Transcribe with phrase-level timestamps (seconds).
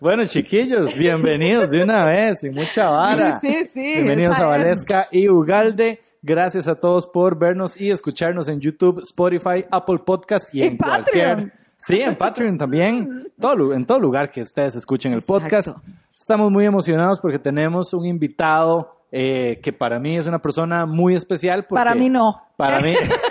[0.00, 3.38] Bueno, chiquillos, bienvenidos de una vez y mucha vara.
[3.42, 3.80] Sí, sí.
[3.80, 6.00] Bienvenidos a Valesca y Ugalde.
[6.22, 10.76] Gracias a todos por vernos y escucharnos en YouTube, Spotify, Apple Podcast y, Y en
[10.78, 11.28] cualquier.
[11.28, 11.52] Patreon.
[11.76, 13.30] Sí, en Patreon también.
[13.38, 15.68] Todo, en todo lugar que ustedes escuchen el podcast.
[15.68, 15.90] Exacto.
[16.18, 21.14] Estamos muy emocionados porque tenemos un invitado eh, que para mí es una persona muy
[21.14, 21.66] especial.
[21.66, 22.40] porque- Para mí no.
[22.56, 22.94] Para mí.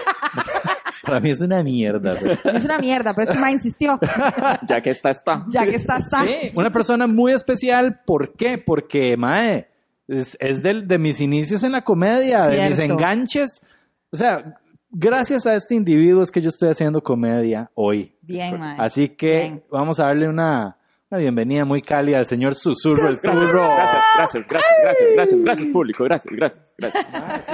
[1.10, 2.16] para mí es una mierda.
[2.20, 2.38] güey.
[2.56, 4.00] Es una mierda, pero este ma insistió.
[4.68, 5.46] ya que está, está.
[5.50, 6.24] Ya que está, está.
[6.24, 8.02] Sí, una persona muy especial.
[8.06, 8.58] ¿Por qué?
[8.58, 9.68] Porque, mae,
[10.08, 13.66] es, es del- de mis inicios en la comedia, de mis enganches.
[14.12, 14.56] O sea,
[14.90, 18.16] gracias a este individuo es que yo estoy haciendo comedia hoy.
[18.22, 18.78] Bien, mae.
[18.80, 19.64] Así que Bien.
[19.72, 20.78] vamos a darle una,
[21.12, 23.62] una bienvenida muy cálida al señor Susurro el Turro.
[23.64, 27.06] Gracias, gracias, gracias, gracias, gracias, gracias, público, gracias, gracias, gracias.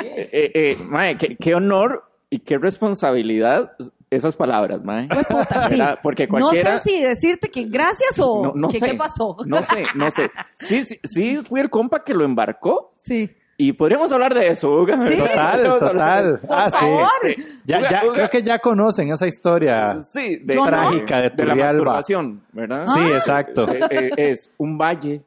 [0.03, 2.03] Eh, eh, mae, qué, qué honor
[2.35, 3.71] y qué responsabilidad
[4.09, 5.07] esas palabras, mae.
[5.07, 5.81] Puta, sí.
[6.03, 6.73] Porque cualquiera...
[6.73, 8.91] No sé si decirte que gracias o No, no que sé.
[8.91, 9.37] qué pasó.
[9.45, 10.29] No sé, no sé.
[10.55, 13.29] Sí, sí, sí, fui el compa que lo embarcó Sí.
[13.57, 15.07] y podríamos hablar de eso, Uga.
[15.07, 15.17] Sí.
[15.19, 16.25] Total, total.
[16.25, 16.47] de eso.
[16.53, 16.77] Ah, sí.
[16.77, 17.07] favor.
[17.23, 19.99] Este, Ya, Uga, ya, Uga, creo que ya conocen esa historia.
[19.99, 20.67] Sí, de, Yo no.
[20.67, 22.85] Trágica de de la masturbación, ¿verdad?
[22.87, 23.67] Sí, exacto.
[23.69, 25.21] Eh, eh, es un valle,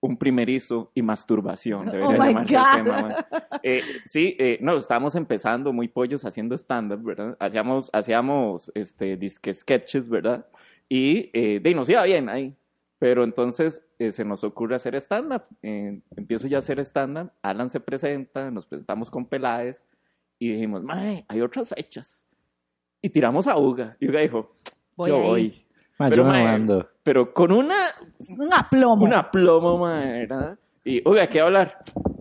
[0.00, 1.86] un primerizo y masturbación.
[1.86, 3.14] Debería Oh llamarse el tema, man.
[3.62, 7.36] Eh, sí, eh, no, estábamos empezando muy pollos haciendo stand-up, ¿verdad?
[7.40, 10.46] Hacíamos, hacíamos este, disque sketches, ¿verdad?
[10.88, 12.54] Y eh, de ahí nos iba bien ahí.
[12.98, 15.44] Pero entonces eh, se nos ocurre hacer stand-up.
[15.62, 17.30] Eh, empiezo ya a hacer stand-up.
[17.42, 19.84] Alan se presenta, nos presentamos con Peláez
[20.38, 22.24] y dijimos, mae, hay otras fechas.
[23.00, 23.96] Y tiramos a Uga.
[24.00, 24.56] Y Uga dijo,
[24.96, 25.22] Voy yo ahí.
[25.22, 25.66] voy.
[25.98, 26.88] Ma, Pero, yo me mae, mando.
[27.04, 27.87] Pero con una,
[28.36, 29.04] Un aplomo.
[29.04, 30.58] una plomo, mae, ¿verdad?
[30.84, 31.74] Y, oiga, ¿qué hablar?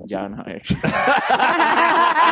[0.05, 0.61] Ya van a ver.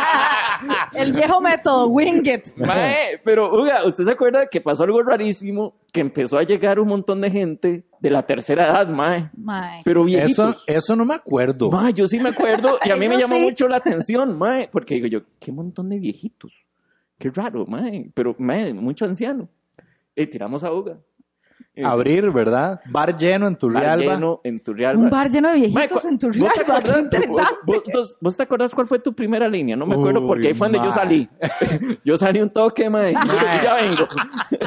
[0.94, 2.56] El viejo método, wing it.
[2.58, 5.76] Mae, pero, oiga, ¿usted se acuerda que pasó algo rarísimo?
[5.92, 9.30] Que empezó a llegar un montón de gente de la tercera edad, mae.
[9.38, 9.82] Mae.
[9.84, 10.64] Pero Eso, viejitos.
[10.68, 11.70] eso no me acuerdo.
[11.70, 13.42] Mae, yo sí me acuerdo y a mí me llamó sí.
[13.44, 14.70] mucho la atención, mae.
[14.72, 16.54] Porque digo yo, qué montón de viejitos.
[17.18, 18.10] Qué raro, mae.
[18.14, 19.48] Pero, mae, mucho anciano.
[20.16, 20.98] Y tiramos a Uga.
[21.84, 22.80] Abrir, ¿verdad?
[22.86, 24.14] Bar lleno en bar Turrialba.
[24.16, 25.04] lleno en Turrialba.
[25.04, 27.10] Un bar lleno de viejitos en tu ¿vos te acordás-
[27.66, 29.76] vos- vos- vos te acordás cuál fue tu primera línea?
[29.76, 31.28] No me acuerdo porque ahí fue donde yo salí.
[32.06, 33.12] Yo salí un toque, mae.
[33.12, 33.14] y
[33.64, 34.08] ya vengo.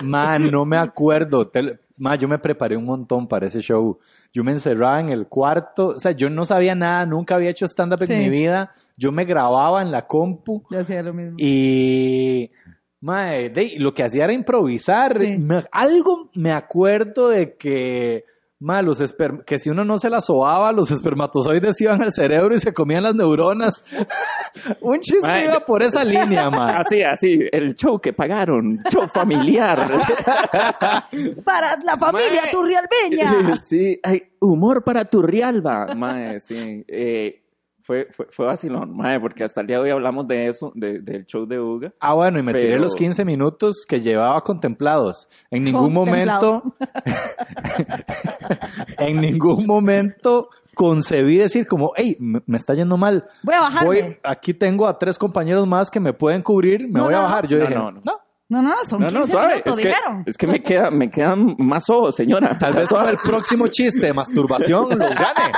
[0.03, 1.47] Man, no me acuerdo.
[1.49, 3.99] Te- Ma, yo me preparé un montón para ese show.
[4.33, 5.89] Yo me encerraba en el cuarto.
[5.89, 8.13] O sea, yo no sabía nada, nunca había hecho stand-up Sí.
[8.13, 8.71] en mi vida.
[8.97, 11.35] Yo me grababa en la compu Yo hacía lo mismo.
[11.39, 12.51] y...
[13.01, 15.19] Mae, de- lo que hacía era improvisar.
[15.19, 15.39] Sí.
[15.39, 18.25] Me- algo me acuerdo de que...
[18.61, 22.57] Ma, los esper- que si uno no se la sobaba, los espermatozoides iban al cerebro
[22.57, 23.85] y se comían las neuronas.
[24.81, 26.71] Un chiste Mae, iba por esa línea, ma.
[26.81, 29.79] Así, así, el show que pagaron, show familiar.
[31.45, 32.51] Para la familia Mae.
[32.51, 33.57] turrialbeña.
[33.59, 36.85] Sí, hay humor para Turrialba, mae, sí.
[36.89, 37.41] Eh,
[37.89, 41.01] fue, fue, fue vacilón, mae, porque hasta el día de hoy hablamos de eso, de-
[41.01, 41.91] del show de Uga.
[42.01, 45.27] Ah, bueno, y me tiré los 15 minutos que llevaba contemplados.
[45.51, 46.63] En ningún momento,
[48.99, 53.25] en ningún momento concebí decir como, hey, me, me está yendo mal.
[53.43, 53.87] Voy a bajarme.
[53.87, 57.21] Voy, aquí tengo a tres compañeros más que me pueden cubrir, me No, voy a
[57.21, 57.49] bajar.
[57.49, 58.01] Yo no, dije, no, no,
[58.51, 58.63] no.
[58.63, 59.49] No, no, son No, 15 no, suave.
[59.49, 60.23] minutos, Es que, dijeron.
[60.27, 62.59] es que me, queda, me quedan más ojos, señora.
[62.59, 65.53] tal vez para el próximo chiste de masturbación los gane.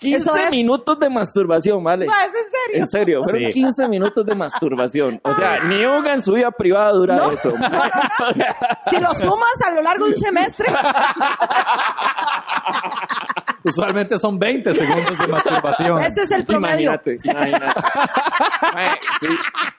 [0.00, 0.50] 15 Eso es.
[0.50, 2.06] minutos de masturbación, ¿vale?
[2.06, 2.82] Ma, ¿es en serio?
[2.82, 3.60] En serio, fueron Sí.
[3.60, 5.20] 15 minutos de masturbación.
[5.22, 7.30] O sea, ni Uga en su vida privada dura No.
[7.30, 7.52] eso.
[8.90, 10.66] Si lo sumas a lo largo de un semestre,
[13.64, 16.02] Usualmente son 20 segundos de masturbación.
[16.02, 16.92] ese es el promedio.
[16.92, 17.80] Imagínate, imagínate.
[19.20, 19.28] Sí.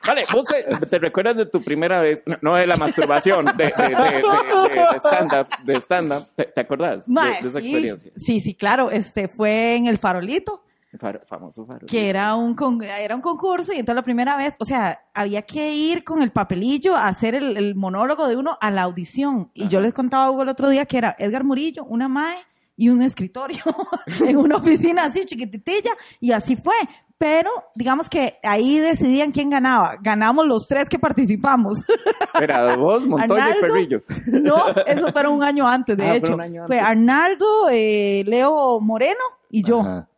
[0.08, 3.52] Vale, vos te, te recuerdas de tu primera vez, no, no de la masturbación, de,
[3.54, 7.68] de, de, de- de stand-up, de stand-up, ¿te, te acordás de- Mae, de, esa sí,
[7.68, 8.12] experiencia?
[8.16, 10.64] sí, sí, claro, este fue en el farolito.
[11.00, 11.92] Far- famoso farolito.
[11.92, 15.42] que era un, con- era un concurso y entonces la primera vez, o sea, había
[15.42, 19.52] que ir con el papelillo a hacer el, el monólogo de uno a la audición.
[19.54, 22.38] Y yo les contaba a Hugo el otro día que era Edgar Murillo, una mae
[22.78, 23.64] y un escritorio
[24.20, 26.76] en una oficina así chiquititilla y así fue.
[27.18, 29.96] Pero digamos que ahí decidían quién ganaba.
[30.02, 31.78] Ganamos los tres que participamos.
[32.42, 33.68] Era vos, Montoya y Arnaldo.
[33.74, 34.02] Perrillo.
[34.28, 36.38] No, eso fue un año antes, de Ah, hecho.
[36.68, 36.78] Fue.
[36.78, 39.80] Arnaldo, eh, Leo Moreno y yo.
[39.80, 40.10] Ajá.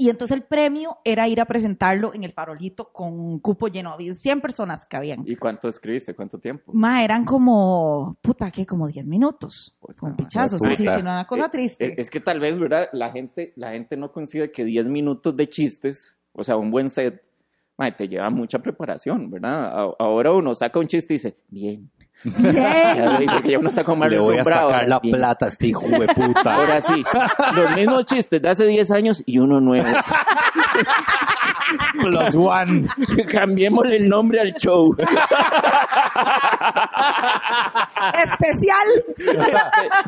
[0.00, 3.90] Y entonces el premio era ir a presentarlo en el farolito con un cupo lleno.
[3.92, 5.22] Había 100 personas que habían.
[5.28, 6.14] ¿Y cuánto escribiste?
[6.14, 6.72] ¿Cuánto tiempo?
[6.72, 8.64] Ma, eran como, puta, ¿qué?
[8.64, 9.76] Como 10 minutos.
[9.78, 10.62] Pues, Con pichazos.
[10.62, 11.86] Así, que una cosa Eh, triste.
[11.86, 12.88] eh, Es que tal vez, ¿verdad?
[12.94, 16.88] La gente, la gente no concibe que 10 minutos de chistes, o sea, un buen
[16.88, 17.22] set,
[17.98, 19.92] te lleva mucha preparación, ¿verdad?
[19.98, 21.90] Ahora uno saca un chiste y dice, bien.
[22.22, 22.54] Bien.
[22.54, 25.16] Ya, Porque ya uno está como más Le voy a sacar la bien.
[25.16, 26.54] plata a este hijo de puta.
[26.54, 27.02] Ahora sí,
[27.54, 29.86] los mismos chistes de hace 10 años y uno nuevo.
[32.00, 32.84] Plus one.
[33.30, 34.94] Cambiémosle el nombre al show.
[38.24, 38.86] Especial.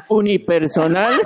[0.09, 1.20] Unipersonal.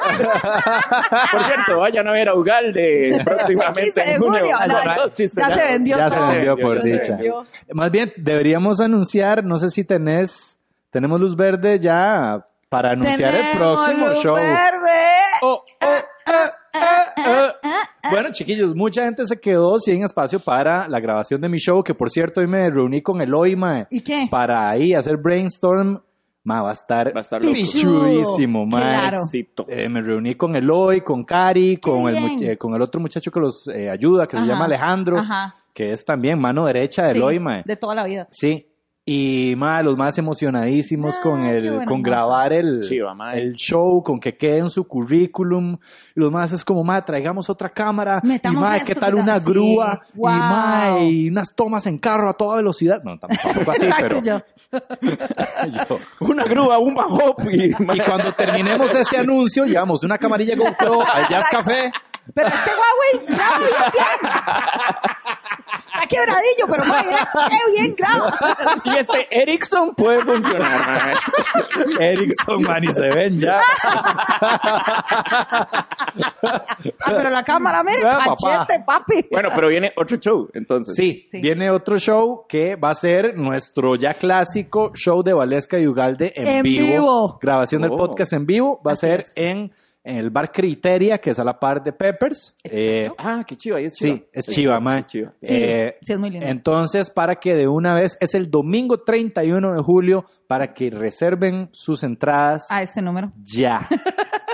[1.33, 4.41] Por cierto, vayan a ver a Ugalde próximamente 15 de en junio.
[4.41, 4.56] junio.
[4.59, 7.12] Con No, dos chistes ya se vendió Ya se vendió por Ya se dicha.
[7.17, 7.44] vendió.
[7.73, 10.56] Más bien, deberíamos anunciar, no sé si tenés,
[10.96, 14.34] tenemos luz verde ya para anunciar el próximo luz show.
[14.34, 14.56] verde.
[15.43, 15.94] Oh, oh,
[16.75, 17.52] eh.
[18.10, 21.93] Bueno, chiquillos, mucha gente se quedó sin espacio para la grabación de mi show, que
[21.93, 24.26] por cierto hoy me reuní con Eloy, mae, ¿Y qué?
[24.31, 26.00] para ahí hacer brainstorm.
[26.44, 28.81] Ma, va a estar, Va a estar pichudísimo, mae.
[29.10, 29.22] Claro.
[29.69, 33.40] Eh, me reuní con Eloy, con Cari, con el, eh, con el otro muchacho que
[33.40, 34.46] los eh, ayuda, que se Ajá.
[34.46, 35.54] llama Alejandro, Ajá.
[35.75, 37.62] que es también mano derecha de Sí, Eloy, mae.
[37.66, 38.28] de toda la vida.
[38.31, 38.66] Sí.
[39.08, 44.19] Y más los más emocionadísimos Ah, con el con grabar el, Chiva, el show, con
[44.19, 45.76] que quede en su currículum.
[46.17, 48.20] Y los más es como, más traigamos otra cámara.
[48.25, 49.47] Metamos y más, ¿qué tal una Sí.
[49.47, 50.00] grúa?
[50.12, 50.31] Wow.
[50.32, 53.00] Y más, y unas tomas en carro a toda velocidad.
[53.05, 54.43] No, tampoco así, pero Exacto, yo.
[55.88, 61.02] yo- Una grúa, un bajop y, Y cuando terminemos ese anuncio, llevamos una camarilla GoPro
[61.02, 61.93] al Jazz Café.
[62.34, 64.32] Pero este Huawei graba bien, bien.
[65.76, 67.19] Está quebradillo, pero muy bien,
[67.49, 68.38] qué bien graba.
[68.84, 71.17] y este Ericsson puede funcionar.
[72.00, 73.61] Ericsson, man, y se ven ya.
[75.46, 75.67] Ah,
[77.05, 78.34] pero la cámara, mire, Ah, papá.
[78.67, 79.26] cachete, papi.
[79.31, 80.94] Bueno, pero viene otro show, entonces.
[80.94, 81.40] Sí, Sí.
[81.40, 86.32] viene otro show que va a ser nuestro ya clásico show de Valesca y Ugalde
[86.37, 86.87] en, En vivo.
[86.87, 87.38] vivo.
[87.40, 87.96] Grabación del Oh.
[87.96, 88.81] podcast en vivo.
[88.87, 89.32] Va a ser es.
[89.37, 89.73] en,
[90.06, 92.56] en el bar Criteria, que es a la par de Peppers.
[92.64, 94.17] Eh, Ah, qué chiva, ahí es chiva.
[94.17, 94.99] sí, es chiva, man.
[94.99, 95.32] Es chiva.
[95.43, 96.47] Eh, sí, es muy lindo.
[96.47, 101.69] Entonces, para que de una vez, es el domingo 31 de julio, para que reserven
[101.73, 103.32] sus entradas A este número.
[103.43, 103.88] ya.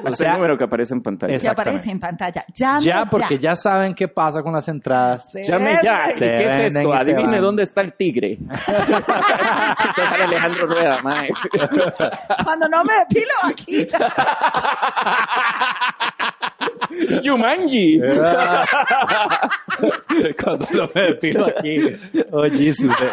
[0.05, 1.33] O Este sea, número que aparece en pantalla.
[1.37, 1.77] es- Ya Exactamente.
[1.79, 2.45] aparece en pantalla.
[2.53, 5.33] Llame ya porque ya saben qué pasa con las entradas.
[5.47, 6.11] Llame ya.
[6.17, 6.93] ¿Y qué es esto?
[6.93, 8.33] Adivine dónde está el tigre.
[8.41, 11.29] Entonces sale Alejandro Rueda, mae.
[12.43, 13.87] Cuando no me depilo aquí.
[17.23, 18.01] Yumanji.
[20.43, 21.81] Cuando lo me depilo aquí.
[22.31, 22.91] Oh, Jesus.
[23.01, 23.11] eh.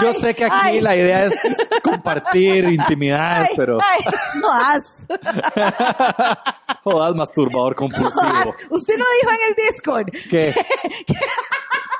[0.00, 0.80] Yo Ay, sé que aquí ay.
[0.80, 1.34] la idea es
[1.82, 3.98] compartir intimidades, Ay, pero ay,
[4.40, 5.08] no haz.
[6.84, 8.54] jodas, masturbador compulsivo.
[8.70, 10.06] Usted no dijo en el Discord.
[10.30, 10.54] ¿Qué?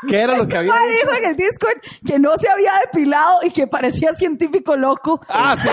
[0.09, 0.97] ¿Qué era lo que había No dicho?
[1.07, 5.21] dijo en el Discord que no se había depilado y que parecía científico loco.
[5.29, 5.69] Ah, sí.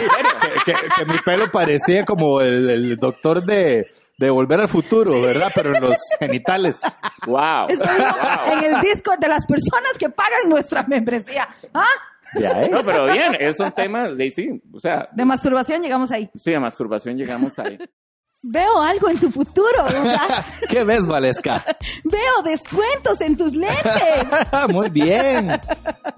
[0.65, 5.21] Que, que- que mi pelo parecía como el, el doctor de, de Volver al Futuro,
[5.21, 5.51] ¿verdad?
[5.55, 6.81] Pero en los genitales.
[7.25, 7.67] Wow.
[7.69, 8.53] Eso dijo Wow.
[8.53, 11.47] en el Discord de las personas que pagan nuestra membresía.
[11.73, 11.85] ¿Ah?
[12.37, 12.69] Ya, ¿eh?
[12.69, 14.61] No, pero bien, es un tema de sí.
[14.73, 16.29] O sea, De masturbación llegamos ahí.
[16.35, 17.77] sí, de masturbación llegamos ahí.
[18.43, 20.45] Veo algo en tu futuro, ¿verdad?
[20.69, 21.65] ¿Qué ves, Valesca?
[22.03, 24.27] Veo descuentos en tus lentes.
[24.69, 25.49] Muy bien.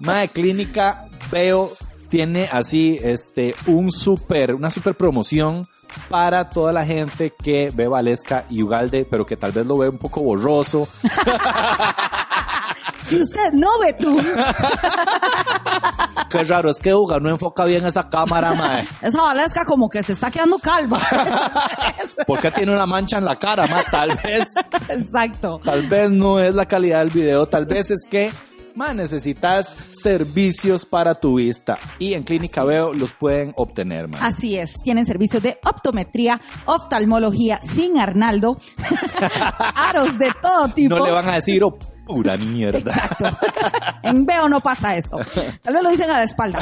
[0.00, 1.72] Mae Clínica Veo
[2.08, 5.66] tiene así este un super, una super promoción
[6.08, 9.88] para toda la gente que ve Valesca y Ugalde, pero que tal vez lo ve
[9.88, 10.88] un poco borroso.
[13.02, 14.20] Si usted no ve tú,
[16.30, 18.86] Qué raro, es que Uga no enfoca bien esa cámara, mae.
[19.02, 21.00] esa Valesca como que se está quedando calva.
[22.26, 23.84] ¿Por qué tiene una mancha en la cara, mae?
[23.90, 24.54] Tal vez,
[24.88, 25.60] Exacto.
[25.64, 28.30] tal vez no es la calidad del video, tal vez es que
[28.76, 34.20] mae, necesitas servicios para tu vista y en Clínica Veo los pueden obtener, mae.
[34.22, 38.56] Así es, tienen servicios de optometría, oftalmología sin Arnaldo,
[39.74, 40.96] aros de todo tipo.
[40.96, 41.76] No le van a decir, oh,
[42.10, 42.78] pura mierda.
[42.78, 43.26] Exacto.
[44.02, 45.18] En Veo no pasa eso.
[45.62, 46.58] Tal vez lo dicen a la espalda.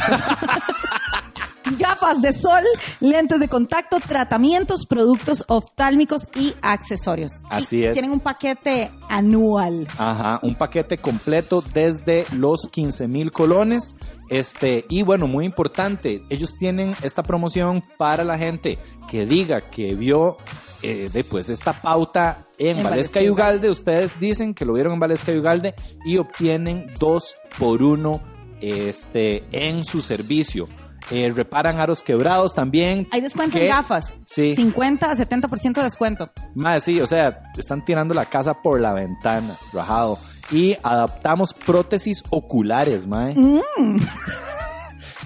[1.77, 2.63] gafas de sol,
[3.01, 7.43] lentes de contacto, tratamientos, productos oftálmicos y accesorios.
[7.51, 7.93] Así Y es.
[7.93, 9.87] Tienen un paquete anual.
[9.99, 13.97] Ajá, un paquete completo desde los 15 mil colones.
[14.31, 18.79] Este, y bueno, muy importante, ellos tienen esta promoción para la gente
[19.09, 20.37] que diga que vio
[20.83, 23.71] eh, de, pues, esta pauta en, En Valesca y Ugalde.
[23.71, 28.21] Ustedes dicen que lo vieron en Valesca y Ugalde y obtienen dos por uno
[28.61, 30.67] este, en su servicio.
[31.11, 33.09] Eh, reparan aros quebrados también.
[33.13, 34.15] Hay descuento que- en gafas.
[34.27, 34.55] Sí.
[34.55, 36.31] 50 a 70% de descuento.
[36.55, 40.19] Madre, sí, o sea, están tirando la casa por la ventana, rajado.
[40.51, 43.35] Y adaptamos prótesis oculares, mae.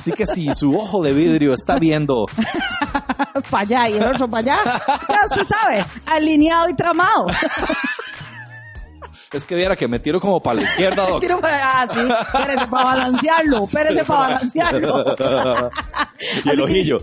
[0.02, 2.26] Así que si su ojo de vidrio está viendo,
[3.50, 4.80] para allá y el otro para allá.
[5.08, 7.28] Ya se sabe, alineado y tramado.
[9.32, 11.20] es que viera que me tiro como para la izquierda, doc.
[11.20, 12.00] Tiro para allá, sí.
[12.00, 15.04] Espérese para balancearlo, espérese para balancearlo.
[16.46, 16.98] Y el ojillo.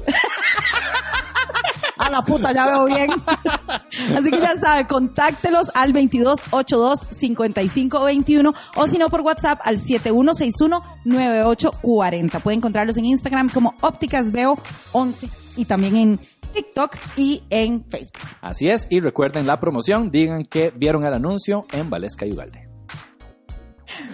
[2.09, 3.11] A la puta, ya veo bien.
[4.17, 12.41] Así que ya sabe, contáctelos al 2282-5521 o si no por WhatsApp al 7161-9840.
[12.41, 14.57] Puede encontrarlos en Instagram como ópticasveo
[14.91, 16.19] 11 y también en
[16.51, 18.23] TikTok y en Facebook.
[18.41, 22.67] Así es, y recuerden la promoción, digan que vieron el anuncio en Valesca y Ugalde.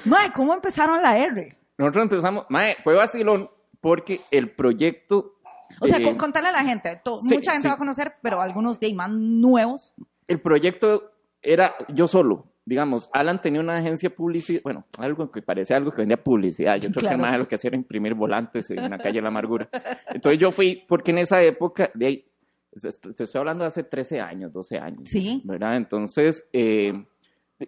[0.04, 1.58] Mae, ¿cómo empezaron la R?
[1.78, 3.50] Nosotros empezamos, mae, fue vacilón
[3.80, 5.35] porque el proyecto...
[5.82, 7.00] O sea, eh, con- contarle a la gente.
[7.04, 7.68] to- sí, mucha gente sí.
[7.70, 9.94] va a conocer, pero algunos de más nuevos.
[10.28, 12.46] el proyecto era yo solo.
[12.68, 16.78] Digamos, Alan tenía una agencia publicidad, bueno, algo que parecía algo que vendía publicidad.
[16.78, 17.18] Yo creo Claro.
[17.18, 19.70] que más lo que hacía era imprimir volantes en la calle de la amargura.
[20.10, 22.26] Entonces yo fui, porque en esa época, de ahí,
[22.72, 25.08] te estoy hablando de hace 13 años, 12 años.
[25.08, 25.42] Sí.
[25.46, 25.76] ¿Verdad?
[25.78, 27.06] Entonces, eh,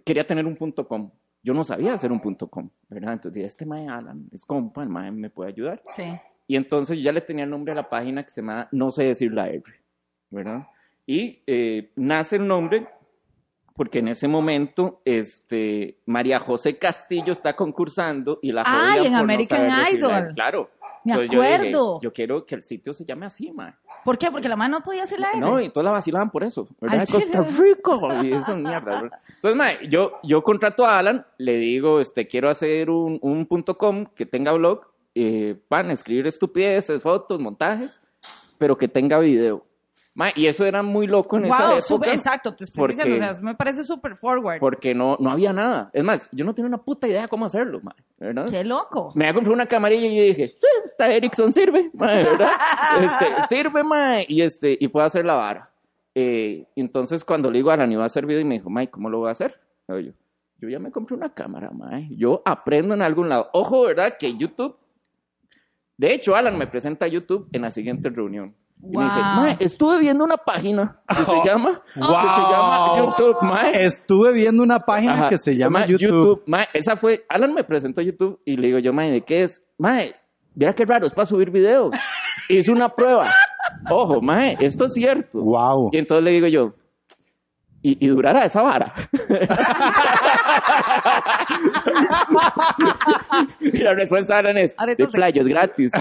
[0.03, 1.11] quería tener un punto com.
[1.43, 3.13] Yo no sabía hacer un punto com, ¿verdad?
[3.13, 5.83] Entonces dije, este mae Alan es bueno, el mae me puede ayudar.
[5.95, 6.03] Sí.
[6.47, 8.89] Y entonces yo ya le tenía el nombre a la página que se llama No
[8.89, 9.63] sé decir la R,
[10.29, 10.67] ¿verdad?
[11.05, 12.87] Y eh, nace el nombre
[13.77, 19.19] porque en ese momento este, María José Castillo está concursando y la Ay, en no
[19.19, 20.11] American saber decir la Idol.
[20.11, 20.33] R.
[20.33, 20.71] Claro.
[21.03, 22.01] Me Entonces yo dije, acuerdo.
[22.01, 23.79] Yo, quiero que el sitio se llame así, ma.
[24.03, 24.31] ¿Por qué?
[24.31, 25.39] Porque la mano no podía hacer la R.
[25.39, 27.05] No, y todos la vacilaban por eso, ¿verdad?
[27.05, 27.43] De Costa.
[27.43, 29.19] Rico y esas mierdas, ¿verdad?
[29.35, 33.77] Entonces, ma, yo, yo contrato a Alan, le digo, este, quiero hacer un, un punto
[33.77, 34.81] com que tenga blog,
[35.17, 37.99] eh, van a escribir estupideces, fotos, montajes,
[38.57, 39.63] pero que tenga video.
[40.13, 41.81] Ma, y eso era muy loco en esa Wow, época.
[41.81, 44.59] súper, exacto, te estoy porque- diciendo, o sea, me parece súper forward.
[44.59, 45.91] Porque no, no había nada.
[45.93, 48.47] Es más, yo no tenía una puta idea cómo hacerlo, ma, ¿verdad?
[48.49, 49.11] Qué loco.
[49.13, 52.49] Me había comprado una camarilla y yo dije, "Sí, esta Ericsson sirve, mae, ¿verdad?
[52.99, 55.71] Este, sirve, mae, y, este, y puedo hacer la vara.
[56.15, 58.89] Eh, entonces, cuando le digo a Alan, iba a hacer video, y me dijo, mae,
[58.89, 59.59] ¿cómo lo voy a hacer?
[59.87, 62.07] Yo, yo ya me compré una cámara, mae.
[62.09, 63.51] Yo aprendo en algún lado.
[63.53, 64.15] Ojo, ¿verdad?
[64.19, 64.75] Que YouTube...
[65.97, 68.55] De hecho, Alan me presenta a YouTube en la siguiente reunión.
[68.83, 69.25] Y me dice, Wow.
[69.35, 72.51] mae, estuve viendo una página que se llama, que se Wow.
[72.51, 73.85] llama YouTube, mae.
[73.85, 76.43] Estuve viendo una página Ajá, que se llama ma, YouTube.
[76.45, 79.63] Ma, esa fue, Alan me presentó YouTube y le digo yo, mae, ¿de qué es?
[79.79, 80.13] Mae,
[80.53, 81.95] mira qué raro, es para subir videos.
[82.49, 83.31] Hice una prueba.
[83.89, 85.39] Ojo, mae, esto es cierto.
[85.41, 85.89] Wow.
[85.91, 86.75] Y entonces le digo yo,
[87.81, 88.93] ¿y, y durará esa vara?
[93.59, 95.91] y la respuesta de Alan es, de playas gratis.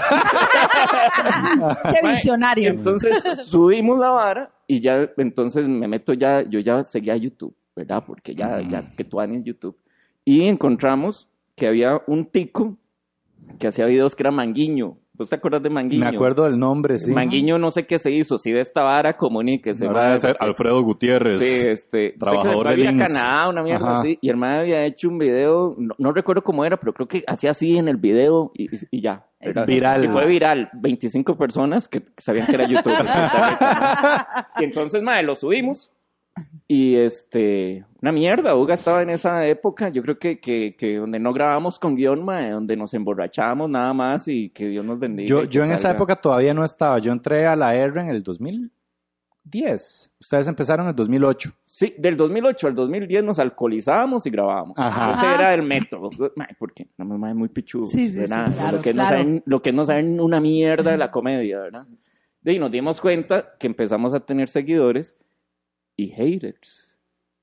[1.91, 2.71] Qué visionario.
[2.71, 8.03] Entonces subimos la vara y ya, entonces me meto ya, yo ya seguía YouTube, ¿verdad?
[8.07, 9.77] Porque ya, ya que tú en YouTube.
[10.25, 12.77] Y encontramos que había un tico
[13.59, 14.99] que hacía videos que era Manguiño.
[15.17, 16.05] ¿Vos te acuerdas de Manguiño?
[16.05, 17.11] Me acuerdo del nombre, sí.
[17.11, 19.87] Manguiño no sé qué se hizo, si de esta vara comuníquese.
[19.87, 21.39] Ahora mae, debe ser Alfredo Gutiérrez.
[21.39, 22.97] Sí, este, trabajador de a.
[22.97, 24.01] Canadá, una mierda Ajá.
[24.01, 27.25] así, y el había hecho un video, no, no recuerdo cómo era, pero creo que
[27.27, 29.27] hacía así en el video y, ya.
[29.41, 29.67] Es ¿verdad?
[29.67, 30.05] viral.
[30.05, 32.93] Y fue viral, 25 personas que, sabían que era YouTube.
[34.61, 35.91] y entonces, mae, lo subimos
[36.69, 41.19] y este, una mierda, Uga estaba en esa época, yo creo que, que, que donde
[41.19, 45.29] no grabamos con guion, mae, donde nos emborrachábamos nada más y que Dios nos bendiga.
[45.29, 47.01] Yo, yo en esa época todavía no estaba.
[47.01, 50.13] Yo entré a la R en el 2010.
[50.21, 51.51] Ustedes empezaron en el 2008.
[51.65, 54.79] Sí, del 2008 al 2010 nos alcoholizábamos y grabábamos.
[54.79, 55.11] Ajá.
[55.11, 56.11] Ese era el método.
[56.37, 57.87] Mae, porque la mamá es muy pichudo.
[57.87, 59.09] Sí, sí, sí, claro, lo, que no claro.
[59.09, 61.89] saben, lo que no saben una mierda de la comedia, ¿verdad?
[62.45, 65.19] Y nos dimos cuenta que empezamos a tener seguidores
[65.97, 66.86] y haters.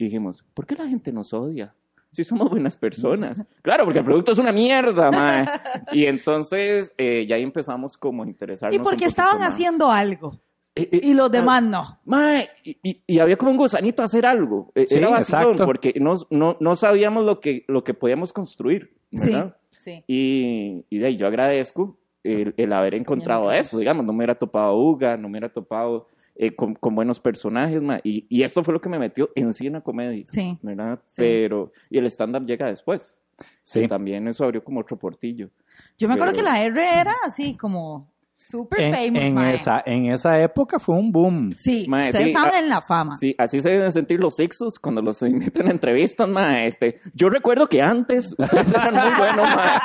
[0.04, 1.74] Y dijimos, ¿por qué la gente nos odia?
[2.12, 3.44] Si somos buenas personas.
[3.62, 5.46] Claro, porque el producto es una mierda, mae.
[5.94, 9.54] Y entonces eh, ya ahí empezamos como a interesarnos Y porque un estaban más.
[9.54, 10.34] haciendo algo.
[10.76, 12.00] Eh, eh, Y los demás no.
[12.06, 14.72] Mae, y, y- y había como un gusanito a hacer algo.
[14.76, 15.66] Eh, Sí, Era vacilón, exacto.
[15.66, 19.30] porque no, no, no sabíamos lo que, lo que podíamos construir, Sí.
[19.32, 19.56] ¿verdad?
[19.70, 20.04] Sí.
[20.08, 24.36] Y, y de ahí yo agradezco el, el haber encontrado eso, digamos, no me hubiera
[24.36, 28.64] topado Uga, no me hubiera topado eh, con, con buenos personajes, ma, y, y esto
[28.64, 30.58] fue lo que me metió en sí en la comedia, Sí.
[30.62, 31.00] ¿verdad?
[31.08, 31.22] Sí.
[31.22, 33.20] Pero, y el stand-up llega después.
[33.64, 33.88] Sí.
[33.88, 35.50] También eso abrió como otro portillo.
[35.98, 38.13] Yo me acuerdo Pero- que la R era así como
[38.50, 39.54] super En, famous, en mae.
[39.56, 41.54] esa, en esa época fue un boom.
[41.58, 43.18] Sí, Mae, ustedes sí, estaban ah, en la fama.
[43.18, 46.64] Sí, así se deben sentir los sexos cuando los invitan a entrevistas, ma.
[46.64, 49.80] Este, yo recuerdo que antes ustedes eran muy buenos, ma.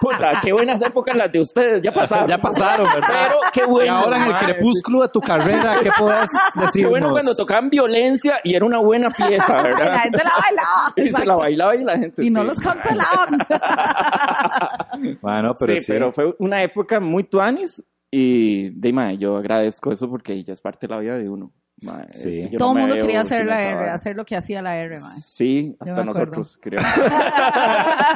[0.00, 2.26] Puta, qué buenas épocas las de ustedes, ya pasaron.
[2.26, 3.08] Ya pasaron, ¿verdad?
[3.08, 3.86] Pero qué bueno.
[3.86, 6.72] y ahora en el crepúsculo de tu carrera, ¿qué puedes decirnos?
[6.76, 9.98] Qué bueno cuando tocaban violencia y era una buena pieza, la ¿verdad?
[10.02, 10.92] gente la bailaba.
[10.96, 13.38] Y se la bailaba y la gente Y no los cancelaban.
[15.20, 15.92] Bueno, pero sí, sí.
[15.92, 20.60] pero fue una época muy tuanis y de ma, yo agradezco eso porque ya es
[20.60, 21.52] parte de la vida de uno.
[22.14, 22.48] Sí.
[22.56, 25.20] Todo el mundo quería hacer la R, hacer lo que hacía la R, mae.
[25.20, 26.80] Sí, hasta nosotros, creo.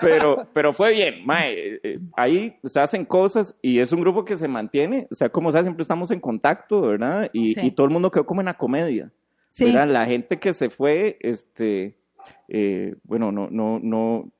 [0.00, 1.52] pero, pero fue bien, mae.
[1.54, 5.06] eh, eh, Ahí se hacen cosas y es un grupo que se mantiene.
[5.10, 7.30] O sea, como sea, siempre estamos en contacto, ¿verdad?
[7.32, 7.60] Y, Sí.
[7.62, 9.10] y todo el mundo quedó como en la comedia.
[9.48, 9.66] Sí.
[9.66, 9.88] ¿verdad?
[9.88, 11.96] La gente que se fue, este,
[12.48, 14.30] eh, bueno, no, no, no.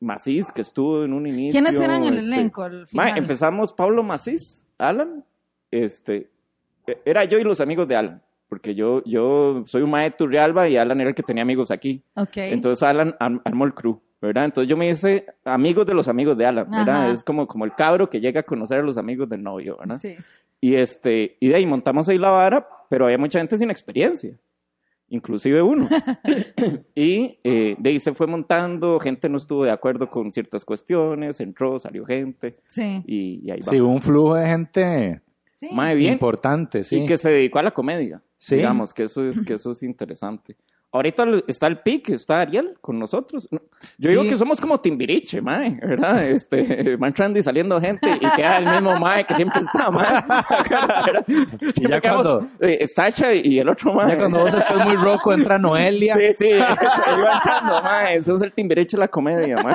[0.00, 1.60] Macís, que estuvo en un inicio.
[1.60, 2.62] ¿Quiénes eran el este, elenco?
[2.62, 3.18] Mae, final?
[3.18, 5.24] empezamos Pablo Macís, Alan,
[5.70, 6.30] este,
[6.86, 10.30] e- era yo y los amigos de Alan, porque yo, yo soy un maestro de
[10.30, 12.02] Turrialba y Alan era el que tenía amigos aquí.
[12.14, 12.36] Ok.
[12.36, 14.44] Entonces Alan arm- armó el crew, ¿verdad?
[14.44, 17.02] Entonces yo me hice amigos de los amigos de Alan, ¿verdad?
[17.04, 17.10] Ajá.
[17.10, 19.98] Es como, como el cabro que llega a conocer a los amigos del novio, ¿verdad?
[20.00, 20.14] Sí.
[20.60, 24.32] Y, este, y de ahí montamos ahí la vara, pero había mucha gente sin experiencia,
[25.12, 25.88] inclusive uno.
[26.94, 31.38] y eh, de ahí se fue montando, gente no estuvo de acuerdo con ciertas cuestiones,
[31.40, 33.02] entró, salió gente Sí.
[33.06, 33.70] y, y ahí va.
[33.70, 35.20] Sí, hubo un flujo de gente
[35.60, 35.68] Sí.
[35.96, 36.14] Bien.
[36.14, 36.96] importante, sí.
[37.02, 38.20] Y que se dedicó a la comedia.
[38.36, 38.56] Sí.
[38.56, 40.56] Digamos que eso es, que eso es interesante.
[40.94, 43.48] Ahorita está el PIC, está Ariel con nosotros.
[43.50, 43.60] No,
[43.98, 44.16] Yo Sí.
[44.16, 46.22] digo que somos como Timbiriche, mae, ¿verdad?
[46.28, 50.06] Este, Van Trandy saliendo gente y queda el mismo mae que siempre está, mae.
[51.76, 54.08] Y ya cuando, Eh, Sacha y el otro mae.
[54.10, 56.14] ya cuando vos estés muy roco, entra Noelia.
[56.14, 56.76] Sí, sí, iba
[57.34, 58.16] entrando, mae.
[58.16, 59.74] Eso es el Timbiriche de la comedia, mae.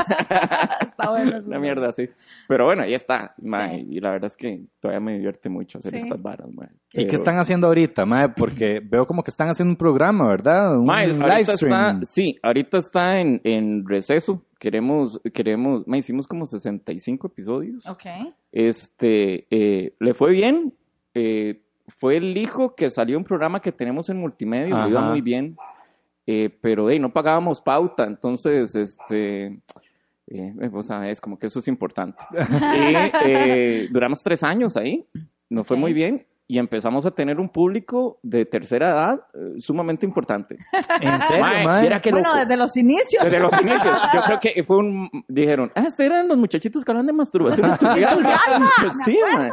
[0.82, 1.32] Está bueno.
[1.46, 2.10] Una mierda así.
[2.48, 3.80] Pero bueno, ahí está, mae.
[3.80, 3.88] Sí.
[3.92, 6.00] Y la verdad es que todavía me divierte mucho hacer Sí.
[6.00, 6.70] estas varas, mae.
[6.94, 8.30] ¿Y qué están haciendo ahorita, mae?
[8.30, 10.78] Porque veo como que están haciendo un programa, ¿verdad?
[10.78, 11.74] Un Mae, live stream.
[11.74, 14.44] está, sí, ahorita está en, en receso.
[14.60, 17.86] Queremos, queremos, mae, hicimos como 65 episodios.
[17.86, 18.06] Ok.
[18.52, 20.74] Este, eh, le fue bien.
[21.14, 21.62] eh,
[22.00, 25.56] fue el hijo que salió un programa que tenemos en multimedia, le iba muy bien.
[26.26, 29.62] eh, pero hey, no pagábamos pauta, entonces, este,
[30.28, 32.22] eh, sabés, como que eso es importante.
[32.34, 32.94] y
[33.26, 35.06] eh, duramos tres años ahí,
[35.50, 36.26] nos fue muy bien.
[36.50, 40.58] Y empezamos a tener un público de tercera edad eh, sumamente importante.
[41.02, 41.82] ¿En serio, Mae, mae?
[41.82, 42.40] viera qué Bueno, loco.
[42.40, 43.22] desde los inicios.
[43.24, 43.98] Desde los inicios.
[44.14, 45.10] Yo creo que fue un.
[45.28, 47.72] Dijeron, ah, estos eran los muchachitos que hablan de masturbación.
[47.72, 48.40] en Turrialba".
[49.06, 49.50] sí, mae.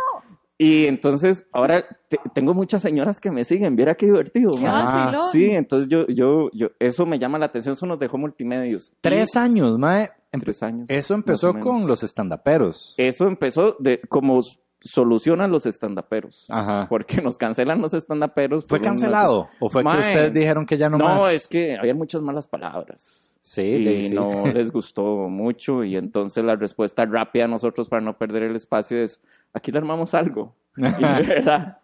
[0.56, 3.74] Y entonces, ahora te- tengo muchas señoras que me siguen.
[3.74, 4.72] Viera qué divertido, Qué mae.
[5.16, 5.20] Ah.
[5.32, 7.72] Sí, entonces yo, yo, yo, eso me llama la atención.
[7.72, 8.92] Eso nos dejó multimedios.
[9.00, 10.10] Tres años, mae.
[10.30, 10.88] Tres años.
[10.88, 12.94] Eso empezó con los estandaperos.
[12.98, 14.38] Eso empezó de como
[14.84, 16.46] solucionan los estandaperos.
[16.50, 16.86] Ajá.
[16.88, 18.64] Porque nos cancelan los estandaperos.
[18.66, 19.48] ¿Fue una- cancelado?
[19.58, 19.98] ¿O fue que Mae.
[20.00, 21.32] ustedes dijeron que ya no, No, más?
[21.32, 23.32] es que había muchas malas palabras.
[23.40, 24.14] Sí, y sí.
[24.14, 28.56] no les gustó mucho y entonces la respuesta rápida a nosotros para no perder el
[28.56, 29.20] espacio es
[29.52, 30.88] aquí le armamos algo y, de
[31.28, 31.78] verdad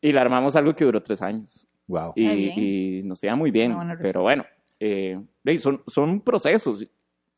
[0.00, 2.14] y le armamos algo que duró tres años Wow.
[2.16, 4.46] y, nos iba muy bien pero bueno
[4.80, 6.86] eh, hey, son, son procesos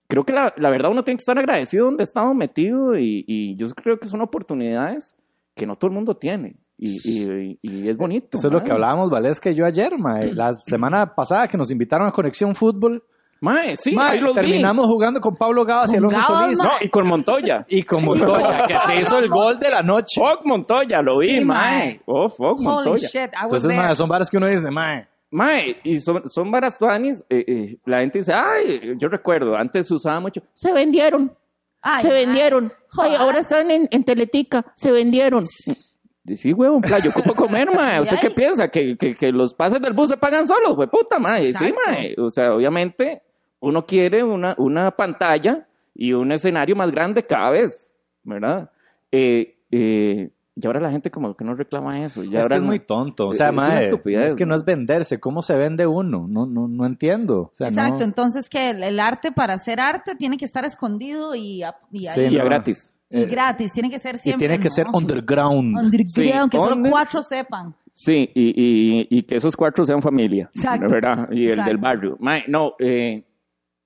[0.09, 3.57] creo que la, la verdad uno tiene que estar agradecido donde estamos metido y, y
[3.57, 5.17] yo creo que son oportunidades
[5.55, 8.71] que no todo el mundo tiene y, y- y es bonito Eso es lo que
[8.73, 10.33] hablábamos Valesca y yo ayer, mae.
[10.35, 13.03] La semana pasada que nos invitaron a Conexión Fútbol,
[13.39, 14.41] Mae, sí, mae, ahí los vi.
[14.41, 16.59] terminamos jugando con Pablo Gavas y Alonso Gavas, Solís.
[16.59, 20.19] no, y con Montoya Y con Montoya, que se hizo el gol de la noche.
[20.19, 21.79] Fuck Montoya, lo vi, Sí, mae.
[21.87, 22.01] mae.
[22.07, 22.97] Oh, fuck Holy Montoya.
[23.09, 23.77] shit, I was Entonces, there.
[23.83, 25.07] mae, son varas que uno dice, mae.
[25.31, 29.89] Mae, y son, son varas tuanis, eh, eh, la gente dice, ay, yo recuerdo, antes
[29.89, 31.37] se usaba mucho, se vendieron,
[31.83, 35.45] Ay, se vendieron, ay, ahora están en, en Teletica, se vendieron.
[35.45, 38.01] Sí, huevón, pla, yo ocupo comer, mae.
[38.03, 38.69] ¿Usted qué piensa?
[38.69, 41.53] ¿Que, que, que los pases del bus se pagan solos, güey, puta, mae.
[41.53, 42.15] Sí, mae.
[42.19, 43.23] O sea, obviamente,
[43.61, 48.71] uno quiere una, una pantalla y un escenario más grande cada vez, ¿verdad?
[49.13, 52.25] Eh, eh, y ahora la gente como que no reclama eso.
[52.25, 53.29] Ya es ahora que es no- muy tonto.
[53.29, 54.57] O sea, Es una mae, estupidez, es que no ¿no?
[54.57, 55.21] es venderse.
[55.21, 56.27] ¿Cómo se vende uno?
[56.29, 57.43] No, no, no entiendo.
[57.43, 60.65] O sea, Exacto, no- entonces que el, el arte para hacer arte tiene que estar
[60.65, 62.45] escondido y, a- y Sí, ahí- Y no.
[62.47, 62.95] gratis.
[63.11, 64.49] y gratis, tiene que ser Y siempre.
[64.49, 65.77] tiene que ser underground.
[65.79, 67.75] Underground, Sí, que solo under- cuatro sepan.
[67.93, 70.51] Sí, y, y, y que esos cuatro sean familia.
[70.55, 70.87] Exacto.
[70.89, 71.29] ¿Verdad?
[71.31, 71.69] Y el Exacto.
[71.69, 72.19] del barrio.
[72.49, 73.25] No, eh,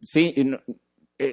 [0.02, 0.74] sí, y no- eh,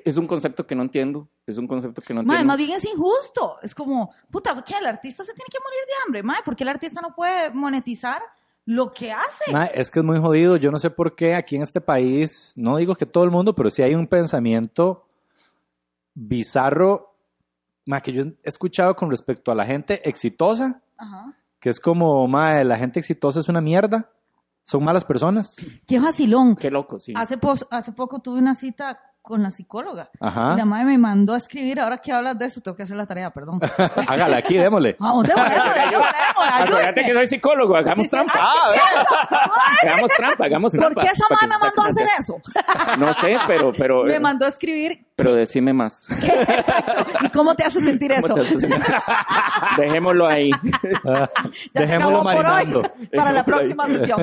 [0.05, 1.27] es un concepto que no entiendo.
[1.45, 2.45] Es un concepto que no entiendo.
[2.45, 3.57] más bien es injusto.
[3.61, 4.75] Es como, puta, ¿qué?
[4.77, 6.43] El artista se tiene que morir de hambre, mae.
[6.43, 8.21] ¿Por qué el artista no puede monetizar
[8.65, 9.51] lo que hace?
[9.51, 10.57] Ma, es que es muy jodido.
[10.57, 13.55] Yo no sé por qué aquí en este país, no digo que todo el mundo,
[13.55, 15.07] pero sí hay un pensamiento
[16.13, 17.13] bizarro
[17.85, 21.33] ma, que yo he escuchado con respecto a la gente exitosa, Ajá.
[21.59, 24.11] que es como, ma, la gente exitosa es una mierda,
[24.63, 25.55] son malas personas.
[25.87, 26.55] Qué vacilón.
[26.57, 27.13] Qué loco, sí.
[27.15, 30.09] Hace, pos- hace poco tuve una cita con la psicóloga.
[30.21, 30.53] Ajá.
[30.53, 32.95] Y la madre me mandó a escribir, ahora que hablas de eso, tengo que hacer
[32.95, 33.59] la tarea, perdón.
[34.07, 34.95] Hágala aquí, démosle.
[34.99, 38.09] Vamos, démosle, démosle, démosle, démosle, Acuérdate que soy psicólogo, hagamos Sí, sí.
[38.09, 38.33] trampa.
[38.39, 38.79] Ay,
[39.89, 41.01] hagamos trampa, hagamos ¿Por trampa.
[41.01, 42.41] qué esa madre me mandó a hacer eso?
[42.97, 46.07] No sé, pero, pero, Me eh, mandó a escribir, pero decime más.
[47.21, 48.33] ¿y cómo te hace sentir ¿Cómo eso?
[48.35, 48.81] te haces sentir?
[49.77, 50.49] Dejémoslo ahí.
[51.05, 51.29] Ah,
[51.73, 52.81] Dejémoslo acabó por marinando.
[52.81, 54.21] hoy, para la próxima sesión.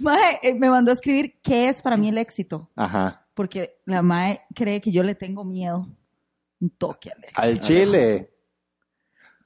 [0.00, 3.21] Mae, eh, me mandó a escribir qué es para mí el éxito, Ajá.
[3.34, 5.86] Porque la mae cree que yo le tengo miedo.
[6.60, 7.42] Un toque al éxito.
[7.42, 8.30] Al chile.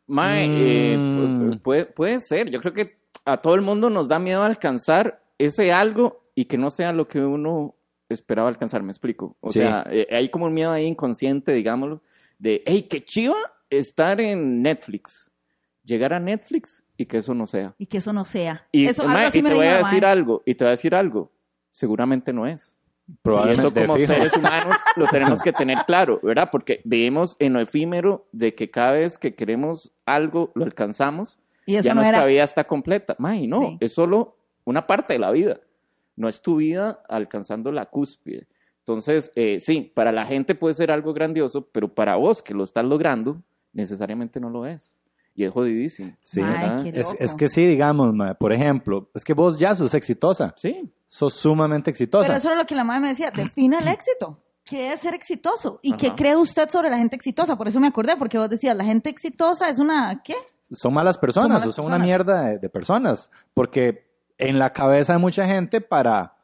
[0.07, 1.51] Mae, eh, Mm.
[1.53, 2.51] pu- puede, puede ser.
[2.51, 6.57] Yo creo que a todo el mundo nos da miedo alcanzar ese algo y que
[6.59, 7.75] no sea lo que uno
[8.09, 8.83] esperaba alcanzar.
[8.83, 9.37] Me explico.
[9.41, 9.59] O Sí.
[9.61, 12.03] sea, eh, hay como un miedo ahí inconsciente, digámoslo,
[12.39, 13.37] de, hey, qué chiva
[13.69, 15.31] estar en Netflix.
[15.83, 17.75] Llegar a Netflix y que eso no sea.
[17.79, 18.67] Y que eso no sea.
[18.73, 20.11] Y, eso, mae, algo así y me te dijo voy a decir mae.
[20.13, 21.33] algo, y te voy a decir algo.
[21.71, 22.79] Seguramente no es.
[23.09, 23.87] Y eso Probablemente.
[23.87, 24.13] como fijo.
[24.15, 26.49] seres humanos lo tenemos que tener claro, ¿verdad?
[26.51, 31.77] Porque vivimos en lo efímero de que cada vez que queremos algo lo alcanzamos, Y
[31.77, 32.27] eso ya no nuestra era.
[32.27, 33.15] vida está completa.
[33.19, 33.77] May, no, Sí.
[33.81, 35.59] es solo una parte de la vida.
[36.17, 38.47] No es tu vida alcanzando la cúspide.
[38.81, 42.65] Entonces, eh, sí, para la gente puede ser algo grandioso, pero para vos que lo
[42.65, 43.43] estás logrando,
[43.73, 44.99] necesariamente no lo es.
[45.37, 46.13] Y es jodidísimo.
[46.23, 46.41] Sí.
[46.43, 47.17] Ay, qué Es, loco.
[47.21, 50.55] es que sí, digamos, ma, por ejemplo, es que vos ya sos exitosa.
[50.57, 50.91] Sí.
[51.07, 52.27] Sos sumamente exitosa.
[52.27, 54.41] Pero eso era lo que la madre me decía, defina el éxito.
[54.65, 55.79] ¿Qué es ser exitoso?
[55.83, 57.57] ¿Y qué cree usted sobre la gente exitosa?
[57.57, 60.35] Por eso me acordé, porque vos decías, la gente exitosa es una, ¿qué?
[60.73, 63.31] son malas personas, Son una mierda de, de personas.
[63.55, 66.35] Porque en la cabeza de mucha gente, para,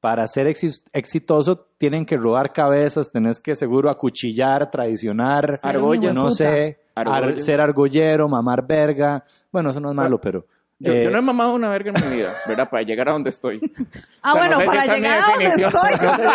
[0.00, 6.30] para ser exi- exitoso, tienen que rodar cabezas, tenés que seguro acuchillar, traicionar, de no
[6.30, 9.24] sé, ar- ser argollero, mamar verga.
[9.52, 10.46] Bueno, eso no es malo, pero...
[10.78, 12.68] Yo, eh, yo no he mamado una verga en mi vida, ¿verdad?
[12.68, 13.58] Para llegar a donde estoy.
[14.22, 16.28] Ah, O sea, bueno, no sé si para llegar a donde estoy, No sé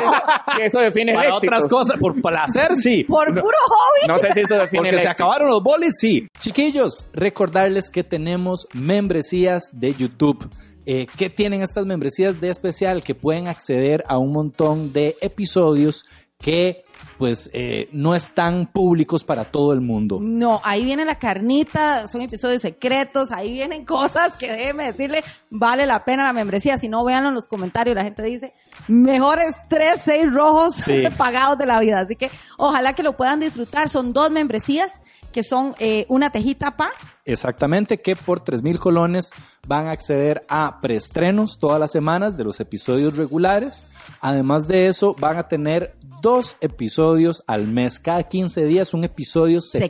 [0.52, 1.46] si- si eso define el para éxito.
[1.48, 3.04] otras cosas, por placer, sí.
[3.08, 4.08] por puro hobby.
[4.08, 5.24] No sé si eso define Porque el se éxito.
[5.26, 6.28] acabaron los bolis, sí.
[6.40, 10.50] Chiquillos, recordarles que tenemos membresías de YouTube.
[10.88, 13.04] Eh, ¿Qué tienen estas membresías de especial?
[13.04, 16.06] Que pueden acceder a un montón de episodios
[16.40, 16.84] que
[17.22, 20.18] pues eh, no están públicos para todo el mundo.
[20.20, 25.86] No, ahí viene la carnita, son episodios secretos, ahí vienen cosas que déjeme decirle, vale
[25.86, 26.80] la pena la membresía.
[26.80, 28.54] Si no, véanlo en los comentarios, la gente dice,
[28.88, 31.04] mejores tres, seis rojos Sí.
[31.18, 32.00] pagados de la vida.
[32.00, 33.88] Así que ojalá que lo puedan disfrutar.
[33.88, 35.00] Son dos membresías
[35.32, 36.92] que son eh, una tejita pa.
[37.26, 39.32] Exactamente, que por 3 mil colones
[39.68, 43.88] van a acceder a preestrenos todas las semanas de los episodios regulares.
[44.20, 49.62] Además de eso, van a tener dos episodios al mes, cada 15 días, un episodio
[49.62, 49.90] secreto,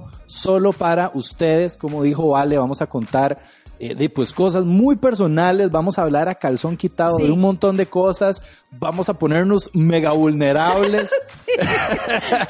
[0.00, 0.04] Secreto.
[0.26, 1.76] solo para ustedes.
[1.76, 3.42] Como dijo Vale, vamos a contar
[3.84, 7.24] eh, de pues cosas muy personales, vamos a hablar a calzón quitado Sí.
[7.24, 8.40] de un montón de cosas,
[8.70, 11.10] vamos a ponernos mega vulnerables.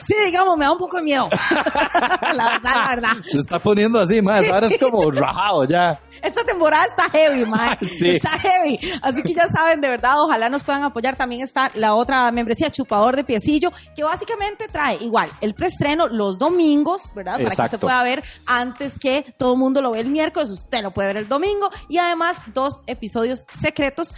[0.06, 1.28] Sí, digamos, me da un poco de miedo.
[2.34, 3.10] la verdad, la verdad.
[3.24, 4.48] Se está poniendo así, más.
[4.48, 6.00] Ahora es como rajado ya.
[6.22, 7.42] Esta temporada está heavy.
[7.98, 8.10] Sí.
[8.16, 8.78] Está heavy.
[9.02, 11.16] Así que ya saben, de verdad, ojalá nos puedan apoyar.
[11.16, 16.38] También está la otra membresía, Chupador de Piecillo, que básicamente trae igual el preestreno los
[16.38, 17.38] domingos, ¿verdad?
[17.42, 20.82] Para que usted pueda ver antes que todo el mundo lo ve el miércoles, usted
[20.82, 21.70] lo puede ver el domingo.
[21.88, 24.14] Y además, dos episodios secretos.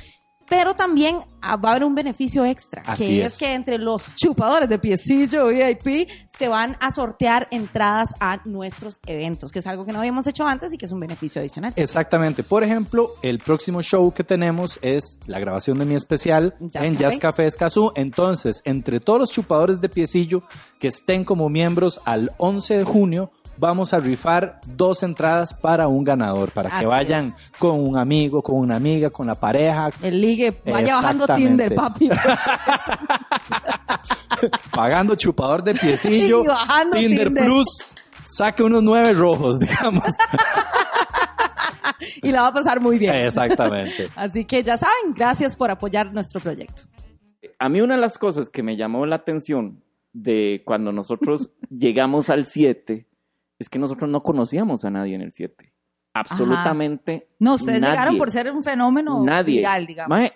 [0.49, 3.33] Pero también ah, va a haber un beneficio extra, Así que es.
[3.33, 9.01] es que entre los chupadores de piecillo VIP se van a sortear entradas a nuestros
[9.07, 11.73] eventos, que es algo que no habíamos hecho antes y que es un beneficio adicional.
[11.77, 12.43] Exactamente.
[12.43, 16.93] Por ejemplo, el próximo show que tenemos es la grabación de mi especial Jazz en
[16.93, 17.03] Café.
[17.03, 17.93] Jazz Café Escazú.
[17.95, 20.43] Entonces, entre todos los chupadores de piecillo
[20.79, 26.05] que estén como miembros al 11 de junio, vamos a rifar dos entradas para un
[26.05, 27.35] ganador, para que vayan es.
[27.59, 31.27] con un amigo, con una amiga, con la pareja, El ligue, vaya bajando.
[31.27, 32.11] Tinder, papi.
[34.75, 36.45] pagando chupador de piecillo,
[36.93, 37.45] Tinder, Tinder.
[37.45, 37.67] Plus,
[38.25, 40.05] saque unos nueve rojos, digamos.
[42.23, 43.15] y la va a pasar muy bien.
[43.15, 44.09] Exactamente.
[44.17, 46.83] Así que ya saben, gracias por apoyar nuestro proyecto.
[47.59, 52.31] A mí una de las cosas que me llamó la atención de cuando nosotros llegamos
[52.31, 53.07] al 7
[53.59, 55.73] es que nosotros no conocíamos a nadie en el 7.
[56.39, 57.93] Absolutamente No, ustedes nadie.
[57.95, 59.57] llegaron por ser un fenómeno nadie.
[59.59, 60.09] viral, digamos.
[60.11, 60.33] Mae,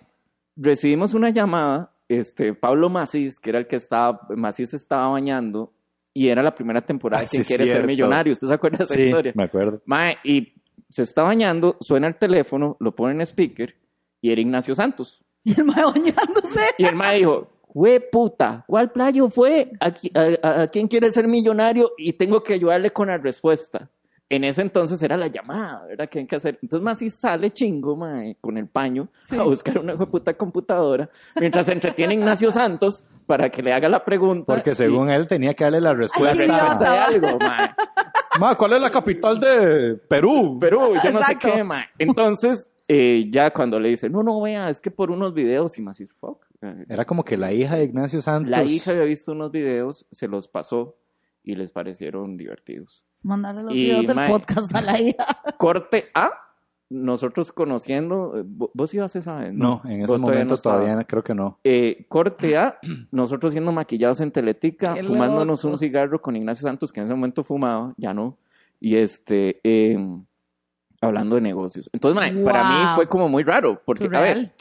[0.57, 5.73] recibimos una llamada este, Pablo Macís, que era el que estaba, Macís estaba bañando
[6.15, 7.87] y era la primera temporada Ah, de Quien sí, quiere ser cierto.
[7.87, 8.33] millonario.
[8.33, 9.33] ¿Usted se acuerda de esa Sí, historia?
[9.37, 9.83] me acuerdo.
[9.87, 10.55] Mae, y
[10.91, 13.75] se está bañando, suena el teléfono, lo pone en speaker
[14.21, 15.23] y era Ignacio Santos.
[15.45, 16.61] Y el mae bañándose.
[16.79, 17.49] Y el mae dijo,
[17.81, 18.65] ¡Hue puta!
[18.67, 19.71] ¿Cuál playo fue?
[19.81, 19.93] ¿A,
[20.63, 21.93] a- quién quiere ser millonario?
[21.97, 23.89] Y tengo que ayudarle con la respuesta.
[24.29, 26.09] En ese entonces era la llamada, ¿verdad?
[26.09, 26.59] ¿Qué hay que hacer?
[26.61, 29.39] Entonces, más si sale chingo, mae, con el paño Sí.
[29.39, 31.09] a buscar una puta computadora,
[31.41, 34.53] mientras se entretiene Ignacio Santos para que le haga la pregunta.
[34.55, 36.37] Porque y- según él tenía que darle la respuesta.
[36.37, 37.05] respuesta de idiota.
[37.05, 37.71] algo, mae.
[38.41, 40.59] Ma, ¿cuál es la capital de Perú?
[40.59, 41.85] Perú, yo no sé qué, mae.
[41.97, 45.83] Entonces, eh, ya cuando le dice, no, no, vea, es que por unos videos y
[45.83, 46.45] más fuck.
[46.89, 48.51] Era como que la hija de Ignacio Santos.
[48.51, 50.97] La hija había visto unos videos, se los pasó
[51.45, 53.05] y les parecieron divertidos.
[53.23, 54.29] Mandarle los Y, videos del mae.
[54.31, 55.25] podcast a la hija.
[55.59, 56.31] Corte A,
[56.91, 61.59] nosotros conociendo, vo- vos ibas esa vez, No, en ese momento todavía, creo que no.
[61.63, 62.79] Eh, corte A,
[63.13, 65.73] nosotros siendo maquillados en Teletica, Qué fumándonos loco.
[65.75, 68.37] un cigarro con Ignacio Santos, que en ese momento fumaba, ya no,
[68.81, 69.99] y este, eh,
[71.01, 71.91] hablando de negocios.
[71.93, 74.53] Entonces, mae, para mí fue como muy raro, porque, a ver.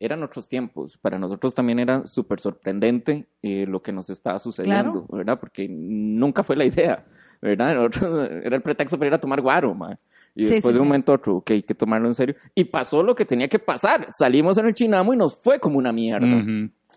[0.00, 0.98] Eran otros tiempos.
[0.98, 5.38] Para nosotros también era súper sorprendente eh, lo que nos estaba sucediendo, ¿verdad?
[5.38, 7.04] Porque nunca fue la idea,
[7.40, 7.74] ¿verdad?
[7.90, 9.96] Nosotros- era el pretexto para ir a tomar guaro, mae.
[10.34, 10.88] Y Sí, después sí, de un sí.
[10.88, 12.34] momento a otro, ok, hay que tomarlo en serio.
[12.54, 14.08] Y pasó lo que tenía que pasar.
[14.10, 16.26] Salimos en el chinamo y nos fue como una mierda.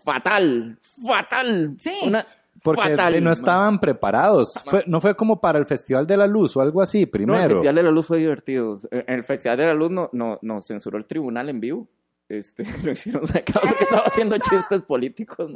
[0.04, 1.74] Fatal, fatal.
[1.78, 1.92] Sí.
[2.04, 2.26] Una,
[2.62, 4.54] Porque fatal, no estaban preparados.
[4.66, 7.10] Fue- no fue como para el Festival de la Luz o algo así, No, el
[7.10, 7.48] primero.
[7.50, 8.76] Festival de la Luz fue divertido.
[8.90, 11.86] El Festival de la Luz no, no, nos censuró el tribunal en vivo.
[12.28, 15.50] Este, lo hicieron sacados porque estaba haciendo chistes políticos.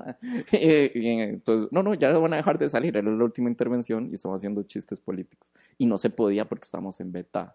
[0.52, 2.96] Y, y entonces, no, no, ya van a dejar de salir.
[2.96, 5.52] Era la última intervención y estaba haciendo chistes políticos.
[5.78, 7.54] Y no se podía porque estábamos en beta,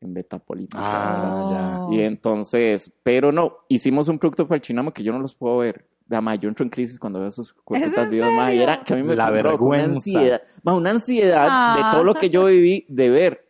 [0.00, 0.78] en beta política.
[0.80, 1.92] Ah, Oh.
[1.92, 5.58] Y entonces, pero no, hicimos un producto para el Chinamo que yo no los puedo
[5.58, 5.86] ver.
[6.08, 8.82] La ma, yo entro en crisis cuando veo esos cuentas en videos, ma, y era
[8.84, 9.94] que a mí me La provoca una vergüenza.
[10.18, 11.74] ansiedad, ma, una ansiedad Ah.
[11.76, 13.48] de todo lo que yo viví, de ver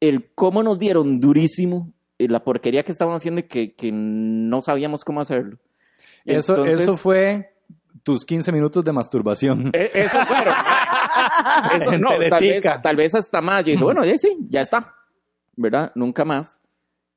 [0.00, 1.92] el cómo nos dieron durísimo
[2.28, 5.58] la porquería que estaban haciendo y que, que no sabíamos cómo hacerlo.
[6.24, 7.54] Eso, Entonces, eso fue
[8.02, 9.70] tus 15 minutos de masturbación.
[9.74, 10.54] eh, Eso fueron.
[11.80, 13.64] Eso no, tal vez, tal vez hasta más.
[13.64, 14.94] Yo dije, bueno, ya sí, ya está.
[15.56, 15.92] ¿Verdad?
[15.94, 16.60] Nunca más.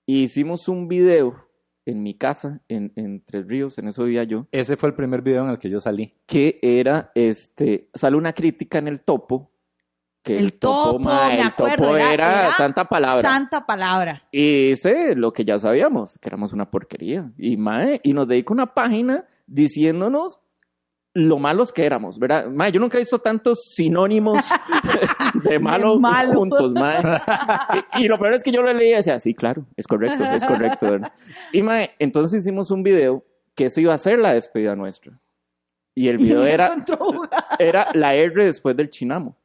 [0.06, 1.48] Hicimos un video
[1.86, 5.22] en mi casa, en, en Tres Ríos, en eso vivía yo, Ese fue el primer
[5.22, 6.14] video en el que yo salí.
[6.26, 9.52] que era, este, sale una crítica en el topo.
[10.24, 13.22] Que El topo, ma, me el acuerdo, topo era- era, santa palabra.
[13.22, 14.24] Santa palabra.
[14.32, 17.30] Y dice lo que ya sabíamos, que éramos una porquería.
[17.38, 20.40] Y, mae, y nos dedica una página diciéndonos
[21.16, 22.48] lo malos que éramos, ¿verdad?
[22.48, 24.44] Mae, yo nunca he visto tantos sinónimos
[25.44, 26.34] de malo, malo.
[26.40, 27.02] juntos, mae.
[28.00, 30.24] Y, y lo peor es que yo lo leí y decía, sí, claro, es correcto,
[30.24, 31.12] es correcto, ¿verdad?
[31.52, 33.24] Y, mae, entonces hicimos un video
[33.56, 35.20] que eso iba a ser la despedida nuestra.
[35.94, 36.74] Y el video Y era,
[37.60, 39.36] era la R después del chinamo.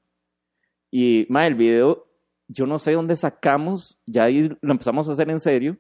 [0.91, 2.07] Y, ma, el video,
[2.49, 5.77] yo no sé dónde sacamos, ya ahí lo empezamos a hacer en serio.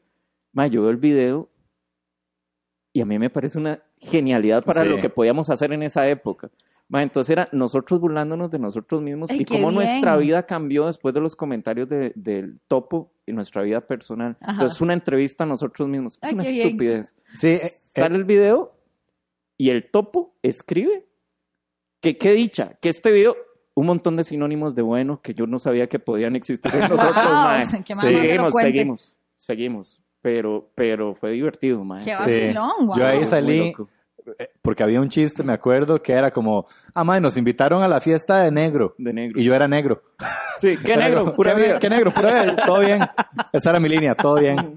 [0.53, 1.49] Ma, yo veo el video
[2.93, 4.89] y a mí me parece una genialidad para Sí.
[4.89, 6.51] lo que podíamos hacer en esa época.
[6.91, 10.27] Ma, entonces era nosotros burlándonos de nosotros mismos Ay, y cómo nuestra bien.
[10.29, 14.39] vida cambió después de los comentarios de- del topo y nuestra vida personal.
[14.41, 14.53] Ajá.
[14.53, 16.15] Entonces, una entrevista a nosotros mismos.
[16.15, 16.67] Es Ay, una qué bien.
[16.69, 18.73] estupidez Sí, eh, sale el video
[19.59, 21.07] y el topo escribe
[22.01, 23.37] que qué dicha, que este video,
[23.79, 27.15] un montón de sinónimos de bueno que yo no sabía que podían existir en nosotros,
[27.25, 27.65] Wow, mae.
[27.65, 32.05] Seguimos, seguimos, seguimos, pero, pero fue divertido, mae.
[32.05, 32.17] Qué Sí.
[32.19, 32.97] vacilón, wow.
[32.97, 33.75] Yo ahí salí-
[34.39, 37.89] eh, porque había un chiste, me acuerdo, que era como, ah, mae, nos invitaron a
[37.89, 38.95] la fiesta de negro.
[38.99, 39.41] De negro.
[39.41, 40.03] Y yo era negro.
[40.59, 41.79] Sí, qué Era negro, como, pura ¿qué, vida.
[41.79, 42.57] qué negro, pura vida.
[42.67, 42.99] Todo bien.
[43.53, 44.75] Esa era mi línea, todo bien.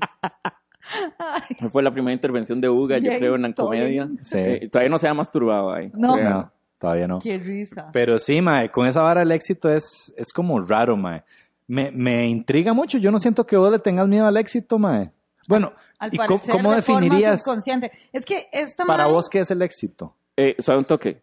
[1.71, 4.09] Fue la primera intervención de Uga, yo creo, en la comedia.
[4.21, 4.37] Sí.
[4.39, 5.91] Eh, todavía no se ha masturbado ahí.
[5.95, 6.15] No.
[6.15, 7.19] Pero- No, todavía no.
[7.19, 7.89] Qué risa.
[7.93, 11.23] Pero sí, mae, con esa vara el éxito es, es como raro, mae.
[11.67, 12.97] Me, me intriga mucho.
[12.97, 15.11] Yo no siento que vos le tengas miedo al éxito, mae.
[15.47, 17.91] Bueno, Al ¿y cómo, parecer, cómo de forma definirías subconsciente.
[18.11, 20.15] Es que esta para mae- vos qué es el éxito?
[20.35, 21.21] Eh, suave un toque.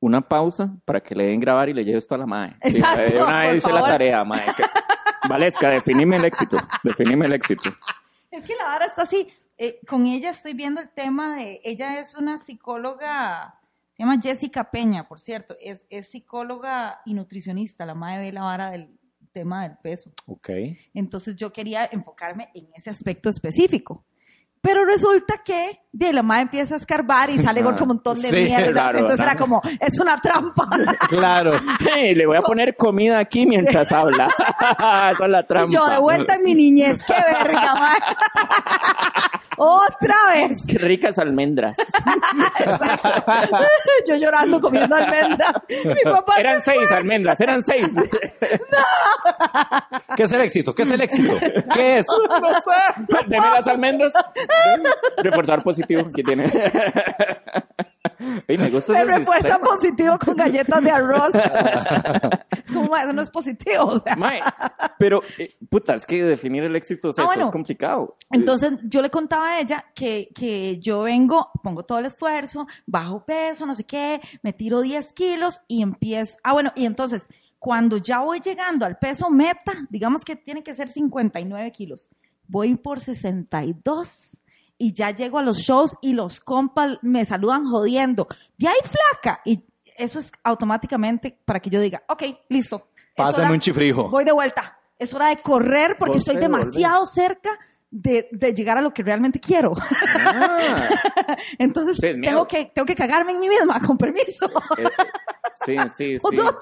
[0.00, 2.54] Una pausa para que le den grabar y le lleve esto a la mae.
[2.60, 4.44] Exacto, una vez hice la tarea, mae.
[4.56, 4.64] que-
[5.28, 6.56] Valesca, definime el éxito.
[6.82, 7.70] Definime el éxito.
[8.30, 9.26] Es que la vara está así.
[9.58, 11.60] Eh, con ella estoy viendo el tema de.
[11.64, 13.54] Ella es una psicóloga.
[13.96, 15.56] Se llama Jessica Peña, por cierto.
[15.58, 17.86] Es, es psicóloga y nutricionista.
[17.86, 18.90] La madre ve la vara del
[19.32, 20.12] tema del peso.
[20.26, 20.50] Ok.
[20.92, 24.04] Entonces yo quería enfocarme en ese aspecto específico.
[24.60, 28.28] Pero resulta que de la madre empieza a escarbar y sale Ah, otro montón de
[28.30, 28.72] sí, mierda.
[28.72, 29.38] claro, Entonces era ¿no?
[29.40, 30.66] como, es una trampa.
[31.08, 31.52] Claro.
[31.94, 34.26] Hey, le voy a poner comida aquí mientras habla.
[34.78, 35.70] Esa es la trampa.
[35.70, 37.98] Y yo de vuelta en mi niñez, qué verga, mae.
[39.56, 40.58] Otra vez.
[40.66, 41.76] Qué ricas almendras.
[44.08, 45.52] Yo llorando comiendo almendras.
[45.68, 46.34] Mi papá.
[46.38, 47.86] Eran seis almendras, eran seis.
[50.16, 50.74] ¿Qué es el éxito?
[50.74, 51.38] ¿Qué es el éxito?
[51.72, 52.06] ¿Qué es?
[52.40, 53.24] No sé.
[53.26, 54.12] Deme las almendras.
[55.22, 56.52] Reforzar positivo que tiene.
[58.48, 61.30] Ey, me gusta Me refuerza positivo con galletas de arroz.
[62.50, 63.84] es como, "Ma, eso no es positivo.
[63.84, 64.16] O sea.
[64.16, 64.40] Mae,
[64.98, 67.44] pero, eh, puta, es que definir el éxito es Ah, eso, bueno.
[67.44, 68.12] es complicado.
[68.30, 73.24] Entonces yo le contaba a ella que, que yo vengo, pongo todo el esfuerzo, bajo
[73.24, 76.38] peso, no sé qué, me tiro 10 kilos y empiezo.
[76.42, 80.74] Ah, bueno, y entonces cuando ya voy llegando al peso meta, digamos que tiene que
[80.74, 82.10] ser 59 kilos,
[82.46, 84.40] voy por 62
[84.78, 88.26] y ya llego a los shows y los compas me saludan jodiendo.
[88.58, 89.40] De ahí flaca.
[89.44, 89.64] Y
[89.96, 92.88] eso es automáticamente para que yo diga, ok, listo.
[93.44, 94.10] hora- un chifrijo.
[94.10, 94.78] Voy de vuelta.
[94.98, 97.50] Es hora de correr porque estoy demasiado cerca
[97.90, 99.72] de, de llegar a lo que realmente quiero.
[100.24, 100.58] Ah,
[101.58, 104.46] Entonces Sí, tengo que, tengo que cagarme en mí misma, con permiso.
[104.78, 104.88] eh, eh,
[105.64, 106.36] sí, sí, O sí.
[106.36, 106.56] dos.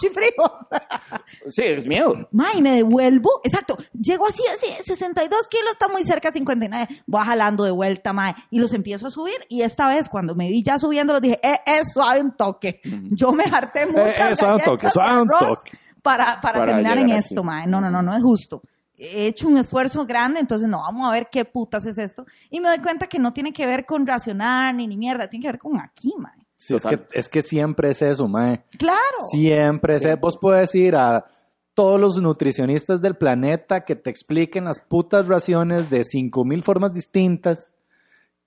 [1.49, 2.29] Sí, es miedo.
[2.33, 3.41] Ma, y me devuelvo.
[3.43, 3.77] Exacto.
[3.93, 6.89] Llego así, así, 62 kilos, está muy cerca, 59.
[7.07, 8.35] Voy jalando de vuelta, ma.
[8.51, 9.37] Y los empiezo a subir.
[9.49, 12.81] Y esta vez, cuando me vi ya subiendo, los dije, eh, eh, suave un toque.
[13.11, 14.03] Yo me harté mucho.
[14.07, 15.73] eh, suave un toque, suave un toque.
[16.03, 17.47] Para, para, Para terminar en esto, aquí.
[17.47, 17.67] ma.
[17.67, 18.63] No, no, no, no es justo.
[18.97, 22.25] He hecho un esfuerzo grande, entonces no, vamos a ver qué putas es esto.
[22.51, 25.43] Y me doy cuenta que no tiene que ver con racionar ni ni mierda, tiene
[25.43, 26.33] que ver con aquí, ma.
[26.57, 28.65] Sí, es, que, es que siempre es eso, mae.
[28.79, 29.01] Claro.
[29.31, 30.17] Siempre es eso.
[30.19, 31.27] Vos puedes ir a
[31.75, 37.74] todos los nutricionistas del planeta que te expliquen las putas raciones de 5000 formas distintas.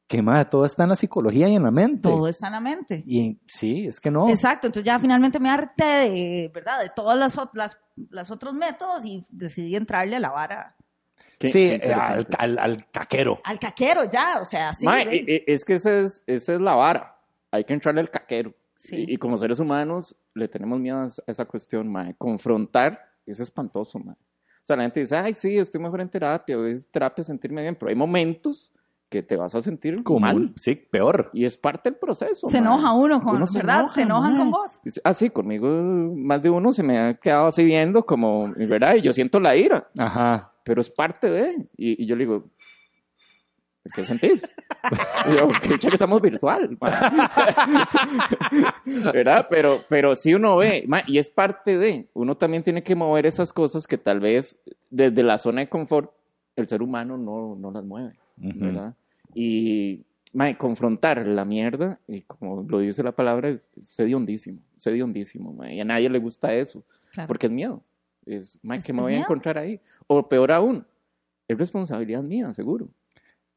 [0.07, 2.07] Que, mae, todo está en la psicología y en la mente.
[2.07, 3.03] Todo está en la mente.
[3.05, 4.29] Y sí, es que no.
[4.29, 6.81] Exacto, entonces ya finalmente me harté de, ¿verdad?
[6.81, 7.77] De todos los, las,
[8.09, 10.75] las otros métodos y decidí entrarle a la vara
[11.37, 13.39] Qué- sí, qué al, al- al caquero.
[13.43, 14.85] al caquero ya, o sea, sí.
[14.87, 17.15] De- eh, eh, es que esa es, esa es la vara.
[17.51, 18.53] Hay que entrarle al caquero.
[18.75, 19.05] Sí.
[19.07, 22.15] Y, y como seres humanos le tenemos miedo a esa- cuestión, mae.
[22.15, 24.15] Confrontar es espantoso, mae.
[24.15, 27.75] O sea, la gente dice, ay, sí, estoy mejor en terapia, es terapia sentirme bien,
[27.75, 28.71] pero hay momentos
[29.09, 30.53] que te vas a sentir Como, mal.
[30.57, 31.29] sí, peor.
[31.33, 32.49] Y es parte del proceso.
[32.49, 33.79] se enoja uno con, Uno se ¿verdad?
[33.79, 34.81] enoja, se enojan con vos.
[35.03, 35.67] Ah, sí, conmigo
[36.15, 38.95] más de uno se me ha quedado así viendo como, ¿verdad?
[38.95, 40.51] Y yo siento la ira, Ajá.
[40.63, 41.69] pero es parte de.
[41.77, 42.49] Y, y yo le digo,
[43.95, 44.41] ¿qué sentís?
[45.31, 46.77] Y yo, que estamos virtual.
[46.81, 47.11] ma".
[49.13, 49.47] ¿Verdad?
[49.49, 52.09] Pero, pero sí uno ve, y es parte de.
[52.13, 56.11] Uno también tiene que mover esas cosas que tal vez desde la zona de confort
[56.57, 58.13] el ser humano no, no las mueve.
[58.41, 58.59] Ujú.
[58.59, 58.95] ¿verdad?
[59.33, 65.53] Y ma, confrontar la mierda, y como lo dice la palabra, es hediondísimo, es hediondísimo,
[65.53, 67.27] ma, y a nadie le gusta eso, Claro.
[67.27, 67.81] porque es miedo.
[68.25, 69.25] Es, ma, Es- ¿qué me voy a miedo.
[69.25, 69.79] encontrar ahí?
[70.07, 70.85] O peor aún,
[71.47, 72.89] es responsabilidad mía, seguro.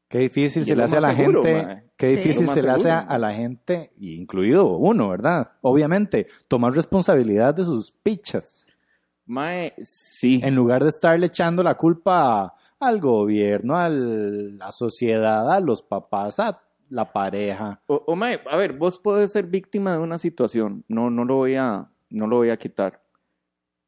[0.07, 1.83] Qué difícil Y se le hace a la seguro, gente, mae.
[1.97, 2.15] qué Sí.
[2.17, 3.05] difícil se le hace a, mae.
[3.09, 5.51] a la gente, y incluido uno, ¿verdad?
[5.61, 8.67] Obviamente, tomar responsabilidad de sus pichas,
[9.25, 10.41] Mae, sí.
[10.43, 16.39] en lugar de estarle echando la culpa al gobierno, a la sociedad, a los papás,
[16.39, 17.79] a la pareja.
[17.87, 21.35] O, o, mae, a ver, vos podés ser víctima de una situación, no, no, lo,
[21.35, 23.01] voy a, no lo voy a quitar,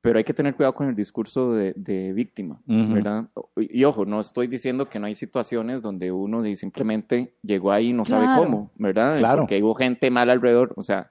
[0.02, 2.62] pero hay que tener cuidado con el discurso de, de víctima.
[2.66, 3.26] ¿verdad?
[3.58, 7.90] Y, y ojo, no estoy diciendo que no hay situaciones donde uno simplemente llegó ahí
[7.90, 9.18] y no sabe cómo, ¿verdad?
[9.18, 9.42] Claro.
[9.44, 11.10] Porque hubo gente mal alrededor, o sea,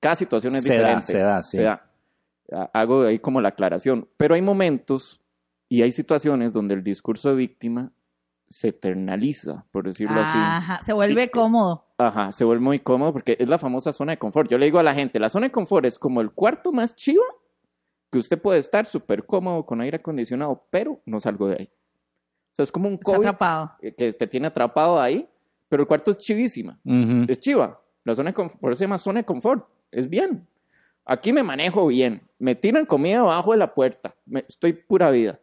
[0.00, 1.06] cada situación es Se da, diferente.
[1.06, 1.64] se da, sí.
[1.64, 1.82] Ha-
[2.72, 5.20] Hago ahí como la aclaración, pero hay momentos
[5.68, 7.92] y hay situaciones donde el discurso de víctima
[8.48, 10.38] se eternaliza, por decirlo así.
[10.38, 11.84] Ajá, se vuelve Y- cómodo.
[11.98, 14.50] Ajá, se vuelve muy cómodo porque es la famosa zona de confort.
[14.50, 16.94] Yo le digo a la gente, la zona de confort es como el cuarto más
[16.96, 17.22] chivo
[18.10, 21.70] que usted puede estar súper cómodo con aire acondicionado, pero no salgo de ahí.
[21.70, 23.72] O sea, es como un Está COVID atrapado.
[23.82, 25.28] eh, que te tiene atrapado ahí,
[25.68, 26.78] pero el cuarto es chivísima.
[27.28, 27.78] Es chiva.
[28.04, 29.68] La zona de confort, por eso se llama zona de confort.
[29.90, 30.46] Es bien.
[31.04, 32.22] Aquí me manejo bien.
[32.38, 34.14] Me tiran comida abajo de la puerta.
[34.24, 35.38] Me- estoy pura vida.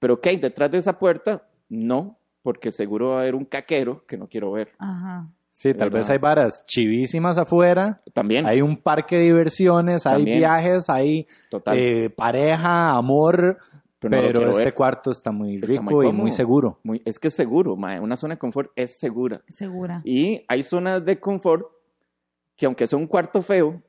[0.00, 1.46] Pero ¿qué hay detrás de esa puerta?
[1.68, 4.72] No, porque seguro va a haber un caquero que no quiero ver.
[4.78, 5.22] Ajá.
[5.50, 5.98] Sí, tal ¿verdad?
[6.00, 10.38] vez hay varas chivísimas afuera, También, hay un parque de diversiones, hay También.
[10.38, 11.76] viajes, hay total.
[11.76, 13.58] eh, pareja, amor,
[13.98, 14.74] Pero no pero este ver.
[14.74, 16.78] cuarto está muy Está rico muy y muy seguro.
[16.84, 17.98] Muy- es que es seguro, mae.
[18.00, 19.42] Una zona de confort es segura.
[19.48, 20.02] Segura.
[20.04, 21.66] Y hay zonas de confort
[22.56, 23.82] que aunque sea un cuarto feo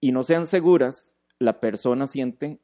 [0.00, 2.58] y no sean seguras, la persona siente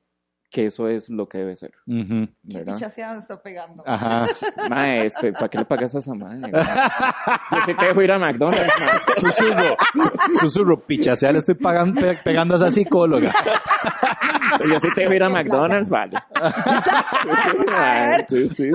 [0.53, 2.29] que eso es lo que debe ser, Ujú.
[2.43, 2.75] ¿verdad?
[2.75, 3.83] Pichaseada me está pegando.
[3.87, 4.27] Ajá.
[4.69, 6.41] Mae, este, ¿para qué le pagas a esa madre?
[6.53, 9.21] Yo sí te dejo ir a McDonald's, mae.
[9.33, 9.77] Susurro.
[10.41, 13.33] Susurro, pichasea, le estoy pagando, pe- pegando a esa psicóloga.
[14.69, 16.19] Yo sí te dejo ir a McDonald's, vale.
[16.19, 18.71] Sí, mae, sí, sí,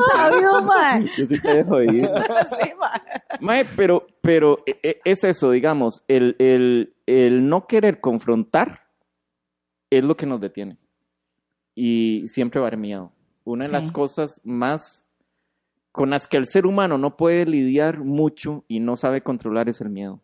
[0.65, 1.05] mae.
[1.17, 2.09] Yo sí te dejo ir.
[2.09, 2.99] Sí, mae.
[3.39, 8.79] Mae, pero, pero e- e- es eso, digamos, el, el, el no querer confrontar
[9.91, 10.77] es lo que nos detiene.
[11.79, 13.11] Y siempre va a haber miedo.
[13.43, 13.73] Una de Sí.
[13.73, 15.07] las cosas más
[15.91, 19.79] con las que el ser humano no puede lidiar mucho y no sabe controlar es
[19.81, 20.19] el miedo.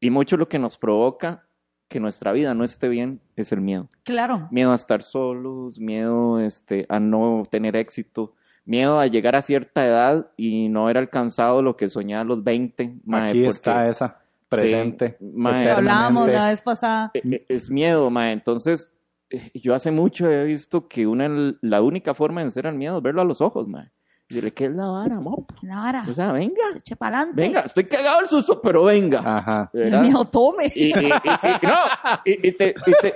[0.00, 1.46] Y mucho lo que nos provoca
[1.88, 3.88] que nuestra vida no esté bien es el miedo.
[4.02, 4.48] Claro.
[4.50, 8.34] Miedo a estar solos, miedo este, a no tener éxito,
[8.66, 12.42] miedo a llegar a cierta edad y no haber alcanzado lo que soñaba a los
[12.44, 12.96] 20.
[13.04, 14.18] mae, Aquí porque- está esa,
[14.48, 15.16] presente.
[15.18, 15.64] Sí, mae.
[15.66, 17.10] Lo hablábamos la vez pasada.
[17.14, 18.32] e- e- Es miedo, mae.
[18.32, 18.93] Entonces,
[19.54, 21.28] yo hace mucho he visto que una,
[21.60, 23.90] la única forma de vencer al miedo es verlo a los ojos, mae.
[24.26, 25.50] Y decirle, ¿qué es la vara, mop?
[25.60, 26.04] La vara.
[26.08, 27.42] O sea, venga, Se eche para adelante.
[27.42, 29.20] venga, estoy cagado el susto, pero venga.
[29.22, 29.70] Ajá.
[29.74, 30.72] El miedo tome.
[30.74, 31.76] Y, y- y- y- no,
[32.24, 33.12] y, y te, y, te, y,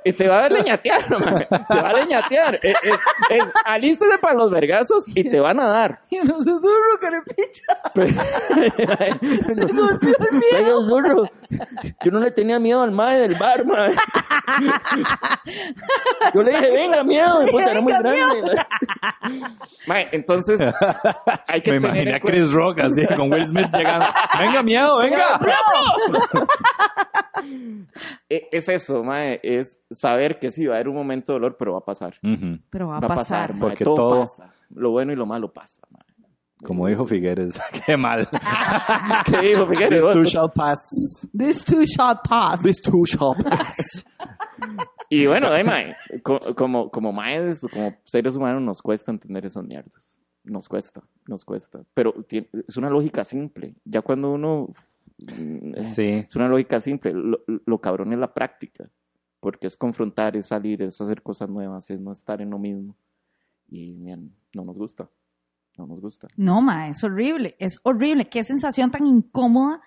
[0.03, 1.45] y te va a leñatear, mae.
[1.45, 2.55] Te va a leñatear.
[2.55, 2.99] Es, es,
[3.29, 5.99] es, alístese para los vergazos y te van a dar.
[6.09, 7.63] Y no se duro que le picha.
[9.51, 11.29] Me golpeó el miedo.
[12.03, 13.93] Yo no le tenía miedo al mae del bar, mae.
[16.33, 18.65] Yo le dije, venga, miedo, y puta, era muy grande.
[20.11, 20.61] entonces,
[21.47, 24.07] hay que Me tener imaginé a Chris Rock así, con Will Smith llegando.
[24.39, 25.39] Venga, miedo, venga.
[28.33, 31.57] Eh, Es eso, mae, es saber que sí, va a haber un momento de dolor,
[31.59, 32.15] pero va a pasar.
[32.69, 33.17] Pero va a Va a pasar.
[33.17, 34.51] pasar, mae, Porque todo, todo- pasa.
[34.69, 36.01] Lo bueno y lo malo pasa, mae.
[36.63, 38.29] Como dijo Figueres, qué mal.
[39.25, 40.03] ¿Qué dijo Figueres?
[40.03, 41.27] This too shall pass.
[41.37, 42.61] This too shall pass.
[42.61, 44.05] This too shall pass.
[45.09, 49.65] Y bueno, eh, mae, co- como, como maes, como seres humanos, nos cuesta entender esas
[49.65, 50.21] mierdas.
[50.45, 51.81] Nos cuesta, nos cuesta.
[51.93, 53.75] Pero tiene- es una lógica simple.
[53.83, 54.69] Ya cuando uno...
[55.25, 56.07] mm, eh, Sí.
[56.27, 57.13] Es una lógica simple.
[57.13, 58.89] Lo, lo cabrón es la práctica.
[59.39, 62.95] Porque es confrontar, es salir, es hacer cosas nuevas, es no estar en lo mismo.
[63.67, 65.09] Y man, no nos gusta.
[65.77, 66.27] No nos gusta.
[66.35, 67.55] No, ma, es horrible.
[67.57, 68.29] Es horrible.
[68.29, 69.81] Qué sensación tan incómoda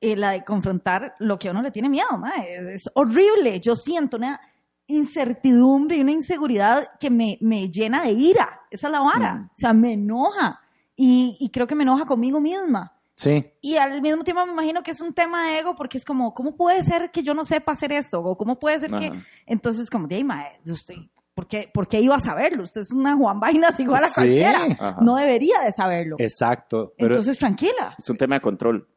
[0.00, 2.30] eh, la de confrontar lo que a uno le tiene miedo, ma.
[2.48, 3.60] Es, es horrible.
[3.60, 4.40] Yo siento una
[4.86, 8.60] incertidumbre y una inseguridad que me, me llena de ira.
[8.70, 9.34] Esa es la vara.
[9.34, 9.44] Mm.
[9.46, 10.60] O sea, me enoja.
[10.94, 12.92] Y, y creo que me enoja conmigo misma.
[13.14, 13.44] Sí.
[13.60, 16.32] Y al mismo tiempo me imagino que es un tema de ego porque es como,
[16.34, 18.20] ¿cómo puede ser que yo no sepa hacer esto?
[18.22, 19.12] O ¿cómo puede ser que...?
[19.46, 20.94] Entonces, como, de mae, usted,
[21.34, 22.62] ¿por qué, ¿por qué iba a saberlo?
[22.64, 24.14] Usted es una Juan Vainas igual a Sí.
[24.14, 24.64] cualquiera.
[24.78, 24.96] Ajá.
[25.02, 26.16] No debería de saberlo.
[26.18, 26.94] Exacto.
[26.96, 27.94] Pero Entonces, tranquila.
[27.98, 28.88] Es un tema de control.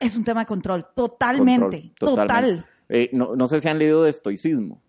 [0.00, 0.86] Es un tema de control.
[0.96, 1.92] Totalmente.
[2.00, 2.66] Control, Total.
[2.88, 4.82] Eh, no, no sé si han leído de estoicismo.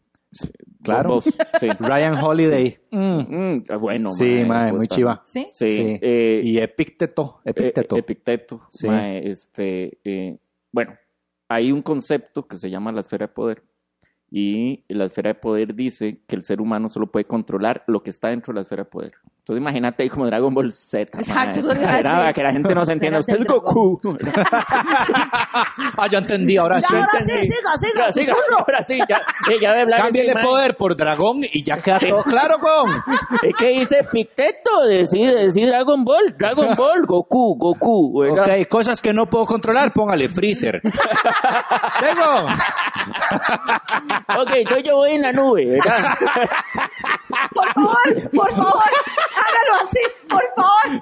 [0.83, 1.09] Claro.
[1.09, 1.25] Vos,
[1.59, 1.67] sí.
[1.79, 2.77] Ryan Holiday.
[2.91, 2.99] Mm.
[3.19, 5.21] Mm, ah, bueno, Sí, mae, muy chiva.
[5.25, 5.47] ¿Sí?
[5.51, 5.71] Sí.
[5.71, 5.99] Sí.
[6.01, 7.41] eh, Y Epicteto.
[7.43, 7.95] Epicteto.
[7.95, 8.61] Eh, Epicteto.
[8.69, 8.87] Sí.
[8.87, 10.37] mae, este, eh,
[10.71, 10.93] bueno,
[11.47, 13.63] hay un concepto que se llama la esfera de poder.
[14.31, 18.11] Y la esfera de poder dice que el ser humano solo puede controlar lo que
[18.11, 19.13] está dentro de la esfera de poder.
[19.49, 21.17] Entonces imagínate ahí como Dragon Ball Z.
[21.17, 22.33] Exacto, Era, decir.
[22.35, 23.17] que la gente no se entienda.
[23.19, 23.99] Usted es Goku.
[25.97, 26.93] ah, ya entendí, ahora Ya, sí.
[26.95, 27.47] ahora sí, entendí.
[27.47, 28.59] siga, siga, Ya, siga, susurro.
[28.59, 29.17] ahora sí, ya,
[29.51, 32.91] eh, ya de hablar Cámbiale poder por dragón y ya queda todo claro, con.
[33.41, 38.21] Es que dice Epicteto, decide, decide Dragon Ball, Dragon Ball, Goku, Goku.
[38.21, 38.43] oiga.
[38.43, 40.79] Ok, cosas que no puedo controlar, póngale freezer.
[41.99, 42.45] Tengo.
[44.41, 46.15] Ok, entonces yo voy en la nube, ¿verdad?
[47.53, 48.91] Por favor, por favor,
[49.35, 51.01] hágalo así, por favor.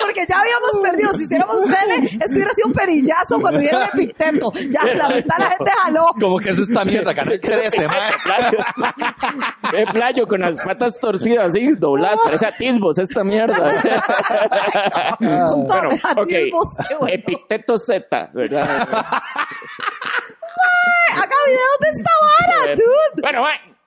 [0.00, 1.10] Porque ya habíamos perdido.
[1.12, 4.52] Si hiciéramos tele, esto hubiera sido un perillazo cuando hubiera el epicteto.
[4.70, 6.06] Ya, la mitad la gente jaló.
[6.20, 8.12] Como que es esta mierda, canal 13, mae.
[8.22, 8.58] Playo.
[9.72, 13.56] Es playo con las patas torcidas, así, dobladas, parece atisbos esta mierda.
[15.18, 17.14] Con Bueno, ok, atisbos, qué bueno.
[17.14, 18.86] Epicteto Z, ¿verdad?
[21.12, 23.22] Haga videos de esta vara, dude.
[23.22, 23.77] Bueno, bueno,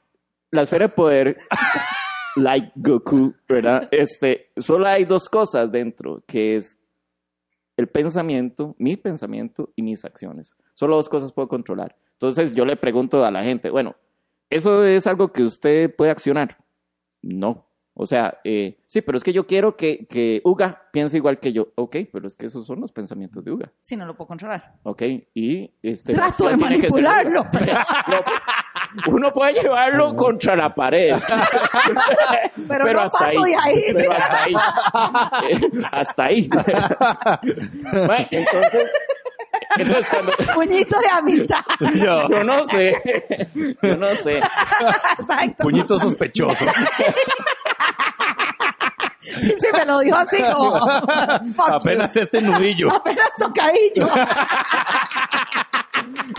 [0.51, 1.37] la esfera de poder,
[2.35, 3.87] like Goku, ¿verdad?
[3.91, 6.77] Este, solo hay dos cosas dentro, que es
[7.77, 10.55] el pensamiento, mi pensamiento y mis acciones.
[10.73, 11.95] Solo dos cosas puedo controlar.
[12.13, 13.95] Entonces yo le pregunto a la gente, bueno,
[14.49, 16.57] ¿eso es algo que usted puede accionar?
[17.21, 17.67] No.
[17.93, 21.51] O sea, eh, sí, pero es que yo quiero que, que Uga piense igual que
[21.51, 21.69] yo.
[21.75, 23.71] Ok, pero es que esos son los pensamientos de Uga.
[23.79, 24.79] Si no lo puedo controlar.
[24.83, 25.01] Ok,
[25.33, 26.13] y este.
[26.13, 27.45] Trato de manipularlo.
[29.07, 31.15] Uno puede llevarlo contra la pared.
[32.67, 33.83] Pero no hasta paso de ahí.
[33.93, 34.53] Pero hasta ahí.
[35.91, 36.49] Hasta ahí.
[37.91, 38.91] Bueno, entonces,
[39.77, 40.33] Entonces, cuando...
[40.53, 41.63] Puñito de amistad.
[41.95, 43.49] Yo, Yo no sé.
[43.81, 44.37] Yo no sé.
[44.37, 45.63] Exacto.
[45.63, 46.65] puñito sospechoso.
[49.21, 50.79] Sí, sí, me lo dijo así como.
[51.55, 51.73] fuck you.
[51.75, 52.91] Apenas este nudillo.
[52.91, 54.07] Apenas tocadillo.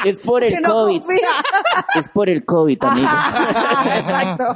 [0.04, 1.28] Es por que no confía.
[1.94, 4.54] Es por el COVID, Exacto.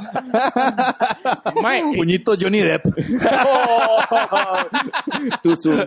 [1.61, 2.83] Mae, Puñito Johnny Depp.
[5.41, 5.79] Tu Zoom.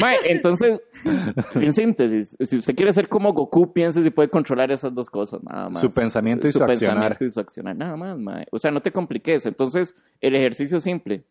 [0.00, 0.82] Mae, entonces,
[1.54, 5.40] en síntesis, si usted quiere ser como Goku, piense si puede controlar esas dos cosas,
[5.42, 5.80] nada más.
[5.80, 6.78] Su pensamiento y su accionar.
[6.78, 8.46] pensamiento y su accionar, nada más, mae.
[8.50, 9.46] O sea, no te compliques.
[9.46, 11.24] Entonces, el ejercicio simple.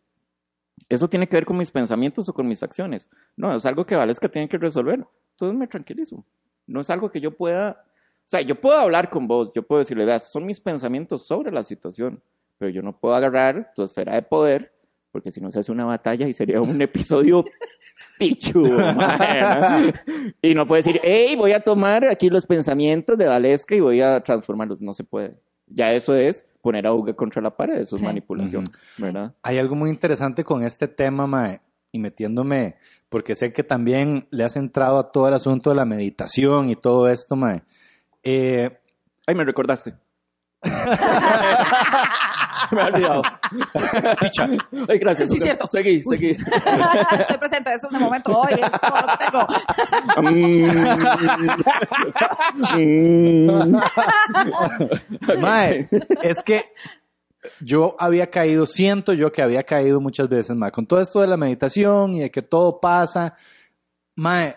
[0.88, 3.10] ¿Eso tiene que ver con mis pensamientos o con mis acciones?
[3.36, 5.04] No, es algo que Valesca tiene que resolver.
[5.32, 6.24] Entonces me tranquilizo.
[6.66, 7.84] No es algo que yo pueda...
[8.24, 11.50] O sea, yo puedo hablar con vos, yo puedo decirle, vea, son mis pensamientos sobre
[11.50, 12.22] la situación,
[12.58, 14.70] pero yo no puedo agarrar tu esfera de poder,
[15.10, 17.42] porque si no se hace una batalla y sería un episodio
[18.20, 19.92] ¿no?
[20.42, 24.00] Y no puedo decir, hey, voy a tomar aquí los pensamientos de Valesca y voy
[24.00, 24.82] a transformarlos.
[24.82, 25.38] No se puede.
[25.66, 28.06] Ya eso es poner a Uga contra la pared, eso es Sí.
[28.06, 28.64] manipulación,
[28.98, 29.34] ¿verdad?
[29.42, 31.60] Hay algo muy interesante con este tema, Mae,
[31.92, 32.76] y metiéndome,
[33.08, 36.76] porque sé que también le has entrado a todo el asunto de la meditación y
[36.76, 37.62] todo esto, Mae.
[38.22, 38.78] Eh,
[39.26, 39.94] Ay, me recordaste.
[42.72, 43.22] me ha olvidado.
[44.20, 44.48] picha,
[44.88, 45.30] Ay, gracias.
[45.30, 45.68] Sí, cierto.
[45.70, 46.30] Seguí, seguí.
[47.20, 49.46] Estoy presente, eso es el momento hoy, es todo lo que tengo.
[52.78, 53.76] Mm.
[55.40, 55.88] Mae,
[56.22, 56.72] es que
[57.60, 61.26] yo había caído, siento yo que había caído muchas veces, Mae, con todo esto de
[61.26, 63.34] la meditación y de que todo pasa.
[64.14, 64.56] Mae,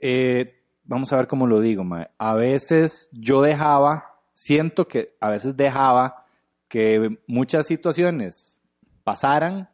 [0.00, 2.08] eh, vamos a ver cómo lo digo, Mae.
[2.18, 6.25] A veces yo dejaba, siento que a veces dejaba
[6.68, 8.60] que muchas situaciones
[9.04, 9.68] pasaran,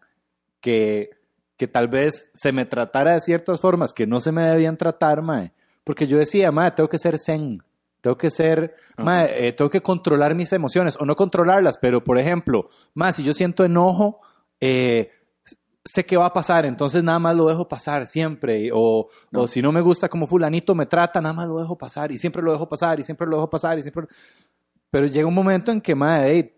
[0.60, 1.10] que,
[1.56, 5.22] que tal vez se me tratara de ciertas formas que no se me debían tratar,
[5.22, 5.52] Mae.
[5.84, 7.62] Porque yo decía, Mae, tengo que ser zen.
[8.02, 12.18] Tengo que ser, mae, eh, tengo que controlar mis emociones, o no controlarlas, pero por
[12.18, 14.20] ejemplo, más si yo siento enojo,
[14.60, 15.12] eh,
[15.84, 19.42] sé que va a pasar, entonces nada más lo dejo pasar siempre, o, No.
[19.42, 22.18] o si no me gusta como fulanito me trata, nada más lo dejo pasar, y
[22.18, 24.08] siempre lo dejo pasar, y siempre lo dejo pasar, y siempre...
[24.90, 26.54] Pero llega un momento en que, madre, ey,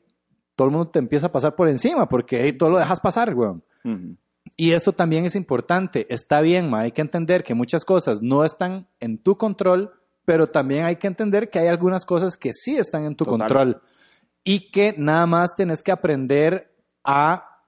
[0.56, 3.34] todo el mundo te empieza a pasar por encima, porque ey, todo lo dejas pasar,
[3.34, 3.62] weón.
[4.56, 6.06] Y esto también es importante.
[6.12, 9.92] Está bien, ma, hay que entender que muchas cosas no están en tu control,
[10.24, 13.38] pero también hay que entender que hay algunas cosas que sí están en tu Total.
[13.40, 13.82] control
[14.44, 17.62] y que nada más tenés que aprender a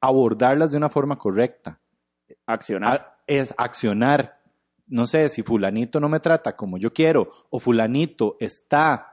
[0.00, 1.80] abordarlas de una forma correcta.
[2.46, 2.92] Accionar.
[2.92, 4.40] A- es accionar.
[4.86, 9.11] No sé, si fulanito no me trata como yo quiero o fulanito está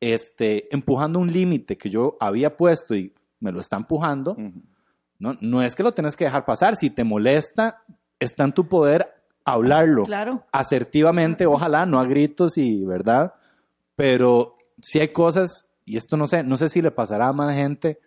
[0.00, 4.36] este, empujando un límite que yo había puesto y me lo está empujando,
[5.18, 6.76] no, no es que lo tenés que dejar pasar.
[6.76, 7.82] Si te molesta,
[8.18, 9.08] está en tu poder
[9.44, 10.44] hablarlo Claro.
[10.52, 13.34] asertivamente, ojalá, no a gritos y, ¿verdad?
[13.94, 17.54] Pero si hay cosas, y esto no sé, no sé si le pasará a más
[17.54, 17.98] gente,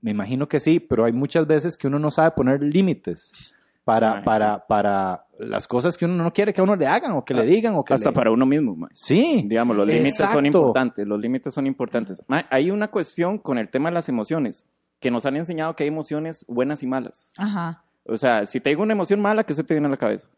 [0.00, 3.52] me imagino que sí, pero hay muchas veces que uno no sabe poner límites
[3.86, 7.24] para, para, para las cosas que uno no quiere que a uno le hagan o
[7.24, 8.90] que le digan o que Hasta le- para uno mismo, mae.
[8.92, 12.20] Sí, Digamos, los límites son importantes, los límites son importantes.
[12.26, 14.66] Ma, Hay una cuestión con el tema de las emociones,
[14.98, 17.30] que nos han enseñado que hay emociones buenas y malas.
[17.38, 17.84] Ajá.
[18.04, 20.28] O sea, si te digo una emoción mala, ¿qué se te viene a la cabeza?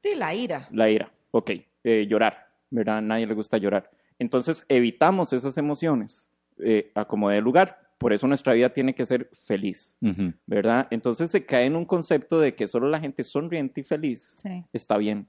[0.00, 0.68] Sí, la ira.
[0.70, 1.50] La ira, ok.
[1.82, 2.98] Eh, llorar, ¿verdad?
[2.98, 3.90] A nadie le gusta llorar.
[4.20, 7.80] Entonces, evitamos esas emociones eh, a como de lugar.
[8.04, 9.96] Por eso nuestra vida tiene que ser feliz.
[10.44, 10.86] ¿verdad?
[10.90, 14.62] Entonces se cae en un concepto de que solo la gente sonriente y feliz Sí.
[14.74, 15.26] está bien.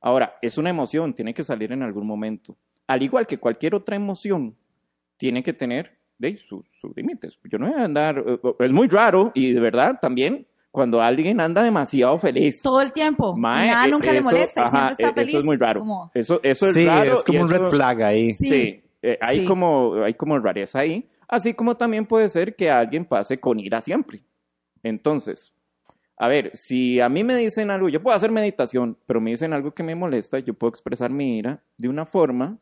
[0.00, 2.56] Ahora, es una emoción, tiene que salir en algún momento.
[2.86, 4.56] Al igual que cualquier otra emoción,
[5.18, 7.38] tiene que tener de, sus, sus límites.
[7.44, 11.38] Yo no voy a andar, eh, es muy raro y de verdad también cuando alguien
[11.38, 12.62] anda demasiado feliz.
[12.62, 13.36] Todo el tiempo.
[13.36, 14.62] Mae, y nada eh, nunca le molesta.
[14.62, 15.28] y ajá, siempre está eh, feliz.
[15.34, 15.80] Eso es muy raro.
[15.80, 17.12] Como- Eso, eso es sí, raro.
[17.12, 18.32] es como un red flag ahí.
[18.32, 18.48] Sí.
[18.48, 19.44] Sí, eh, hay, Sí.
[19.46, 21.06] Como, hay como rareza ahí.
[21.28, 24.22] Así como también puede ser que alguien pase con ira siempre.
[24.82, 25.52] Entonces,
[26.16, 29.52] a ver, si a mí me dicen algo, yo puedo hacer meditación, pero me dicen
[29.52, 32.58] algo que me molesta, yo puedo expresar mi ira de una forma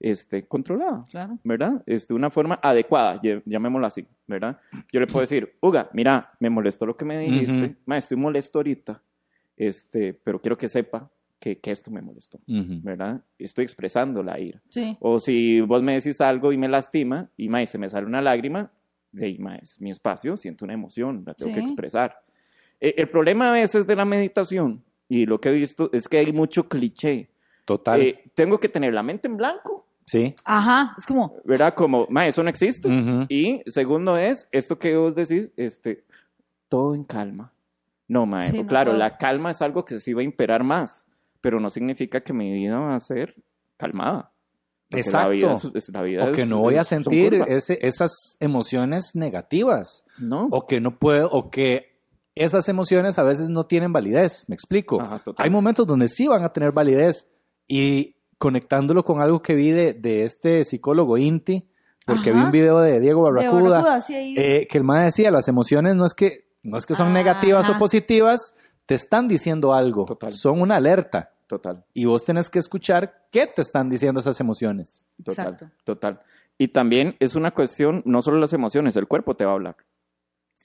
[0.00, 1.04] este, controlada.
[1.10, 1.38] Claro.
[1.44, 1.82] ¿verdad?
[1.86, 4.58] Este, una forma adecuada, ll- llamémoslo así, ¿verdad?
[4.92, 8.58] Yo le puedo decir, Uga, mira, me molestó lo que me dijiste, ma, estoy molesto
[8.58, 9.02] ahorita,
[9.56, 11.10] este, pero quiero que sepa
[11.44, 12.80] que, que esto me molestó, Ujú.
[12.82, 13.20] ¿verdad?
[13.38, 14.62] Estoy expresando la ira.
[14.70, 14.96] Sí.
[14.98, 18.06] O si vos me decís algo y me lastima, y ma, y se me sale
[18.06, 18.70] una lágrima,
[19.12, 21.64] de, ma, es mi espacio, siento una emoción, la tengo que Sí.
[21.66, 22.18] expresar.
[22.80, 26.16] Eh, el problema a veces de la meditación, y lo que he visto, es que
[26.16, 27.28] hay mucho cliché.
[27.66, 28.00] Total.
[28.00, 30.34] Eh, tengo que tener la mente en blanco, sí.
[30.44, 30.94] Ajá.
[30.96, 31.74] Es como, ¿verdad?
[31.74, 32.88] Como, ma, eso no existe.
[32.88, 33.26] Ujú.
[33.28, 36.04] Y segundo es, esto que vos decís, este,
[36.70, 37.52] todo en calma.
[38.08, 38.50] No, mae.
[38.50, 38.98] Sí, no claro, puedo.
[38.98, 41.06] la calma es algo que sí va a imperar más,
[41.44, 43.34] pero no significa que mi vida va a ser
[43.76, 44.32] calmada.
[44.90, 45.28] Exacto.
[45.28, 48.10] La vida es, es- la vida O que es- no voy a sentir ese- esas
[48.40, 50.04] emociones negativas.
[50.18, 50.48] No.
[50.50, 51.98] O que no puedo, o que
[52.34, 54.46] esas emociones a veces no tienen validez.
[54.48, 55.02] Me explico.
[55.02, 55.44] Ajá, total.
[55.44, 57.28] Hay momentos donde sí van a tener validez.
[57.68, 61.68] Y conectándolo con algo que vi de, de este psicólogo Inti,
[62.06, 62.38] porque Ajá.
[62.38, 64.34] vi un video de Diego De Barracuda, Barracuda, sí, ahí.
[64.38, 67.14] eh, que el man decía, las emociones no es que, no es que son Ajá.
[67.14, 68.54] negativas o positivas,
[68.86, 70.04] te están diciendo algo.
[70.04, 70.32] Total.
[70.34, 71.33] Son una alerta.
[71.46, 75.06] Total, Y vos tenés que escuchar qué te están diciendo esas emociones.
[75.22, 75.76] total, Exacto.
[75.84, 76.20] total.
[76.56, 79.76] Y también es una cuestión, no solo las emociones, el cuerpo te va a hablar.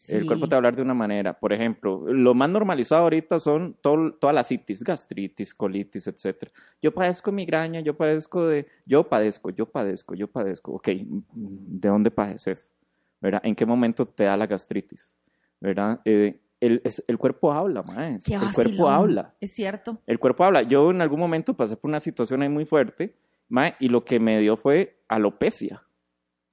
[0.08, 0.26] El Sí.
[0.28, 1.38] cuerpo te va a hablar de una manera.
[1.38, 6.52] Por ejemplo, lo más normalizado ahorita son todo, todas las itis, gastritis, colitis, etcétera.
[6.82, 8.68] Yo padezco migraña, yo padezco de...
[8.86, 10.74] Yo padezco, yo padezco, yo padezco.
[10.74, 10.90] Ok,
[11.34, 12.74] ¿de dónde padeces?
[13.20, 13.42] ¿Verdad?
[13.44, 15.18] ¿En qué momento te da la gastritis?
[15.60, 16.00] ¿Verdad?
[16.06, 18.24] Eh, el, es- el cuerpo habla, maes.
[18.26, 19.34] Qué El cuerpo habla.
[19.40, 20.02] Es cierto.
[20.06, 20.62] El cuerpo habla.
[20.64, 23.16] Yo en algún momento pasé por una situación ahí muy fuerte,
[23.48, 25.84] mae, y lo que me dio fue alopecia.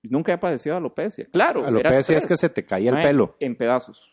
[0.09, 1.26] Nunca he padecido alopecia.
[1.32, 3.34] Claro, Alopecia es que se te el Mae, pelo.
[3.40, 4.09] En pedazos.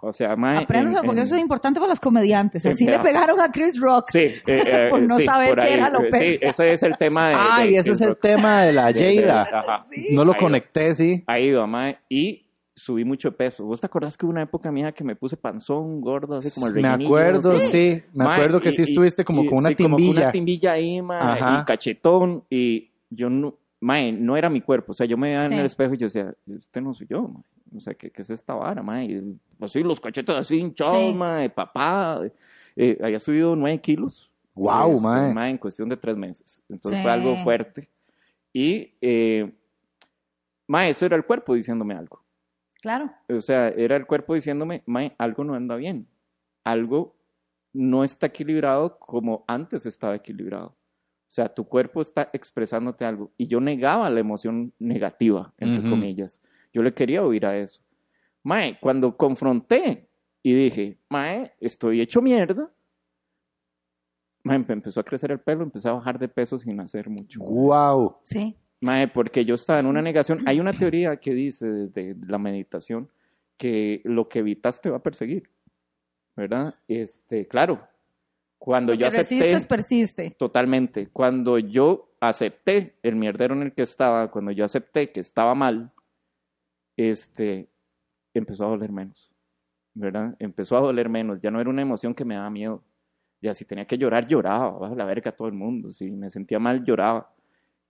[0.00, 0.56] O sea, mae.
[0.56, 2.64] Apréndaselo en- porque en- eso es importante para los comediantes.
[2.64, 3.10] Así le pedazos.
[3.10, 4.06] pegaron a Chris Rock.
[4.10, 6.18] Sí, eh, eh, Por no sí, saber por qué era eh, alopecia.
[6.20, 7.34] Sí, ese es el tema de.
[7.38, 8.20] Ay, de ese es Chris el Rock.
[8.22, 9.42] tema de la Jada.
[9.58, 9.86] Ajá.
[9.90, 10.14] Sí.
[10.14, 11.24] No lo Ahí conecté, sí.
[11.26, 11.98] Ahí va, mae.
[12.08, 12.43] Y
[12.76, 13.64] subí mucho de peso.
[13.64, 16.66] ¿Vos te acordás que hubo una época mía que me puse panzón, gordo, así como
[16.68, 18.02] el Me acuerdo, sí.
[18.12, 20.22] Me Mae, acuerdo que y- sí estuviste como y- con una sí, como con timbilla.
[20.22, 21.60] una timbilla ahí, Ajá.
[21.60, 22.42] y cachetón.
[22.50, 24.92] Y yo no, mae, no era mi cuerpo.
[24.92, 25.58] O sea, yo me veía en Sí.
[25.58, 27.44] el espejo y yo decía, este no soy yo, mae.
[27.76, 29.04] O sea, ¿qué, qué es esta vara, mae?
[29.06, 31.14] Y, Así, los cachetes así hinchados, Sí.
[31.14, 32.20] mae, papá.
[32.76, 34.30] Eh, había subido nueve kilos.
[34.54, 35.50] Guau, Este, mae.
[35.50, 36.60] en cuestión de tres meses.
[36.68, 37.02] Entonces Sí.
[37.04, 37.88] fue algo fuerte.
[38.52, 39.52] Y, eh,
[40.66, 42.22] mae, eso era el cuerpo diciéndome algo.
[42.84, 43.10] Claro.
[43.30, 46.06] O sea, era el cuerpo diciéndome, mae, algo no anda bien.
[46.64, 47.16] Algo
[47.72, 50.66] no está equilibrado como antes estaba equilibrado.
[50.66, 50.76] O
[51.28, 53.32] sea, tu cuerpo está expresándote algo.
[53.38, 55.88] Y yo negaba la emoción negativa, entre Ujú.
[55.88, 56.42] comillas.
[56.74, 57.80] Yo le quería oír a eso.
[58.42, 60.10] Mae, cuando confronté
[60.42, 62.70] y dije, mae, estoy hecho mierda,
[64.42, 67.40] mae, empezó a crecer el pelo, empecé a bajar de peso sin hacer mucho.
[67.40, 68.18] Wow.
[68.24, 68.58] Sí.
[68.84, 70.42] Mae, porque yo estaba en una negación.
[70.46, 73.08] Hay una teoría que dice de, de la meditación
[73.56, 75.50] que lo que evitas te va a perseguir,
[76.36, 76.74] ¿verdad?
[76.88, 77.86] Este, claro,
[78.58, 80.30] cuando yo que acepté resistes, persiste.
[80.38, 85.54] totalmente, cuando yo acepté el mierdero en el que estaba, cuando yo acepté que estaba
[85.54, 85.92] mal,
[86.96, 87.68] este,
[88.32, 89.30] empezó a doler menos,
[89.94, 90.34] ¿verdad?
[90.38, 92.82] Empezó a doler menos, ya no era una emoción que me daba miedo.
[93.40, 96.30] Ya si tenía que llorar, lloraba, bajo la verga a todo el mundo, si me
[96.30, 97.33] sentía mal, lloraba.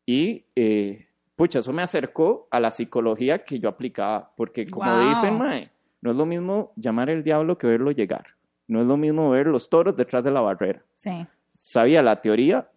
[0.06, 5.08] Y, eh, pucha, eso me acercó a la psicología que yo aplicaba, porque como Wow.
[5.08, 5.70] dicen, mae,
[6.02, 8.26] no es lo mismo llamar el diablo que verlo llegar.
[8.66, 10.82] No es lo mismo ver los toros detrás de la barrera.
[10.94, 11.26] Sí.
[11.50, 12.68] Sabía la teoría,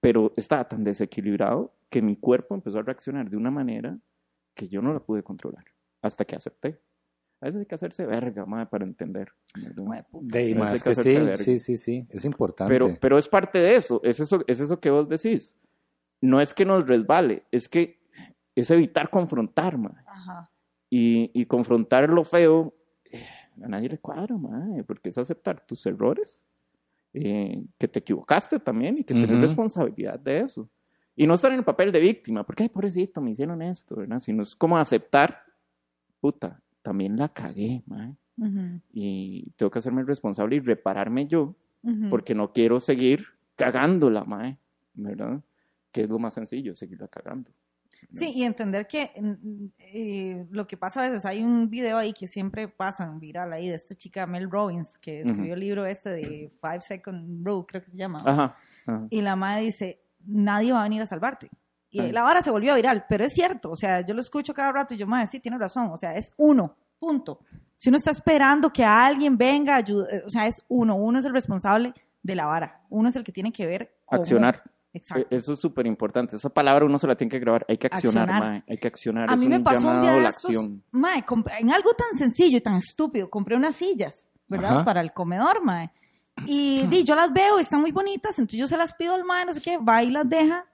[0.00, 3.96] pero estaba tan desequilibrado que mi cuerpo empezó a reaccionar de una manera
[4.54, 5.64] que yo no la pude controlar
[6.02, 6.78] hasta que acepté.
[7.40, 9.32] A veces hay que hacerse verga, mae, para entender.
[9.54, 11.36] De más que que sí, verga.
[11.36, 12.06] sí, sí, sí.
[12.10, 12.72] Es importante.
[12.72, 15.56] Pero, pero es parte de eso, es eso, es eso que vos decís.
[16.20, 18.00] No es que nos resbale, es que
[18.54, 19.92] es evitar confrontar, mae.
[20.06, 20.50] Ajá.
[20.90, 22.74] Y, y confrontar lo feo,
[23.10, 23.26] eh,
[23.62, 26.44] a nadie le cuadra, mae, porque es aceptar tus errores,
[27.12, 29.26] eh, que te equivocaste también y que Ujú.
[29.36, 30.68] responsabilidad de eso.
[31.16, 34.18] Y no estar en el papel de víctima, porque, ay, pobrecito, me hicieron esto, ¿verdad?
[34.18, 35.42] Sino es como aceptar,
[36.20, 41.54] puta, también la cagué, mae, Ujú, y tengo que hacerme responsable y repararme yo,
[42.10, 44.58] porque no quiero seguir cagándola, mae,
[44.94, 45.40] ¿verdad?
[45.94, 47.50] Que es lo más sencillo, seguirla cagando.
[48.12, 52.12] Sí, y entender que mm, eh, lo que pasa a veces, hay un video ahí
[52.12, 55.52] que siempre pasan viral ahí de esta chica Mel Robbins, que escribió Ujú.
[55.54, 58.22] el libro este de Five Second Rule, creo que se llama.
[58.26, 58.56] Ajá.
[58.86, 59.06] ajá.
[59.08, 61.48] Y la madre dice, nadie va a venir a salvarte.
[61.88, 62.12] Y Ay.
[62.12, 64.94] la vara se volvió viral, pero es cierto, o sea, yo lo escucho cada rato
[64.94, 67.38] y yo, madre, sí, tiene razón, o sea, es uno, punto.
[67.76, 71.32] Si uno está esperando que alguien venga, ayude, o sea, es uno, uno es el
[71.32, 74.62] responsable de la vara, uno es el que tiene que ver cómo- Accionar.
[74.94, 75.26] Exacto.
[75.30, 76.36] E- Eso es súper importante.
[76.36, 77.66] Esa palabra uno se la tiene que grabar.
[77.68, 78.50] Hay que accionar, Accionar.
[78.52, 78.64] mae.
[78.68, 79.30] Hay que accionar.
[79.30, 80.82] A es mí me un pasó un día de estos, acción.
[80.92, 81.22] mae,
[81.58, 84.76] en algo tan sencillo y tan estúpido, compré unas sillas, ¿verdad?
[84.76, 84.84] Ajá.
[84.84, 85.90] Para el comedor, mae.
[86.46, 89.44] Y di, yo las veo, están muy bonitas, entonces yo se las pido al mae,
[89.44, 90.64] no sé qué, va y las deja.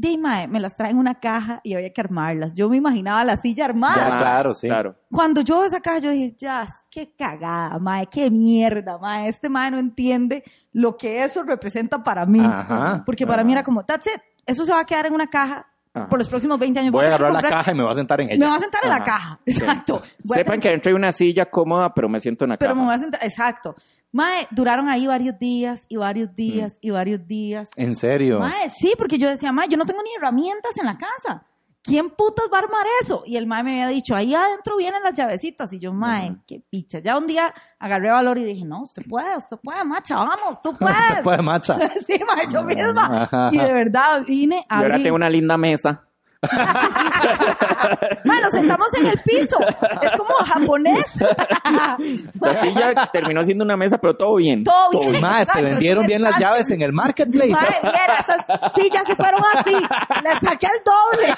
[0.00, 2.54] Di, mae, me las traen en una caja y había que armarlas.
[2.54, 4.08] Yo me imaginaba la silla armada.
[4.08, 4.66] Ya, claro, sí.
[4.66, 4.94] Claro.
[5.12, 9.28] Cuando yo veo esa caja, yo dije, ya, qué cagada, mae, qué mierda, mae.
[9.28, 10.42] Este mae no entiende
[10.72, 12.40] lo que eso representa para mí.
[12.42, 13.02] Ajá.
[13.04, 15.66] Porque para mí era como, that's it, eso se va a quedar en una caja
[15.92, 16.08] Ajá.
[16.08, 16.92] por los próximos 20 años.
[16.92, 18.46] Voy a agarrar la caja y me voy a sentar en Me ella.
[18.46, 20.02] voy a sentar en la caja, exacto.
[20.24, 22.84] Sepan tener- que dentro hay una silla cómoda, pero me siento en la Pero me
[22.84, 23.74] voy a sentar, exacto.
[24.12, 27.68] Mae, duraron ahí varios días y varios días y varios días.
[27.76, 28.40] En serio.
[28.40, 31.44] Mae, sí, porque yo decía, mae, yo no tengo ni herramientas en la casa.
[31.82, 33.22] ¿Quién putas va a armar eso?
[33.24, 35.72] Y el mae me había dicho, ahí adentro vienen las llavecitas.
[35.72, 36.98] Y yo, mae, qué picha.
[36.98, 40.76] Ya un día agarré valor y dije, no, usted puede, usted puede, macha, vamos, tú
[40.78, 41.22] puedes.
[41.24, 41.78] Pues macha.
[42.06, 43.22] sí, mae, yo misma.
[43.22, 43.48] Ajá.
[43.52, 45.04] Y de verdad vine Y a ahora abrir.
[45.04, 46.04] tengo una linda mesa.
[48.24, 49.58] Mae, nos sentamos en el piso.
[50.00, 51.04] Es como japonés.
[52.40, 54.64] La silla terminó siendo una mesa, pero todo bien.
[54.64, 55.20] Todo bien.
[55.20, 57.50] Mae, te vendieron bien las llaves en el marketplace.
[57.50, 59.74] Madre, viera, esas sillas se fueron así.
[59.74, 61.34] Le saqué el doble.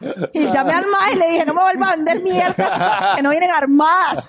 [0.32, 3.30] y llamé al mae y le dije, no me vuelva a vender mierda, que no
[3.30, 4.26] vienen armadas.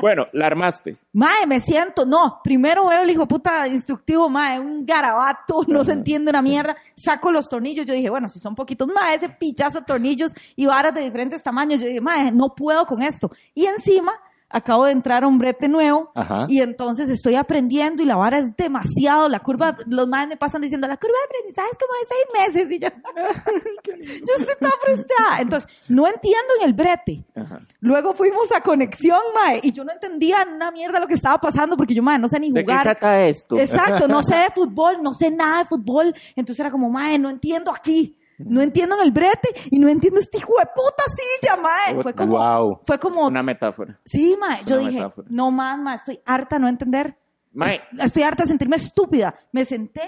[0.00, 0.96] Bueno, la armaste.
[1.12, 5.84] mae, me siento, no, primero veo el hijo de puta instructivo, mae, un garabato, no
[5.84, 6.76] se entiende una mierda.
[6.96, 10.94] Saco los tornillos, yo dije, bueno, si son poquitos, mae, ese pichazo tornillos y varas
[10.94, 11.80] de diferentes tamaños.
[11.80, 13.30] Yo dije, mae, no puedo con esto.
[13.54, 14.12] Y encima,
[14.48, 16.46] acabo de entrar a un brete nuevo Ajá.
[16.48, 20.60] y entonces estoy aprendiendo y la vara es demasiado, la curva, los madres me pasan
[20.62, 22.88] diciendo, la curva de aprendizaje es como de seis meses y yo,
[24.26, 25.40] yo estoy tan frustrada.
[25.40, 27.24] Entonces, no entiendo en el brete.
[27.34, 27.58] Ajá.
[27.80, 31.76] Luego fuimos a conexión, mae, y yo no entendía una mierda lo que estaba pasando
[31.76, 32.82] porque yo, mae, no sé ni ¿De qué jugar.
[32.82, 33.58] trata esto?
[33.58, 36.14] Exacto, no sé de fútbol, no sé nada de fútbol.
[36.34, 38.16] Entonces era como, mae, no entiendo aquí.
[38.38, 42.02] No entiendo en el brete y no entiendo este hijo de puta silla, mae.
[42.02, 42.80] Fue como, Wow.
[42.84, 43.98] fue como, Una metáfora.
[44.04, 44.60] sí, mae.
[44.66, 45.28] Yo una dije, metáfora.
[45.30, 47.16] no más, mae, estoy harta de no entender.
[47.52, 49.34] Mae, Estoy harta de sentirme estúpida.
[49.52, 50.02] Me senté,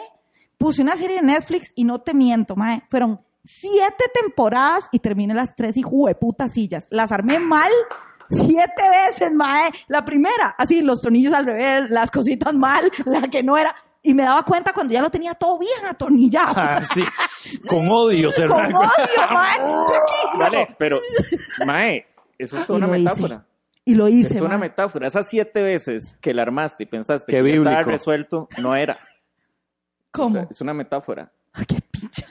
[0.58, 2.82] puse una serie de Netflix y no te miento, mae.
[2.90, 6.86] Fueron siete temporadas y terminé las tres hijo de putas sillas.
[6.90, 7.72] Las armé mal.
[8.28, 9.70] Siete veces, mae.
[9.86, 13.74] La primera, así, los tornillos al revés, las cositas mal, la que no era.
[14.09, 16.54] Y me daba cuenta cuando ya lo tenía todo bien atornillado.
[16.56, 17.04] Ah, sí.
[17.68, 18.80] Con odio se Con odio,
[19.32, 19.59] mae.
[19.59, 20.98] Yo aquí, vale, pero,
[21.66, 22.06] Mae,
[22.38, 23.04] eso es toda Y una hice.
[23.11, 23.46] metáfora.
[23.84, 24.68] Y lo hice, Es una mae.
[24.70, 25.09] metáfora.
[25.09, 27.90] Esas siete veces que la armaste y pensaste Qué que ya estaba bíblico.
[27.90, 28.94] resuelto, no era.
[28.94, 28.98] O
[30.12, 30.30] ¿Cómo?
[30.30, 31.30] sea, es una metáfora.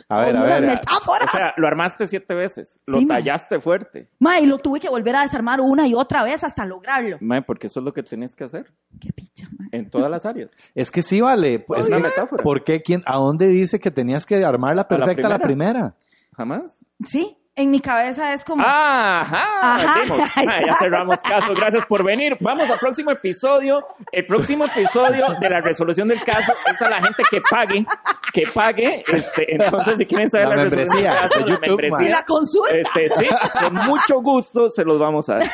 [0.10, 0.70] A ver, a Odio las ver.
[0.70, 1.34] metáforas.
[1.34, 2.80] O sea, lo armaste siete veces.
[2.86, 4.10] Lo Sí, tallaste fuerte.
[4.20, 7.18] Mae, y lo tuve que volver a desarmar una y otra vez hasta lograrlo.
[7.20, 9.68] Mae, porque eso es lo que tienes que hacer Qué pincha, mae.
[9.74, 10.56] en todas las áreas.
[10.76, 11.60] Es que sí, vale.
[11.60, 12.42] Pues, Es una metáfora.
[12.42, 12.82] ¿Por qué?
[12.82, 15.96] ¿Quién, ¿A dónde dice que tenías que armarla perfecta la primera?
[16.36, 16.80] ¿Jamás?
[17.06, 18.64] Sí, en mi cabeza es como...
[18.64, 21.56] Ajá, Ajá, Ah, ya cerramos caso.
[21.56, 22.38] Gracias por venir.
[22.40, 23.86] Vamos al próximo episodio.
[24.12, 27.86] El próximo episodio de la resolución del caso es a la gente que pague,
[28.32, 29.04] que pague.
[29.08, 32.08] Este, entonces, si quieren saber La la, resolución del membresía caso, de la YouTube, membresía,
[32.08, 32.78] Y la consulta.
[32.78, 33.28] Este, sí,
[33.60, 35.52] con mucho gusto se los vamos a dar.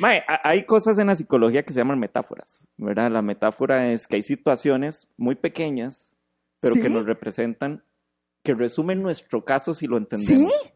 [0.00, 3.10] Mae, hay cosas en la psicología que se llaman metáforas, ¿verdad?
[3.10, 6.18] La metáfora es que hay situaciones muy pequeñas,
[6.60, 6.82] pero ¿Sí?
[6.82, 7.82] que nos representan,
[8.42, 10.52] que resumen nuestro caso si lo entendemos.
[10.52, 10.73] ¿Sí?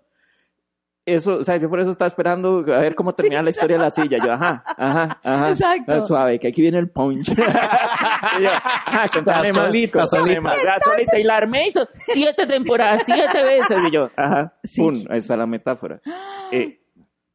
[1.14, 3.82] Eso, o sea, yo por eso estaba esperando a ver cómo terminaba la historia de
[3.82, 4.18] la silla.
[4.24, 5.50] Yo, ajá, ajá, ajá.
[5.50, 6.06] Exacto.
[6.06, 7.28] Suave, que aquí viene el punch.
[8.38, 10.40] Y yo, ajá, contame más, solita, contame solita.
[10.42, 10.56] más.
[10.84, 13.78] Solita y la armé y todo, siete temporadas, siete veces.
[13.86, 14.80] Y yo, ajá, Sí.
[14.82, 16.00] pum, ahí está la metáfora.
[16.52, 16.80] Eh,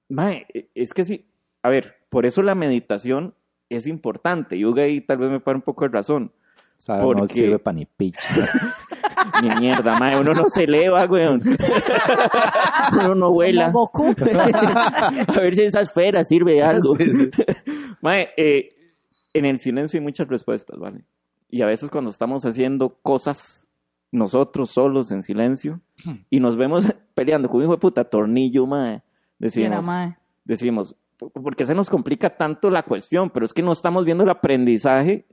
[0.09, 0.45] mae,
[0.75, 1.25] es que sí,
[1.63, 3.33] a ver, por eso la meditación
[3.69, 4.55] es importante.
[4.55, 6.31] Y Uga ahí tal vez me para un poco de razón.
[6.75, 8.19] Sabe, no Porque- sirve para ni picha.
[9.41, 11.41] Ni mierda, mae, uno no se eleva, weón.
[12.93, 13.71] uno no vuela.
[13.71, 14.15] Como Goku.
[15.27, 16.95] a ver si esa esfera sirve de algo.
[16.95, 17.31] Sí, sí.
[18.01, 18.75] Mae, eh,
[19.33, 21.03] en el silencio hay muchas respuestas, ¿vale?
[21.49, 23.69] Y a veces cuando estamos haciendo cosas
[24.11, 25.81] nosotros solos en silencio
[26.29, 29.03] y nos vemos peleando con un hijo de puta tornillo, mae, Era,
[29.39, 30.17] decimos, mae.
[30.43, 33.29] decimos, ¿por qué se nos complica tanto la cuestión?
[33.31, 35.25] Pero es que no estamos viendo el aprendizaje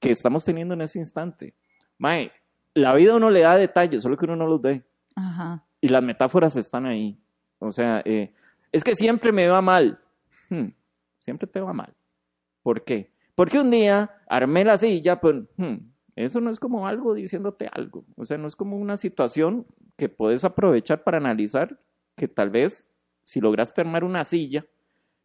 [0.00, 1.54] que estamos teniendo en ese instante.
[1.98, 2.30] Mae,
[2.74, 4.82] la vida uno le da detalles, solo que uno no los ve.
[5.14, 5.64] Ajá.
[5.80, 7.18] Y las metáforas están ahí.
[7.58, 8.32] O sea, eh,
[8.72, 9.98] es que siempre me va mal.
[10.50, 10.68] Hmm,
[11.18, 11.94] siempre te va mal.
[12.62, 13.12] ¿Por qué?
[13.34, 15.76] Porque un día armé la silla, pues hmm,
[16.16, 18.04] eso no es como algo diciéndote algo.
[18.16, 19.66] O sea, no es como una situación
[19.96, 21.80] que puedes aprovechar para analizar
[22.16, 22.90] que tal vez
[23.24, 24.66] si lograste armar una silla,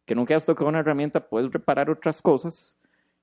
[0.06, 2.76] que nunca has tocado una herramienta, puedes reparar otras cosas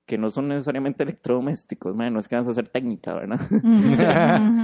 [0.07, 1.95] que no son necesariamente electrodomésticos.
[1.95, 3.39] Man, no es que vas a hacer técnica, ¿verdad?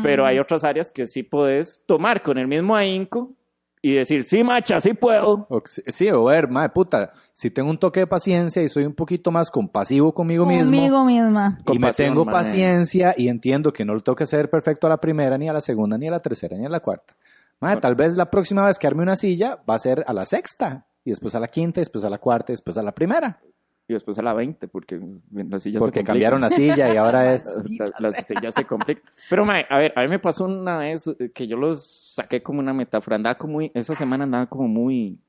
[0.01, 3.33] Pero hay otras áreas que sí puedes tomar con el mismo ahínco
[3.81, 5.45] y decir, sí, macha, sí puedo.
[5.49, 8.93] O- Sí, o ver, madre puta, si tengo un toque de paciencia y soy un
[8.93, 11.59] poquito más compasivo conmigo mismo Conmigo misma.
[11.73, 14.97] y me tengo paciencia y entiendo que no lo tengo que hacer perfecto a la
[14.97, 17.13] primera, ni a la segunda, ni a la tercera, ni a la cuarta.
[17.59, 20.25] Madre, tal vez la próxima vez que arme una silla va a ser a la
[20.25, 22.93] sexta, y después a la quinta, y después a la cuarta, y después a la
[22.93, 23.39] primera.
[23.87, 24.97] Y después a la 20, porque
[25.33, 26.03] la silla se Porque complica.
[26.05, 27.45] cambiaron la silla y ahora es...
[27.77, 29.01] La, la- la silla se complica.
[29.29, 32.59] Pero, mae, a ver, a mí me pasó una vez que yo los saqué como
[32.59, 33.17] una metáfora.
[33.17, 35.19] Andaba como muy, esa semana andaba como muy,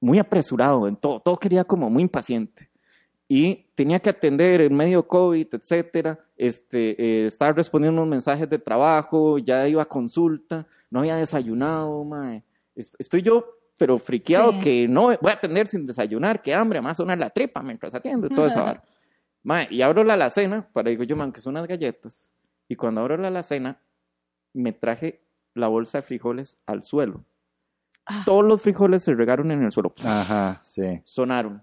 [0.00, 1.18] muy apresurado en todo.
[1.20, 2.70] Todo quería como muy impaciente.
[3.28, 6.18] Y tenía que atender el medio COVID, etcétera.
[6.38, 12.02] Este, eh, estaba respondiendo unos mensajes de trabajo, ya iba a consulta, no había desayunado,
[12.04, 12.42] mae.
[12.74, 13.44] Es- Estoy yo,
[13.76, 14.58] pero friqueado Sí.
[14.60, 18.26] que no voy a atender sin desayunar, que hambre, más sonar la tripa mientras atiendo,
[18.26, 18.82] y toda esa vara.
[19.42, 22.32] Mae, y abro la alacena, para digo yo, man, que son unas galletas.
[22.68, 23.78] Y cuando abro la alacena,
[24.54, 25.20] me traje
[25.54, 27.24] la bolsa de frijoles al suelo.
[28.06, 28.22] Ah.
[28.24, 29.92] Todos los frijoles se regaron en el suelo.
[30.04, 31.00] Ajá, sí.
[31.04, 31.62] Sonaron.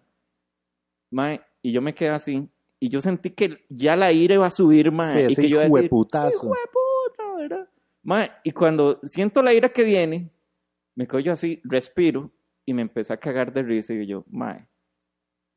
[1.09, 2.47] Mae, y yo me quedé así.
[2.79, 5.21] Y yo sentí que ya la ira iba a subir, Sí, mae.
[5.23, 6.49] y ese que yo iba a hijo de decir,
[7.37, 7.67] ¿verdad?
[8.03, 10.29] Mae, y cuando siento la ira que viene,
[11.01, 12.31] me quedo yo así, respiro
[12.63, 13.91] y me empecé a cagar de risa.
[13.93, 14.67] Y digo yo, mae,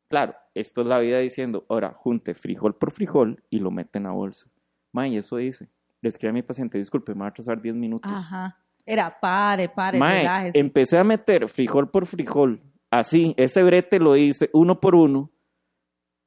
[0.09, 4.05] claro, esto es la vida diciendo, ahora junte frijol por frijol y lo mete en
[4.05, 4.49] la bolsa.
[4.93, 5.69] Mae, y eso dice.
[6.01, 8.11] Le escribí a mi paciente, disculpe, me va a atrasar 10 minutos.
[8.11, 8.59] Ajá.
[8.87, 10.59] Era, pare, pare, Mae, relájese.
[10.59, 15.31] empecé a meter frijol por frijol, así, ese brete lo hice uno por uno,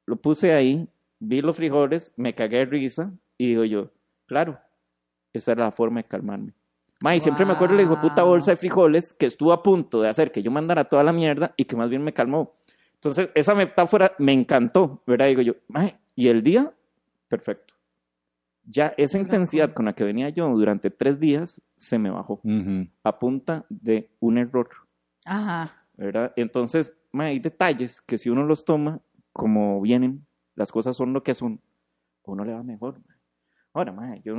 [0.07, 0.87] lo puse ahí,
[1.19, 3.91] vi los frijoles, me cagué de risa y digo yo,
[4.25, 4.59] claro,
[5.33, 6.53] esa era la forma de calmarme.
[7.01, 8.31] Mae, siempre me acuerdo de la puta Wow.
[8.31, 11.53] bolsa de frijoles que estuvo a punto de hacer que yo mandara toda la mierda
[11.55, 12.55] y que más bien me calmó.
[12.95, 15.27] Entonces, esa metáfora me encantó, ¿verdad?
[15.27, 16.73] Digo yo, mae, y el día,
[17.27, 17.75] perfecto.
[18.65, 22.87] Ya esa intensidad con la que venía yo durante tres días se me bajó Ujú.
[23.03, 24.67] a punta de un error,
[25.23, 25.85] Ajá.
[25.95, 26.33] ¿verdad?
[26.35, 28.99] Entonces, ma, hay detalles que si uno los toma
[29.31, 30.25] como vienen,
[30.55, 31.61] las cosas son lo que son,
[32.23, 32.99] uno le va mejor.
[33.07, 33.15] ma.
[33.77, 34.35] Ahora, ma, yo,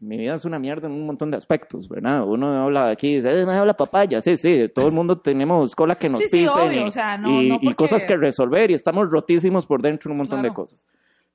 [0.00, 2.26] mi vida es una mierda en un montón de aspectos, ¿verdad?
[2.26, 5.96] Uno habla aquí, dice, "Eh, me habla papaya, sí, sí, todo el mundo tenemos cola
[5.96, 8.06] que nos Sí, sí, pisen obvio, y, o sea, no- y- no y porque- cosas
[8.06, 10.54] que resolver y estamos rotísimos por dentro en un montón de Claro.
[10.54, 10.86] cosas.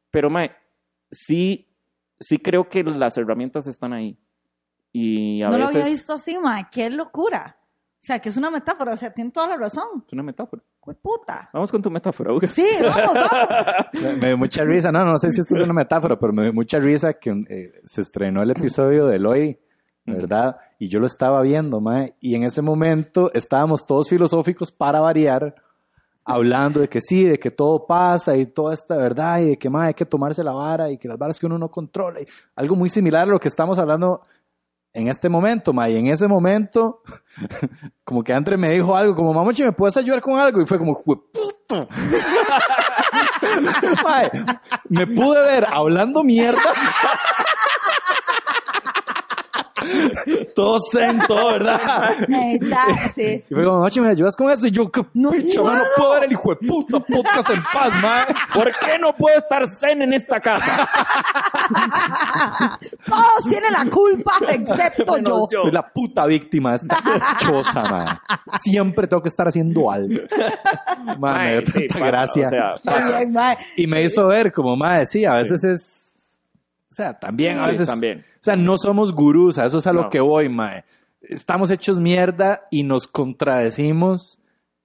[0.09, 0.49] Pero, ma,
[1.11, 1.67] sí,
[2.19, 4.17] sí creo que las herramientas están ahí.
[4.91, 5.73] Y a no veces...
[5.75, 6.63] lo había visto así, mae.
[6.71, 7.57] Qué locura.
[7.99, 8.93] O sea, que es una metáfora.
[8.93, 10.03] O sea, tiene toda la razón.
[10.07, 10.63] Es una metáfora.
[10.85, 11.49] ¡Qué puta!
[11.51, 12.47] Vamos con tu metáfora, Hugo.
[12.47, 13.85] Sí, vamos, vamos.
[14.01, 16.43] Me, me dio mucha risa, no, no sé si esto es una metáfora, pero me
[16.43, 19.59] dio mucha risa que eh, se estrenó el episodio de Eloy,
[20.05, 20.57] ¿verdad?
[20.79, 25.55] Y yo lo estaba viendo, mae, y en ese momento estábamos todos filosóficos para variar,
[26.23, 29.69] hablando de que sí, de que todo pasa y toda esta verdad, y de que
[29.69, 32.27] mae, hay que tomarse la vara y que las varas que uno no controla, y
[32.55, 34.21] algo muy similar a lo que estamos hablando
[34.93, 37.01] en este momento, mae, y en ese momento,
[38.03, 40.61] como que Andre me dijo algo, como, mamochi, ¿me puedes ayudar con algo?
[40.61, 40.97] Y fue como.
[44.03, 44.31] Mae,
[44.89, 46.59] me pude ver hablando mierda.
[50.59, 51.79] Todo zen, todo, ¿verdad?
[52.59, 53.45] Da- sí.
[53.49, 54.67] Y fue como, Machi, ¿me ayudas con eso?
[54.67, 56.11] Y yo, ¿qué No picho, no puedo.
[56.11, 58.25] ver el hijo de puta podcast en paz, mae.
[58.53, 60.89] ¿Por qué no puedo estar zen en esta casa?
[63.05, 65.47] Todos tienen la culpa, excepto yo.
[65.49, 66.97] Soy la puta víctima de esta
[67.39, 68.05] choza, mae.
[68.59, 70.19] Siempre tengo que estar haciendo algo.
[71.19, 72.47] Mae, me dio sí, tanta pasa, gracia.
[72.75, 72.77] o
[73.31, 73.57] sea.
[73.77, 76.08] Y me hizo ver como, mae, sí, a veces es...
[76.91, 77.87] O sea, también a Sí, veces...
[77.87, 78.19] también.
[78.19, 80.83] O sea, no somos gurús, a eso es a lo que voy, mae.
[81.21, 84.39] Estamos hechos mierda y nos contradecimos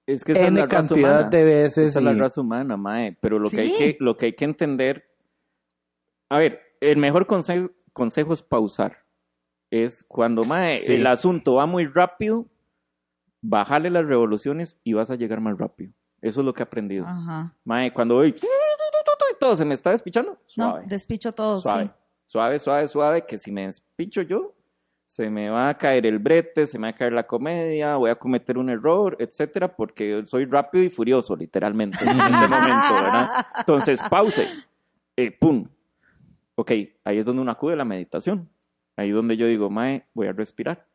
[0.05, 1.29] Es que esa es la raza cantidad humana.
[1.29, 1.89] de veces.
[1.89, 3.17] Esa es la raza humana, mae.
[3.21, 3.77] Pero lo, que hay Sí.
[3.77, 5.05] que, lo que hay que entender...
[6.29, 9.03] A ver, el mejor consejo, consejo es pausar.
[9.71, 10.93] Es cuando, mae, Sí.
[10.93, 12.45] el asunto va muy rápido,
[13.41, 15.91] bájale las revoluciones y vas a llegar más rápido.
[16.21, 17.05] Eso es lo que he aprendido.
[17.07, 18.35] Ajy Mae, cuando voy...
[19.31, 21.91] y todo se me está despichando, No, despicho todo, suave, sí.
[22.25, 24.53] suave, suave, suave, que si me despicho yo,
[25.05, 28.09] se me va a caer el brete, se me va a caer la comedia, voy
[28.09, 33.45] a cometer un error, etcétera, porque soy rápido y furioso, literalmente, en ese momento, ¿verdad?
[33.59, 34.47] Entonces, pause,
[35.15, 35.67] eh, pum.
[36.55, 36.71] Ok,
[37.03, 38.49] ahí es donde uno acude a la meditación.
[38.95, 40.87] Ahí es donde yo digo, mae, voy a respirar.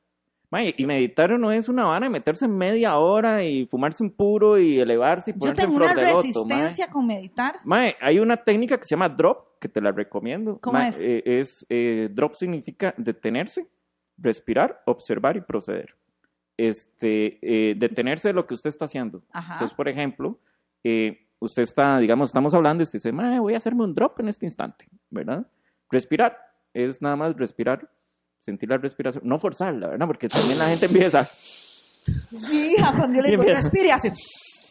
[0.50, 4.58] Mae, y meditar no es una vana de meterse media hora y fumarse un puro
[4.58, 7.56] y elevarse y Yo ponerse en tengo una flor de loto, resistencia con meditar.
[7.64, 10.58] Mae, hay una técnica que se llama drop, que te la recomiendo.
[10.60, 10.98] ¿Cómo es?
[10.98, 13.68] eh, es, eh, drop significa detenerse,
[14.18, 15.94] respirar, observar y proceder.
[16.56, 19.22] Este, eh, detenerse de lo que usted está haciendo.
[19.32, 19.52] Ajá.
[19.52, 20.36] Entonces, por ejemplo,
[20.82, 24.28] eh, usted está, digamos, estamos hablando y usted dice, voy a hacerme un drop en
[24.28, 25.46] este instante, ¿verdad?
[25.90, 26.36] Respirar,
[26.74, 27.88] es nada más respirar,
[28.40, 30.06] sentir la respiración, no forzarla, ¿verdad?
[30.08, 31.22] Porque también la gente empieza...
[31.24, 34.12] Sí, hija, cuando yo le digo, respire, hace...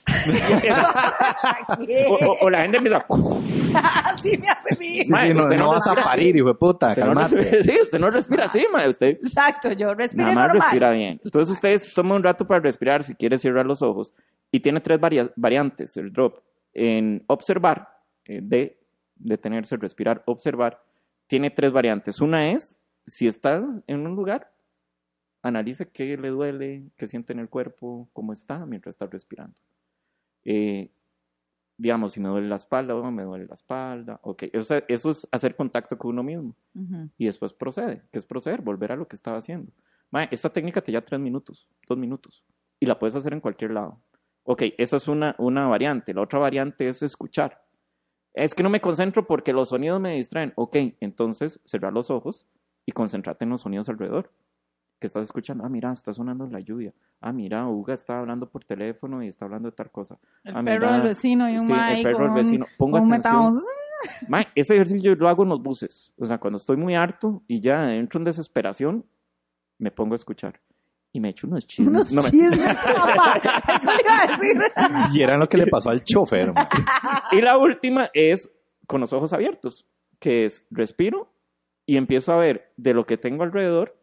[2.10, 3.06] o, o- o la gente empieza...
[4.04, 6.56] Así me hace mi Sí, sí, no, usted no no vas a parir, hijo de
[6.56, 7.36] puta, Usted no calmate.
[7.38, 9.08] respira- sí, usted no respira así, usted...
[9.22, 10.62] Exacto, yo respiré Nada más normal.
[10.62, 11.22] respira bien.
[11.24, 14.12] Entonces ustedes toman un rato para respirar si quiere cerrar los ojos.
[14.52, 16.40] Y tiene tres varia- variantes el drop.
[16.74, 17.88] en observar,
[18.26, 18.80] eh, de
[19.16, 20.82] detenerse, respirar, observar,
[21.28, 22.20] tiene tres variantes.
[22.22, 22.79] Una es,
[23.10, 24.54] si está en un lugar,
[25.42, 29.56] analice qué le duele, qué siente en el cuerpo, cómo está mientras está respirando.
[30.46, 30.92] Eh,
[31.78, 34.44] digamos, si me duele la espalda, oh, me duele la espalda, ok.
[34.54, 36.56] O sea, eso es hacer contacto con uno mismo.
[37.18, 38.04] Y después procede.
[38.12, 38.62] ¿Qué es proceder?
[38.62, 39.72] Volver a lo que estaba haciendo.
[40.32, 42.44] Esta técnica te lleva tres minutos, dos minutos.
[42.80, 44.02] Y la puedes hacer en cualquier lado.
[44.44, 46.14] Ok, esa es una, una variante.
[46.14, 47.62] La otra variante es escuchar.
[48.34, 50.54] Es que no me concentro porque los sonidos me distraen.
[50.56, 52.46] Ok, entonces cerrar los ojos
[52.90, 54.32] y concentrate en los sonidos alrededor.
[55.00, 55.64] Que estás escuchando.
[55.64, 56.94] Ah, mira, está sonando la lluvia.
[57.22, 60.18] Ah, mira, Uga está hablando por teléfono y está hablando de tal cosa.
[60.44, 62.66] El Ah, perro mira, del vecino y un sí, el perro del vecino.
[62.80, 63.60] Un atención.
[64.28, 66.12] Mae, ese ejercicio yo lo hago en los buses.
[66.18, 69.06] O sea, cuando estoy muy harto y ya entro en desesperación,
[69.78, 70.60] me pongo a escuchar.
[71.14, 72.12] Y me echo unos chismes.
[72.12, 73.42] Unos No, me- chismes, papá.
[73.76, 74.62] Eso iba a decir.
[75.14, 76.52] Y era lo que le pasó al chofer.
[77.32, 78.50] Y la última es
[78.86, 79.86] con los ojos abiertos,
[80.20, 81.32] que es respiro
[81.90, 83.98] y empiezo a ver de lo que tengo alrededor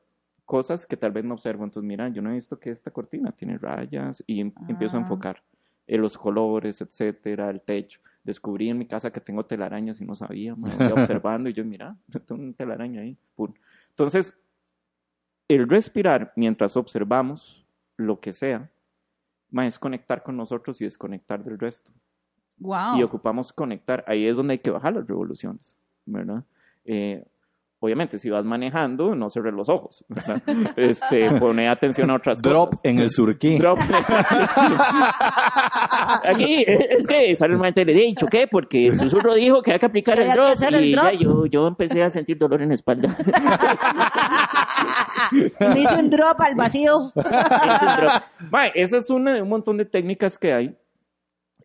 [0.45, 1.63] cosas que tal vez no observo.
[1.65, 5.01] Entonces, mira, yo no he visto que esta cortina tiene rayas y em- empiezo a
[5.01, 5.03] Ah.
[5.03, 5.43] enfocar
[5.87, 8.01] en los colores, etcétera, el techo.
[8.25, 10.69] Descubrí en mi casa que tengo telarañas y no sabía, me voy
[11.23, 13.17] observando y yo, mira, tengo un telaraña ahí.
[13.37, 13.53] pum.
[13.91, 14.37] Entonces,
[15.49, 17.65] el respirar mientras observamos
[17.97, 18.69] lo que sea,
[19.63, 21.93] es conectar con nosotros y desconectar del resto
[22.59, 22.97] Wow.
[22.99, 24.03] y ocupamos conectar.
[24.09, 26.43] Ahí es donde hay que bajar las revoluciones, ¿verdad?
[26.85, 27.25] Eh,
[27.81, 30.43] obviamente, si vas manejando, no cerres los ojos, ¿verdad?
[30.77, 32.81] Este, pone atención a otras Drop cosas.
[32.85, 33.59] en el surquí.
[33.59, 33.79] Drop.
[36.25, 38.47] Aquí, es que sale el man le he dicho ¿qué?
[38.47, 41.21] Porque el susurro dijo que hay que aplicar el que drop el y ya drop.
[41.21, 43.15] yo, yo empecé a sentir dolor en la espalda.
[45.61, 47.13] Me hizo un drop al vacío.
[47.15, 48.23] Es drop.
[48.75, 50.77] Esa es una de un montón de técnicas que hay.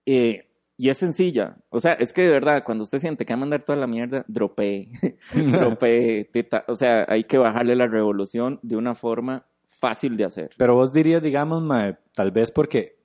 [0.06, 0.48] eh,
[0.82, 1.58] y es sencilla.
[1.70, 3.86] O sea, es que de verdad, cuando usted siente que va a mandar toda la
[3.86, 4.90] mierda, dropee.
[5.32, 6.26] dropee.
[6.26, 6.66] teta.
[6.68, 10.50] O sea, hay que bajarle la revolución de una forma fácil de hacer.
[10.58, 12.98] Pero vos dirías, digamos, ma, tal vez porque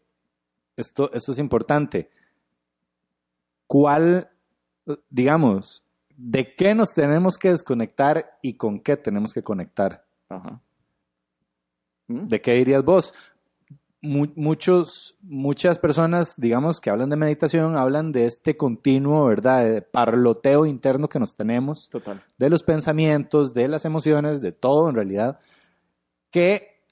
[0.75, 2.09] esto, esto es importante.
[3.67, 4.31] ¿Cuál,
[5.11, 5.85] digamos,
[6.17, 10.03] de qué nos tenemos que desconectar y con qué tenemos que conectar?
[10.31, 10.63] Ajá.
[12.07, 12.27] ¿Mm?
[12.27, 13.13] ¿De qué dirías vos?
[14.03, 19.65] Mu- muchos, muchas personas, digamos, que hablan de meditación, hablan de este continuo, ¿verdad?
[19.65, 22.23] De parloteo interno que nos tenemos, Total.
[22.39, 25.39] de los pensamientos, de las emociones, de todo en realidad,
[26.31, 26.83] que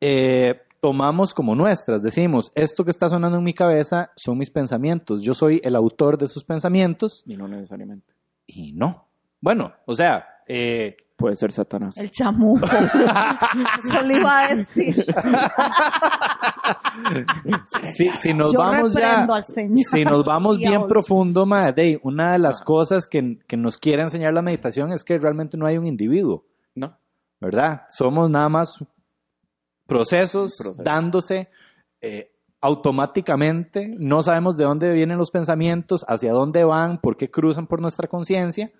[0.00, 2.02] eh, tomamos como nuestras.
[2.02, 6.18] Decimos, esto que está sonando en mi cabeza son mis pensamientos, yo soy el autor
[6.18, 8.14] de esos pensamientos Y no necesariamente.
[8.46, 9.08] y no.
[9.40, 11.96] Bueno, o sea, eh, Puede ser Satanás.
[11.96, 12.66] El chamuco.
[13.86, 15.06] Eso le iba a decir.
[17.94, 19.00] si, si nos Yo vamos ya...
[19.10, 19.84] reprendo al Señor.
[19.86, 24.02] Si nos vamos bien profundo, ma, de, una de las cosas que, que nos quiere
[24.02, 26.44] enseñar la meditación es que realmente no hay un individuo,
[26.74, 26.98] No.
[27.40, 27.82] ¿verdad?
[27.88, 28.84] Somos nada más
[29.86, 30.82] procesos Proceso.
[30.82, 31.48] dándose
[32.00, 37.66] eh, automáticamente, no sabemos de dónde vienen los pensamientos, hacia dónde van, por qué cruzan
[37.66, 38.72] por nuestra conciencia.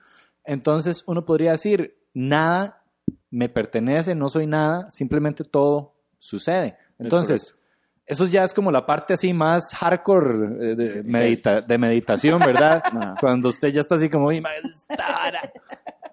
[0.45, 2.83] Entonces uno podría decir, nada
[3.31, 6.77] me pertenece, no soy nada, simplemente todo sucede.
[6.99, 7.59] Entonces,
[8.07, 10.29] eso ya es como la parte así más hardcore
[10.73, 12.83] eh, de, medita- de meditación, ¿verdad?
[13.21, 15.53] Cuando usted ya está así como, "Uy, ma, esta vara".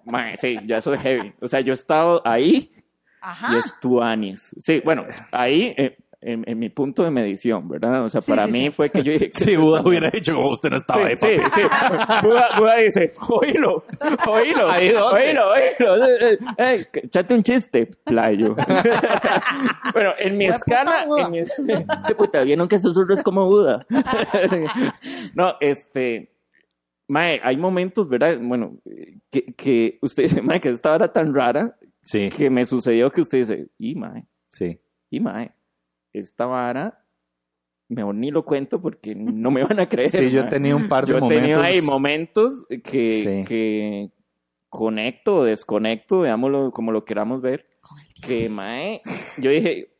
[0.04, 1.32] Mae, sí, ya eso es heavy.
[1.40, 2.72] O sea, yo he estado ahí
[3.20, 3.52] Ajá.
[3.54, 4.52] y es tuanis.
[4.58, 8.04] Sí, bueno, ahí eh, en, en mi punto de medición, ¿verdad?
[8.04, 8.70] O sea, Sí, para sí, mí sí.
[8.70, 9.26] fue que yo dije...
[9.36, 11.50] ¿qué Si Buda hubiera dicho como usted no estaba ahí, Sí, sí, papi".
[11.60, 12.26] sí.
[12.26, 13.84] Buda, Buda dice, oílo,
[14.28, 15.20] oílo, ¿Ahí dónde?
[15.28, 16.38] oílo, oílo.
[16.58, 18.54] eh, échate un chiste, playo.
[19.94, 21.42] bueno, en mi escala, puta Buda.
[21.58, 23.86] en mi, puta, vieron que susurros como Buda.
[25.34, 26.32] no, este,
[27.08, 28.38] mae, hay momentos, ¿verdad?
[28.40, 28.78] Bueno,
[29.30, 33.20] que, que usted dice, mae, que esta hora tan rara Sí, que me sucedió que
[33.20, 34.80] usted dice, y mae, sí.
[35.08, 35.52] y mae,
[36.12, 37.04] esta vara,
[37.88, 40.10] mejor ni lo cuento porque no me van a creer.
[40.10, 40.50] Sí, yo he mae.
[40.50, 41.42] tenido un par de Yo he momentos.
[41.42, 43.44] tenido ahí momentos que, Sí.
[43.46, 44.10] que
[44.68, 48.26] conecto o desconecto, veámoslo como lo queramos ver, Con el tiempo.
[48.28, 49.00] que mae,
[49.38, 49.90] yo dije,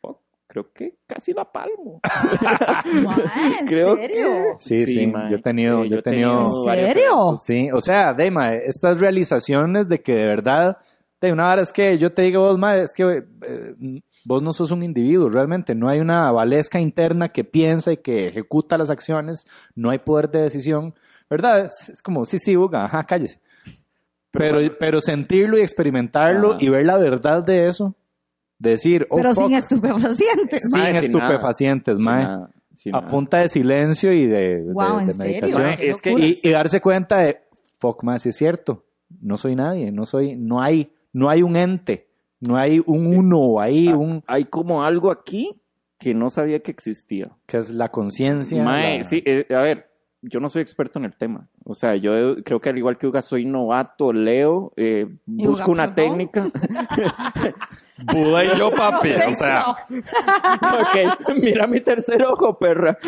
[0.00, 2.00] "Fuck, creo que casi la palmo.
[2.84, 4.28] Mae, ¿En Creo serio?
[4.58, 5.30] Sí, sí, mae.
[5.30, 7.04] yo he tenido- Eh, yo he tenido- ¿En varios serio?
[7.12, 7.42] eventos.
[7.44, 10.78] Sí, o sea, Dema, estas realizaciones de que de verdad,
[11.20, 13.02] de una vara es que yo te digo, vos, ma, es que
[13.42, 13.74] eh,
[14.28, 18.26] vos no sos un individuo, realmente, no hay una valesca interna que piensa y que
[18.26, 19.46] ejecuta las acciones,
[19.76, 20.94] no hay poder de decisión,
[21.30, 21.66] ¿verdad?
[21.66, 23.38] Es, es como, sí, sí, Uga, ajá, cállese.
[24.32, 26.58] Pero, pero sentirlo y experimentarlo Ajá.
[26.60, 27.94] y ver la verdad de eso,
[28.58, 30.62] decir, oh, Pero fuck, sin estupefacientes.
[30.62, 32.26] sin Mae, sin estupefacientes, Sin mae.
[32.74, 33.08] Sí, a nada.
[33.08, 34.62] punta de silencio y de,
[35.16, 35.62] meditación.
[35.62, 37.38] Mae, es que- y, y darse cuenta de,
[37.78, 38.84] fuck, más si es cierto,
[39.20, 42.05] no soy nadie, no soy, no hay, no hay un ente,
[42.40, 45.60] no hay un uno ahí, Ah, un, Hay como algo aquí
[45.98, 47.30] que no sabía que existía.
[47.46, 48.62] que es la conciencia.
[48.64, 49.85] La- sí, eh, a ver,
[50.28, 51.46] yo no soy experto en el tema.
[51.64, 55.70] O sea, yo creo que al igual que Uga soy novato, leo, eh, ¿Y busco
[55.70, 56.18] Uga, una perdón?
[56.18, 56.46] técnica.
[58.12, 62.98] Buda y yo, papi, o sea, ok, mira mi tercer ojo, perra.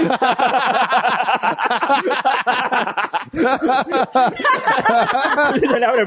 [5.54, 6.06] Y se le abre.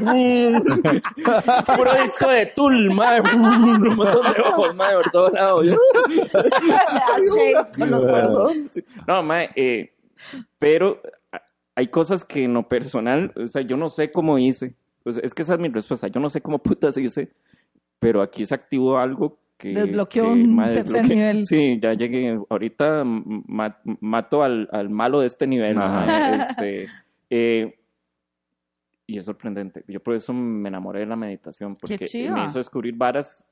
[1.76, 3.22] Puro disco de Tool, madre.
[3.36, 5.66] Un montón de ojos, madre, por todos lados.
[9.08, 9.94] No, mae, eh,
[10.60, 11.02] pero
[11.76, 14.76] hay cosas que en lo personal, o sea, yo no sé cómo hice.
[15.10, 16.08] Sea, es que esa es mi respuesta.
[16.08, 17.32] Yo no sé cómo putas hice,
[18.00, 19.74] pero aquí se activó algo que.
[19.74, 21.16] Desbloqueó que, un mae, tercer desbloqueé.
[21.16, 21.46] nivel.
[21.46, 22.40] Sí, ya llegué.
[22.50, 25.78] Ahorita ma- mato al, al malo de este nivel.
[26.50, 26.88] Este,
[27.30, 27.78] eh,
[29.08, 29.84] y es sorprendente.
[29.88, 31.98] Yo por eso me enamoré de la meditación, porque
[32.32, 33.46] me hizo descubrir varas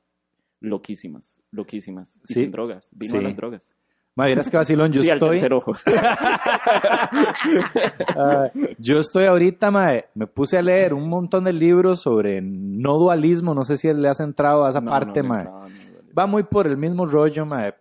[0.62, 2.22] loquísimas, loquísimas.
[2.30, 2.40] Y Sí.
[2.42, 2.90] sin drogas.
[2.96, 3.18] Vino Sí.
[3.18, 3.76] a las drogas.
[4.16, 5.74] Ma, vieras que vacilón, yo sí, al estoy, tercer ojo.
[8.18, 12.98] ah, yo estoy ahorita, mae, me puse a leer un montón de libros sobre no
[12.98, 15.44] dualismo, no sé si le has entrado a esa No, parte, no, mae.
[15.46, 15.74] no, no, no.
[16.18, 17.74] va muy por el mismo rollo, mae.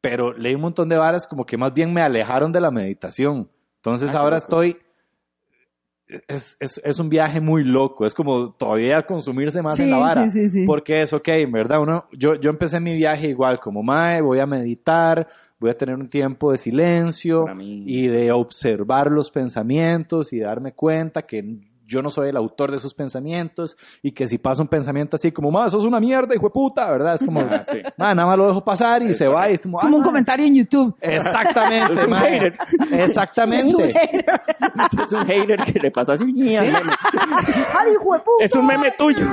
[0.00, 3.50] Pero leí un montón de varas como que más bien me alejaron de la meditación.
[3.76, 4.76] Entonces Ah, ahora estoy...
[6.28, 8.06] Es, es, es un viaje muy loco.
[8.06, 10.28] Es como todavía consumirse más en la vara.
[10.28, 10.66] sí, sí, sí.
[10.66, 11.80] Porque es ok, en verdad.
[11.80, 15.26] Uno, yo, yo empecé mi viaje igual como mae, voy a meditar,
[15.58, 21.22] voy a tener un tiempo de silencio y de observar los pensamientos y darme cuenta
[21.22, 25.14] que yo no soy el autor de esos pensamientos y que si pasa un pensamiento
[25.16, 27.14] así como, ma, sos una mierda, hijo de puta, ¿verdad?
[27.14, 27.80] Es como, Ah, sí.
[27.96, 29.98] ma, nada más lo dejo pasar y se va y es como, Es como "Ah,
[29.98, 30.06] un ma".
[30.06, 30.96] comentario en YouTube.
[31.00, 32.20] Exactamente, Es un ma.
[32.20, 32.58] hater.
[32.92, 33.94] Exactamente.
[35.06, 36.24] Es un hater que le pasó así.
[36.24, 36.92] "Ña, meme".
[37.78, 38.44] ¡Ay, hijo de puta!
[38.44, 39.24] Es un meme tuyo.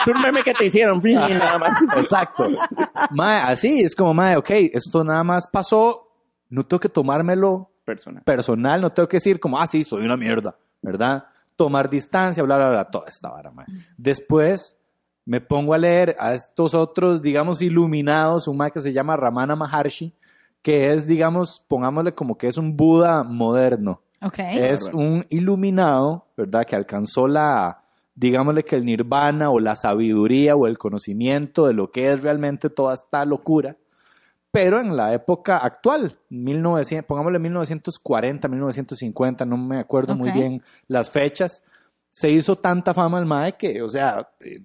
[0.00, 1.00] Es un meme que te hicieron.
[1.02, 1.78] nada más.
[1.96, 2.48] Exacto.
[3.18, 6.08] Así es como, mae, ok, esto nada más pasó,
[6.48, 8.22] no tengo que tomármelo Persona.
[8.22, 11.24] personal, no tengo que decir como, ah, sí, soy una mierda, ¿verdad?
[11.62, 13.52] Tomar distancia, bla, bla, bla, toda esta vara.
[13.96, 14.80] Después
[15.24, 19.54] me pongo a leer a estos otros, digamos, iluminados, un mae que se llama Ramana
[19.54, 20.12] Maharshi,
[20.60, 24.02] que es, digamos, pongámosle como que es un Buda moderno.
[24.20, 24.40] Ok.
[24.40, 26.64] Es un iluminado, ¿verdad?
[26.64, 27.84] Que alcanzó la,
[28.16, 32.70] digámosle que el nirvana o la sabiduría o el conocimiento de lo que es realmente
[32.70, 33.76] toda esta locura,
[34.52, 41.10] pero en la época actual, 1900, pongámosle 1940, 1950, no me acuerdo muy bien las
[41.10, 41.64] fechas,
[42.10, 44.60] se hizo tanta fama al MAE que, o sea, eh,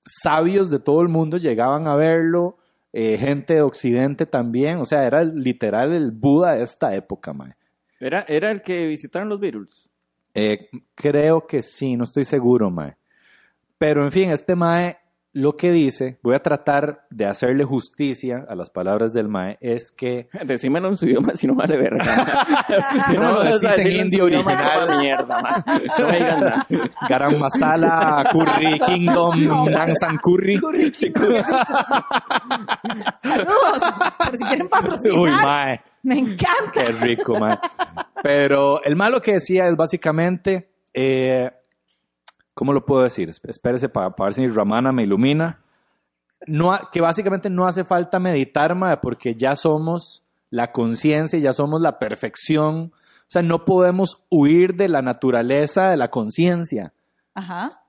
[0.00, 2.58] sabios de todo el mundo llegaban a verlo,
[2.92, 7.56] eh, gente de Occidente también, o sea, era literal el Buda de esta época, MAE.
[7.98, 9.90] Era, era el que visitaron los Beatles.
[10.38, 12.96] Eh, creo que sí, no estoy seguro, Mae.
[13.78, 14.98] Pero en fin, este Mae
[15.36, 19.92] lo que dice, voy a tratar de hacerle justicia a las palabras del Mae, es
[19.94, 22.02] que Decímelo en su idioma si no vale verga.
[23.06, 24.98] Si no lo a decís en indio original.
[24.98, 25.64] mierda, man.
[25.98, 26.66] No me digan nada.
[27.06, 30.58] Garam Masala, Curry Kingdom, Nansan Curry.
[30.58, 31.44] Curry Kingdom.
[33.22, 33.82] Saludos.
[34.16, 35.18] Por si quieren patrocinar.
[35.18, 35.80] Uy, Mae.
[36.02, 36.72] Me encanta.
[36.72, 37.58] Qué rico, man.
[38.22, 41.50] Pero el malo que decía es básicamente, eh,
[42.56, 43.28] ¿cómo lo puedo decir?
[43.28, 45.60] Esp- Espérese para, ver si Ramana me ilumina.
[46.48, 51.52] No, ha- que básicamente no hace falta meditar, mae, porque ya somos la conciencia, ya
[51.52, 52.92] somos la perfección.
[52.94, 56.92] O sea, no podemos huir de la naturaleza de la conciencia.
[57.34, 57.82] Ajá.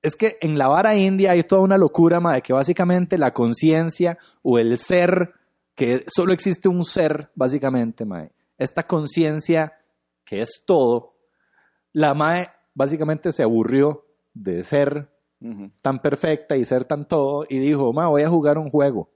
[0.00, 3.32] Es que en la vara india hay toda una locura, ma, de que básicamente la
[3.34, 5.34] conciencia o el ser,
[5.74, 9.74] que solo existe un ser, básicamente, ma, esta conciencia
[10.24, 11.16] que es todo,
[11.92, 14.05] la mae básicamente se aburrió
[14.36, 15.08] de ser
[15.82, 19.10] tan perfecta y ser tan todo y dijo, ma, voy a jugar un juego.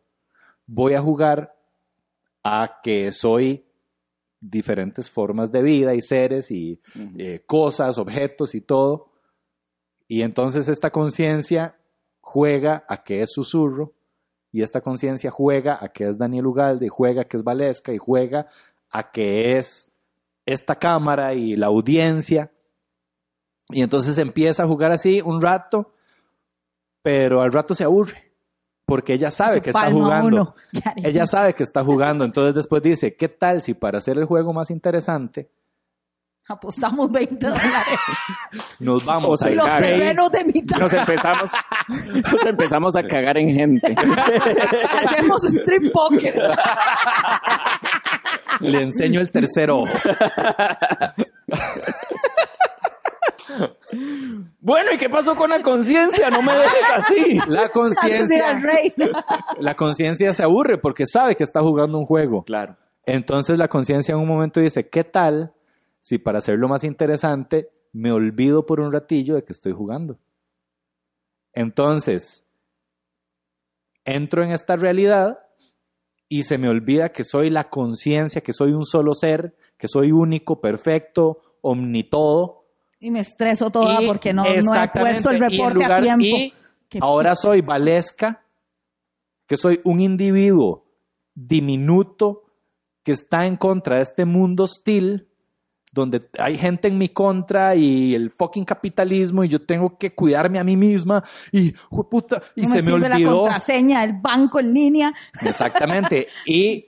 [0.66, 1.56] Voy a jugar
[2.42, 3.66] a que soy
[4.40, 6.80] diferentes formas de vida y seres y
[7.18, 9.12] eh, cosas, objetos y todo.
[10.08, 11.76] Y entonces esta conciencia
[12.20, 13.94] juega a que es susurro
[14.52, 17.92] y esta conciencia juega a que es Daniel Ugalde y juega a que es Valesca
[17.92, 18.46] y juega
[18.90, 19.92] a que es
[20.46, 22.50] esta cámara y la audiencia.
[23.72, 25.92] Y entonces empieza a jugar así un rato,
[27.02, 28.30] pero al rato se aburre
[28.84, 30.54] porque ella sabe que está jugando.
[30.96, 34.52] Ella sabe que está jugando, entonces después dice, ¿qué tal si para hacer el juego
[34.52, 35.48] más interesante
[36.50, 38.00] Apostamos 20 dólares.
[38.80, 40.78] nos vamos a Los terrenos de mitad.
[40.78, 41.52] Nos empezamos,
[41.88, 43.94] nos empezamos a cagar en gente.
[45.06, 46.50] Hacemos strip poker.
[48.58, 49.92] Le enseño el tercer ojo.
[54.60, 56.30] Bueno, ¿y qué pasó con la conciencia?
[56.30, 57.38] No me dejes así.
[57.48, 58.54] La conciencia,
[59.58, 62.44] la conciencia se aburre porque sabe que está jugando un juego.
[62.44, 62.76] Claro.
[63.04, 65.54] Entonces la conciencia en un momento dice, ¿qué tal
[66.00, 70.18] si para hacerlo más interesante me olvido por un ratillo de que estoy jugando?
[71.52, 72.44] Entonces,
[74.04, 75.38] entro en esta realidad
[76.28, 80.12] y se me olvida que soy la conciencia, que soy un solo ser, que soy
[80.12, 82.59] único, perfecto, omnitodo.
[83.00, 86.24] Y me estreso toda Y- porque no, no he puesto el reporte lugar- a tiempo.
[86.24, 86.52] y
[87.00, 88.44] ahora soy Valesca,
[89.46, 90.84] que soy un individuo
[91.34, 92.42] diminuto
[93.02, 95.26] que está en contra de este mundo hostil,
[95.92, 100.58] donde hay gente en mi contra y el fucking capitalismo y yo tengo que cuidarme
[100.60, 103.40] a mí misma y, jueputa, y no se me sirve la olvidó.
[103.42, 105.14] contraseña del banco en línea.
[105.42, 106.28] Exactamente.
[106.46, 106.86] y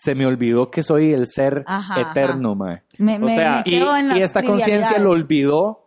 [0.00, 2.82] se me olvidó que soy el ser Ajá, eterno, mae.
[2.98, 5.84] Me, O sea, me Y, esta conciencia lo olvidó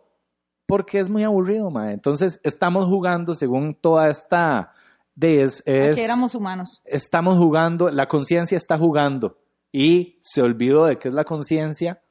[0.66, 1.92] porque es muy aburrido, mae.
[1.94, 4.72] Entonces estamos jugando según toda esta...
[5.14, 6.80] De es, es- que éramos humanos.
[6.84, 9.38] estamos jugando, la conciencia está jugando
[9.70, 12.02] y se olvidó de qué es la conciencia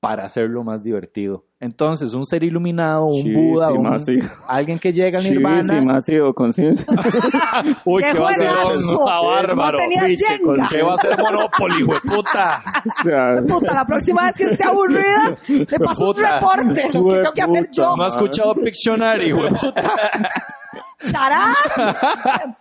[0.00, 1.46] para hacerlo más divertido.
[1.64, 4.18] Entonces, un ser iluminado, un Buda, un- sí.
[4.46, 5.98] alguien que llega al nirvana.
[6.02, 6.84] Sido conciencia.
[7.86, 8.34] Uy, ¡Qué ¿qué va a
[9.08, 9.78] Ah, bárbaro.
[9.78, 10.42] No Jenga.
[10.44, 12.62] con- ¿Qué va a hacer Monopoly, hueputa?
[12.84, 16.88] O sea, Puta, la próxima vez que esté aburrida, le paso un reporte.
[16.92, 17.96] Lo que tengo que hacer yo.
[17.96, 19.92] No ha escuchado Pictionary, hueputa.
[21.10, 21.56] ¡Charás!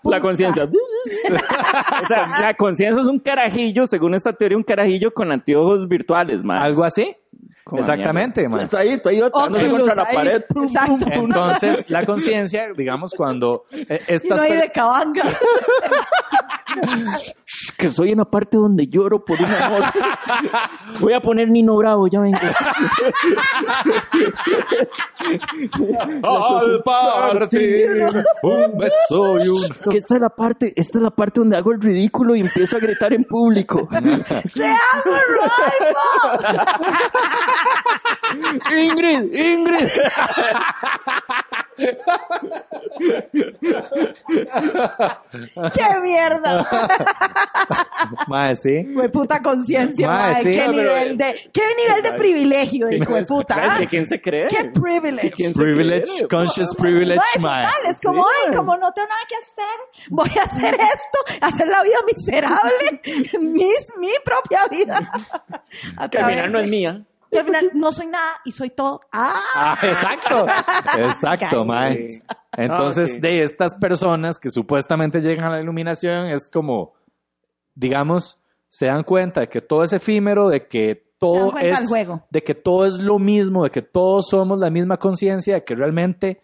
[0.04, 0.64] la conciencia.
[0.66, 6.42] o sea, la conciencia es un carajillo, según esta teoría, un carajillo con anteojos virtuales,
[6.44, 6.60] man.
[6.62, 7.16] ¿Algo así?
[7.64, 8.61] Como Exactamente, man.
[8.61, 10.44] Está ahí, Oculus, contra la pared.
[10.49, 11.11] Pum, pum, pum.
[11.11, 15.23] Entonces, la conciencia, digamos, cuando eh, Y estas no hay de cabanga.
[17.77, 19.84] Que soy en la parte donde lloro por un amor.
[20.99, 22.38] Voy a poner Nino Bravo, ya vengo.
[26.23, 28.03] Al partir,
[28.41, 29.61] un beso y un...
[29.90, 32.77] Que esta es la parte, esta es la parte donde hago el ridículo y empiezo
[32.77, 33.88] a gritar en público.
[33.91, 36.44] ¡Te amo, Rolfo!
[38.72, 39.88] Ingrid, Ingrid.
[45.74, 46.66] ¡Qué mierda!
[48.28, 48.86] Mae, sí.
[48.94, 50.44] Fue puta conciencia, Mae, mae.
[50.44, 50.52] sí.
[50.52, 53.78] ¿Qué, No, nivel de, ¿Qué nivel de privilegio, hijo de puta?
[53.80, 54.48] ¿De quién se cree?
[54.48, 55.32] ¡Qué privilege!
[55.32, 56.28] quién se Privilege, cree?
[56.28, 60.44] conscious privilege, Mae, total, es como, ay, como no tengo nada que hacer, voy a
[60.44, 63.02] hacer esto, hacer la vida miserable,
[63.40, 63.70] mi,
[64.00, 65.12] mi propia vida.
[66.10, 67.04] Que al final no es mía.
[67.34, 69.01] Que al final no soy nada y soy todo.
[69.11, 69.41] ¡Ah!
[69.55, 70.47] Ah, exacto.
[70.97, 72.10] Exacto, mae.
[72.55, 76.93] Entonces, Ah, de estas personas que supuestamente llegan a la iluminación, es como,
[77.76, 78.39] digamos,
[78.69, 82.26] se dan cuenta de que todo es efímero, de que todo es, juego.
[82.30, 85.76] de que todo es lo mismo, de que todos somos la misma conciencia, de que
[85.76, 86.41] realmente,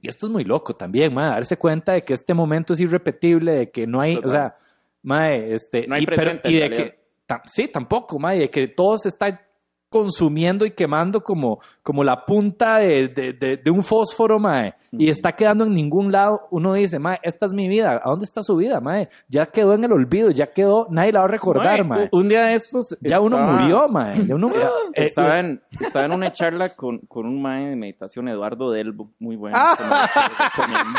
[0.00, 3.52] y esto es muy loco también, mae, darse cuenta de que este momento es irrepetible,
[3.54, 4.28] de que no hay, Total.
[4.28, 4.56] o sea,
[5.02, 6.98] mae, este, No hay y, pero- y de que,
[7.46, 9.40] sí, tampoco, mae, de que todo se está
[9.90, 15.08] consumiendo y quemando como, como la punta de, de- de- de un fósforo, mae, y
[15.08, 18.42] está quedando en ningún lado, uno dice, mae, esta es mi vida, ¿a dónde está
[18.42, 19.08] su vida, mae?
[19.28, 21.98] Ya quedó en el olvido, ya quedó, nadie la va a recordar, mae.
[22.00, 22.96] Mae, Un día de estos.
[23.00, 24.26] Ya uno murió, mae.
[24.26, 24.60] Ya uno, eh,
[24.94, 29.36] Estaba en, estaba en una charla con, con un mae de meditación, Eduardo Delbo, muy
[29.36, 29.56] bueno.
[29.58, 29.76] Ah.
[30.54, 30.98] que me lo recomiendo.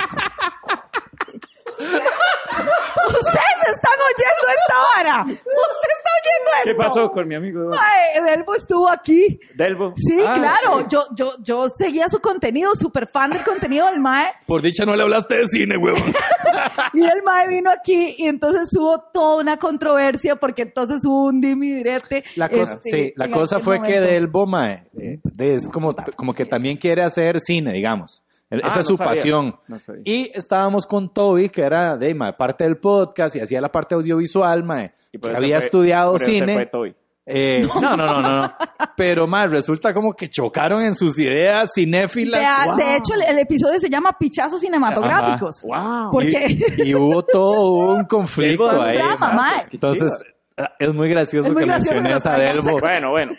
[1.80, 5.24] Ustedes están oyendo esta hora.
[5.24, 6.66] Usted está oyendo esto.
[6.66, 7.72] ¿Qué pasó con mi amigo?
[7.74, 9.40] Ay, Delbo estuvo aquí.
[9.56, 9.94] Delbo.
[9.96, 10.80] Sí, Ah, claro.
[10.82, 10.86] sí.
[10.90, 14.32] Yo, yo, yo seguía su contenido, súper fan del contenido del MAE.
[14.46, 16.14] Por dicha no le hablaste de cine, huevón.
[16.94, 21.40] Y el MAE vino aquí y entonces hubo toda una controversia porque entonces hubo un
[21.40, 22.24] dimi direte.
[22.36, 24.00] La cosa, este, sí, la cosa fue que.
[24.00, 28.24] Delbo, mae, eh, es como, como que también quiere hacer cine, digamos.
[28.52, 29.10] Ah, Esa es no su sabía.
[29.12, 29.60] pasión.
[29.68, 30.02] No sabía.
[30.06, 34.64] Y estábamos con Toby, que era de parte del podcast y hacía la parte audiovisual.
[35.12, 36.54] Y que eso había fue- estudiado por eso se cine.
[36.56, 36.96] fue Toby.
[37.32, 38.54] Eh, no, no, no, no, no.
[38.98, 42.76] Pero más resulta como que chocaron en sus ideas De, cinéfilas.
[42.76, 45.62] de hecho, el, el episodio se llama Pichazos Cinematográficos.
[45.64, 46.10] ¡Wow!
[46.12, 46.46] Porque
[46.80, 48.98] Y, y hubo todo un conflicto ahí.
[48.98, 49.62] drama.
[49.72, 50.24] Entonces,
[50.80, 52.80] es muy gracioso Es muy que gracioso menciones que a Delbo.
[52.80, 53.32] Bueno, bueno.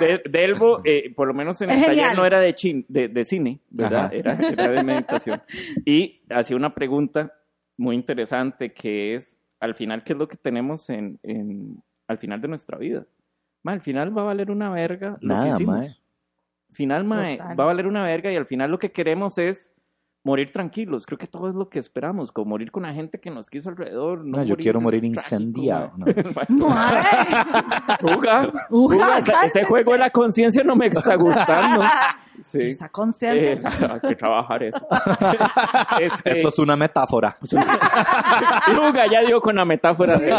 [0.00, 3.08] De- Delbo, eh, por lo menos en Es el taller no era de, chin- de,
[3.08, 4.12] de cine, ¿verdad?
[4.12, 5.42] Era, era de meditación.
[5.84, 7.32] Y hacía una pregunta
[7.76, 12.40] muy interesante que es, al final, ¿qué es lo que tenemos en, en- al final
[12.40, 13.04] de nuestra vida?
[13.62, 15.76] Ma, al final va a valer una verga lo que Nada, hicimos.
[15.76, 15.96] mae.
[16.70, 17.58] Final, mae, Total.
[17.58, 19.74] va a valer una verga y al final lo que queremos es
[20.28, 21.06] morir tranquilos.
[21.06, 23.68] Creo que todo es lo que esperamos, como morir con la gente que nos quiso
[23.70, 24.24] alrededor.
[24.24, 25.92] No, No, yo quiero morir trágico, incendiado.
[25.96, 27.02] Mae.
[28.16, 31.82] Uga, Uga, Uga, ese, juego de la conciencia no me está gustando.
[32.40, 32.70] Sí.
[32.70, 33.54] Está consciente.
[33.54, 33.58] Eh,
[33.90, 34.86] hay que trabajar eso.
[35.98, 37.36] Este, Esto es una metáfora.
[37.42, 40.16] Uga ya dio con la metáfora.
[40.18, 40.30] de-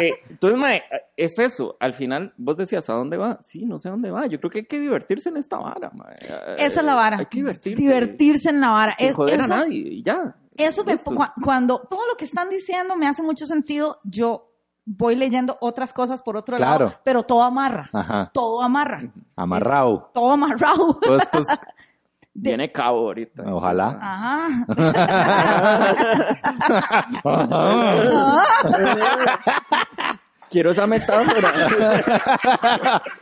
[0.00, 0.82] Eh, entonces, mae,
[1.16, 1.76] es eso.
[1.80, 3.38] Al final, vos decías, ¿a dónde va?
[3.40, 4.26] Sí, no sé a dónde va.
[4.26, 6.14] Yo creo que hay que divertirse en esta vara, mae.
[6.58, 7.18] Esa es la vara.
[7.18, 7.82] Hay que divertirse.
[7.82, 8.94] Divertirse en la vara.
[8.96, 10.36] Sin Es- joder eso, a nadie y ya.
[10.56, 14.50] eso me- cu- cuando todo lo que están diciendo me hace mucho sentido, yo
[14.86, 16.86] voy leyendo otras cosas por otro Claro.
[16.86, 17.88] lado, pero todo amarra.
[17.92, 18.30] Ajá.
[18.34, 19.02] Todo amarra.
[19.34, 20.10] Amarrado.
[20.12, 20.98] Todo amarrado.
[21.00, 21.46] Todo esto es-
[22.36, 23.44] Viene cabo ahorita.
[23.46, 23.96] Ojalá.
[24.02, 24.48] Ajá.
[30.54, 31.52] Quiero esa metáfora.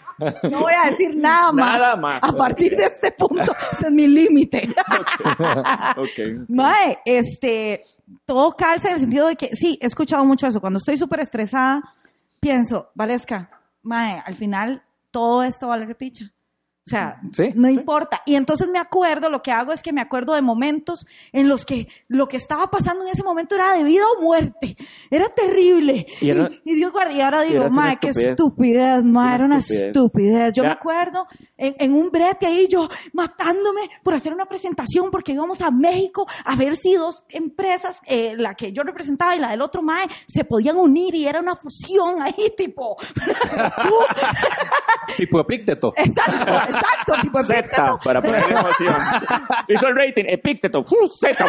[0.43, 1.81] No voy a decir nada más.
[1.81, 2.23] Nada más.
[2.23, 4.73] A partir de este punto, este es mi límite.
[5.97, 6.47] ok.
[6.49, 7.83] Mae, este,
[8.25, 10.61] todo calza en el sentido de que, sí, he escuchado mucho eso.
[10.61, 11.83] Cuando estoy súper estresada,
[12.39, 13.51] pienso, Valesca,
[13.83, 16.31] Mae, al final todo esto vale repicha.
[16.85, 17.75] O sea, Sí, no sí.
[17.75, 18.23] importa.
[18.27, 21.65] Y entonces me acuerdo, lo que hago es que me acuerdo de momentos en los
[21.65, 24.77] que lo que estaba pasando en ese momento era de vida o muerte.
[25.09, 26.05] Era terrible.
[26.21, 28.99] Y era- y, Dios guarde, y ahora digo, mae, qué estupidez.
[29.03, 29.87] una era una estupidez.
[29.87, 30.55] estupidez.
[30.55, 31.27] Yo me acuerdo
[31.57, 36.27] en, en un brete ahí yo matándome por hacer una presentación porque íbamos a México
[36.45, 40.09] a ver si dos empresas, eh, la que yo representaba y la del otro MAE,
[40.27, 42.97] se podían unir y era una fusión ahí, tipo,
[45.17, 45.93] Tipo epícteto.
[45.97, 47.99] exacto, exacto, tipo Z Epícteto.
[48.05, 48.94] para poner emoción.
[49.69, 51.44] Hizo el rating, Epícteto, ¡uh, Z.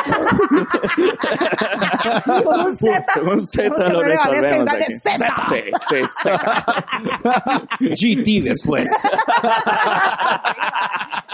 [2.43, 3.05] Con un Z.
[3.13, 4.93] Con un Z Tenemos que lo ponerle Valesca y resolvemos darle aquí.
[4.99, 5.35] Z.
[5.49, 6.65] Sí, sí, Z.
[7.79, 8.89] GT después.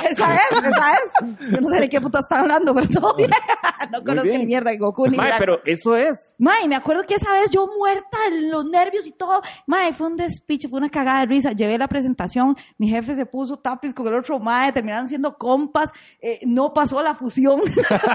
[0.09, 1.51] Esa es, esa es.
[1.51, 3.29] Yo no sé de qué puta está hablando, pero todo bien.
[3.91, 6.35] No conozco ni mierda de Goku ni Mae, pero eso es.
[6.37, 8.17] Mae, me acuerdo que esa vez yo muerta,
[8.51, 9.41] los nervios y todo.
[9.65, 11.53] Mae, fue un despiche, fue una cagada de risa.
[11.53, 15.89] Llevé la presentación, mi jefe se puso tapiz con el otro mae, terminaron siendo compas,
[16.21, 17.61] eh, no pasó la fusión,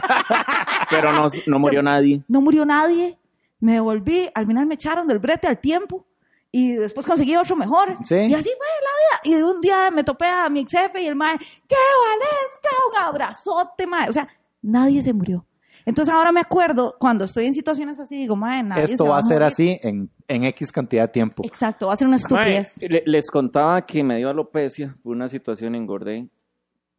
[0.90, 2.23] Pero no, no murió nadie.
[2.28, 3.19] no murió nadie.
[3.61, 6.06] Me devolví, al final me echaron del brete al tiempo.
[6.56, 7.97] Y después conseguí otro mejor.
[8.05, 8.14] Sí.
[8.14, 9.39] Y así fue la vida.
[9.39, 11.74] Y un día me topé a mi ex jefe y el mae, ¡qué
[12.06, 12.76] valesca!
[12.90, 14.09] Un abrazote, mae.
[14.09, 14.28] O sea,
[14.62, 15.44] nadie se murió.
[15.85, 19.18] Entonces ahora me acuerdo, cuando estoy en situaciones así, digo, mae, nadie Esto se va
[19.18, 19.47] a ser morir".
[19.48, 21.43] así en, en X cantidad de tiempo.
[21.44, 22.76] Exacto, va a ser una estupidez.
[22.81, 26.28] le- les contaba que me dio alopecia por una situación engordé.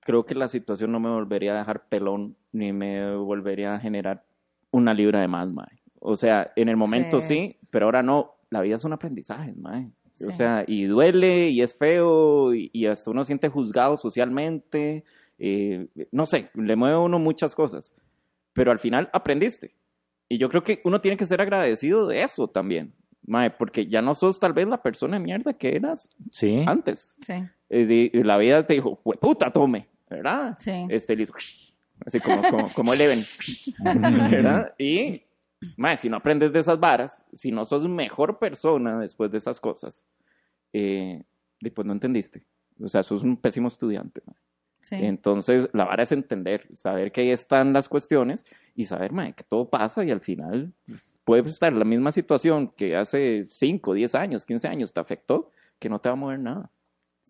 [0.01, 4.23] Creo que la situación no me volvería a dejar pelón ni me volvería a generar
[4.69, 5.81] una libra de más, mae.
[5.99, 7.57] O sea, en el momento sí, Sí.
[7.71, 8.34] pero ahora no.
[8.49, 9.85] La vida es un aprendizaje, mae.
[9.87, 10.31] O Sí.
[10.31, 15.03] sea, y duele y es feo y, y hasta uno siente juzgado socialmente.
[15.37, 17.93] eh, no sé, le mueve a uno muchas cosas.
[18.53, 19.75] Pero al final aprendiste.
[20.29, 22.93] Y yo creo que uno tiene que ser agradecido de eso también,
[23.27, 26.63] mae, porque ya no sos tal vez la persona de mierda que eras Sí.
[26.65, 27.17] antes.
[27.19, 27.33] Sí,
[27.69, 30.55] Eh, y la vida te dijo, puta, tome, ¿verdad?
[30.59, 30.71] Sí.
[30.87, 31.33] Este le hizo,
[32.05, 33.25] así como, como, como Eleven,
[34.31, 34.73] ¿verdad?
[34.79, 35.23] Y,
[35.77, 39.59] mae, si no aprendes de esas varas, si no sos mejor persona después de esas
[39.59, 40.07] cosas,
[40.73, 41.23] eh,
[41.59, 42.45] después no entendiste.
[42.81, 44.21] O sea, sos un pésimo estudiante.
[44.25, 44.35] mae.
[44.79, 44.95] sí.
[44.99, 49.43] Entonces, la vara es entender, saber que ahí están las cuestiones y saber, mae, que
[49.43, 50.73] todo pasa y al final
[51.23, 55.51] puede estar en la misma situación que hace 5, 10 años, 15 años te afectó,
[55.79, 56.71] que no te va a mover nada.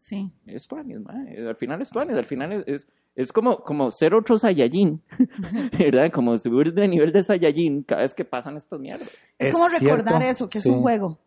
[0.05, 0.31] Sí.
[0.45, 1.47] Es tuanis, mae.
[1.47, 5.01] Al final es tuanis, al final es, es, es como, como ser otro Saiyajin,
[5.79, 6.11] ¿verdad?
[6.11, 9.07] Como subir de nivel de Saiyajin cada vez que pasan estas mierdas.
[9.39, 10.69] Es, Es como recordar cierto, eso, que sí.
[10.69, 11.17] es un juego.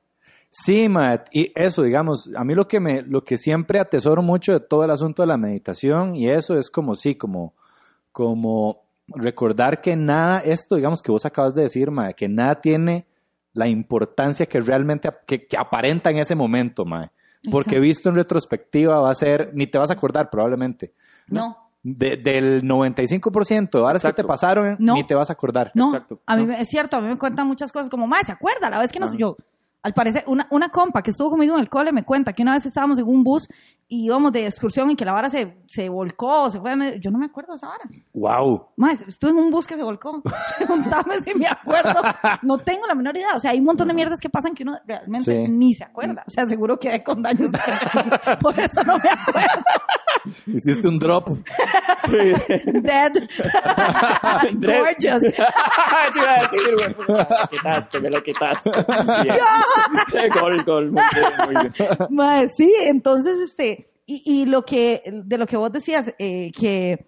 [0.50, 4.52] Sí, Matt, y eso, digamos, a mí lo que me, lo que siempre atesoro mucho
[4.52, 7.54] de todo el asunto de la meditación y eso es como sí, como,
[8.12, 13.06] como recordar que nada, esto, digamos, que vos acabas de decir, Matt, que nada tiene
[13.52, 17.12] la importancia que realmente, que, que aparenta en ese momento, Matt.
[17.50, 17.82] Porque Exacto.
[17.82, 20.92] visto en retrospectiva va a ser, ni te vas a acordar probablemente.
[21.28, 24.94] No, De- del 95% de horas que te pasaron, No.
[24.94, 25.70] ni te vas a acordar.
[25.74, 25.86] no.
[25.86, 26.48] Exacto, A mí no.
[26.48, 28.68] me- es cierto, a mí me cuentan muchas cosas como, más, ¿se acuerda?
[28.70, 29.10] La vez que nos...
[29.10, 29.18] Ajá.
[29.18, 29.36] Yo,
[29.82, 32.54] al parecer, una, una compa que estuvo conmigo en el cole me cuenta que una
[32.54, 33.48] vez estábamos en un bus
[33.86, 36.98] y íbamos de excursión y que la vara se, se volcó, se fue...
[37.00, 37.84] Yo no me acuerdo de esa vara.
[38.12, 38.66] ¡Wow!
[38.76, 40.20] Más, estuve en un bus que se volcó.
[40.58, 41.94] Preguntame si me acuerdo.
[42.42, 43.34] No tengo la menor idea.
[43.34, 45.50] O sea, hay un montón de mierdas que pasan que uno realmente Sí.
[45.50, 46.22] ni se acuerda.
[46.26, 47.50] O sea, seguro quedé con daños.
[48.40, 49.62] Por eso no me acuerdo.
[50.46, 51.28] Hiciste un drop.
[52.08, 53.12] Dead.
[54.60, 55.20] Gorgeous.
[55.22, 55.34] Te
[56.18, 58.70] iba a decir, güey, me lo quitaste, me lo quitaste.
[59.22, 59.36] Bien.
[60.40, 61.98] Gol, gol, muy bien, muy bien.
[62.10, 67.04] Mae, sí, entonces, este, y, y lo que, de lo que vos decías, eh, que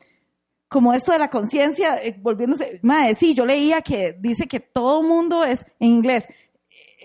[0.69, 5.03] como esto de la conciencia, eh, volviéndose, madre, sí, yo leía que dice que todo
[5.03, 6.29] mundo es, en inglés,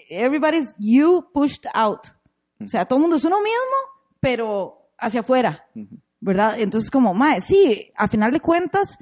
[0.09, 2.01] everybody's you pushed out.
[2.63, 3.75] O sea, todo el mundo es uno mismo,
[4.19, 5.65] pero hacia afuera,
[6.19, 6.59] ¿verdad?
[6.59, 8.97] Entonces, como, madre, sí, a final de cuentas,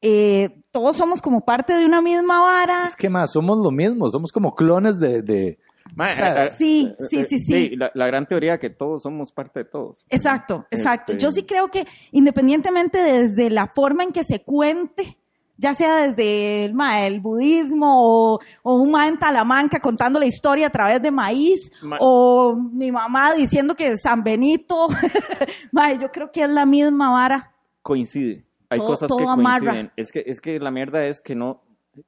[0.00, 2.84] eh, todos somos como parte de una misma vara.
[2.84, 5.22] Es que más, somos lo mismo, somos como clones de...
[5.22, 5.58] de-
[5.94, 7.76] Mae, O sea, eh, eh, Sí, eh, sí, sí, sí.
[7.76, 10.04] la, la gran teoría que todos somos parte de todos.
[10.08, 11.12] Exacto, exacto.
[11.12, 15.18] Este- Yo sí creo que independientemente desde la forma en que se cuente,
[15.58, 20.26] ya sea desde el, ma, el budismo o, o un ma en Talamanca contando la
[20.26, 24.88] historia a través de maíz Ma- o mi mamá diciendo que San Benito,
[25.72, 27.52] ma, yo creo que es la misma vara.
[27.82, 28.44] Coincide.
[28.70, 29.58] Hay Todo- cosas todo que amarra.
[29.72, 29.92] coinciden.
[29.96, 31.62] Es que, es que la mierda es que no,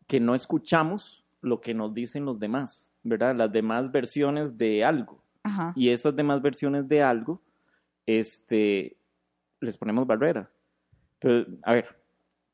[0.07, 3.35] que no escuchamos lo que nos dicen los demás, ¿verdad?
[3.37, 5.23] Las demás versiones de algo.
[5.45, 5.73] Ajá.
[5.77, 7.41] Y esas demás versiones de algo,
[8.07, 8.97] este,
[9.61, 10.51] les ponemos barrera.
[11.19, 11.97] Pero, a ver,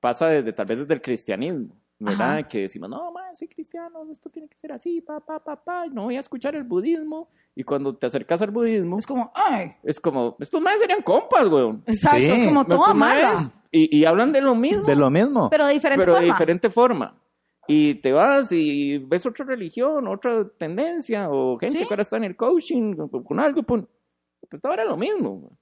[0.01, 2.31] pasa desde, tal vez desde el cristianismo, ¿verdad?
[2.39, 2.43] Ajá.
[2.48, 5.86] Que decimos, no, man, soy cristiano, esto tiene que ser así, pa, pa, pa, pa,
[5.86, 7.28] no voy a escuchar el budismo.
[7.55, 11.47] Y cuando te acercas al budismo, Es como, ay, es como, estos más serían compas,
[11.48, 11.82] weón.
[11.86, 12.24] exacto, Sí.
[12.27, 12.64] es como
[12.94, 15.51] maes, amarra, Y, y hablan de lo mismo, de lo mismo.
[15.51, 16.35] pero de diferente pero de forma.
[16.35, 17.16] diferente forma.
[17.70, 21.86] Y te vas y ves otra religión, otra tendencia, o gente Sí.
[21.86, 23.84] que ahora está en el coaching con, con algo, pum,
[24.48, 25.56] pues ahora lo mismo.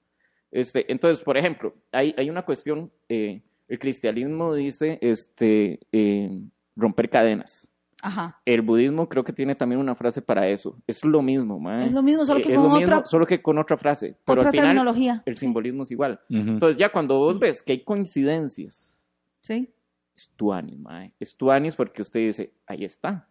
[0.51, 6.41] Este, entonces, por ejemplo, hay, hay una cuestión, eh, el cristianismo dice este, eh,
[6.75, 7.67] romper cadenas.
[8.01, 8.39] Ajá.
[8.45, 10.77] El budismo creo que tiene también una frase para eso.
[10.87, 11.85] Es lo mismo, mae.
[11.85, 13.77] Es lo mismo, solo Eh, que es con lo mismo, otra, solo que con otra
[13.77, 14.15] frase.
[14.23, 15.21] Pero otra al final, terminología.
[15.25, 16.19] el simbolismo es igual.
[16.29, 16.39] Ujú.
[16.39, 19.03] Entonces, ya cuando vos ves que hay coincidencias,
[19.41, 19.69] Sí.
[20.19, 21.13] Es tuanis, mae.
[21.19, 23.27] Es tuanis porque usted dice, ahí está.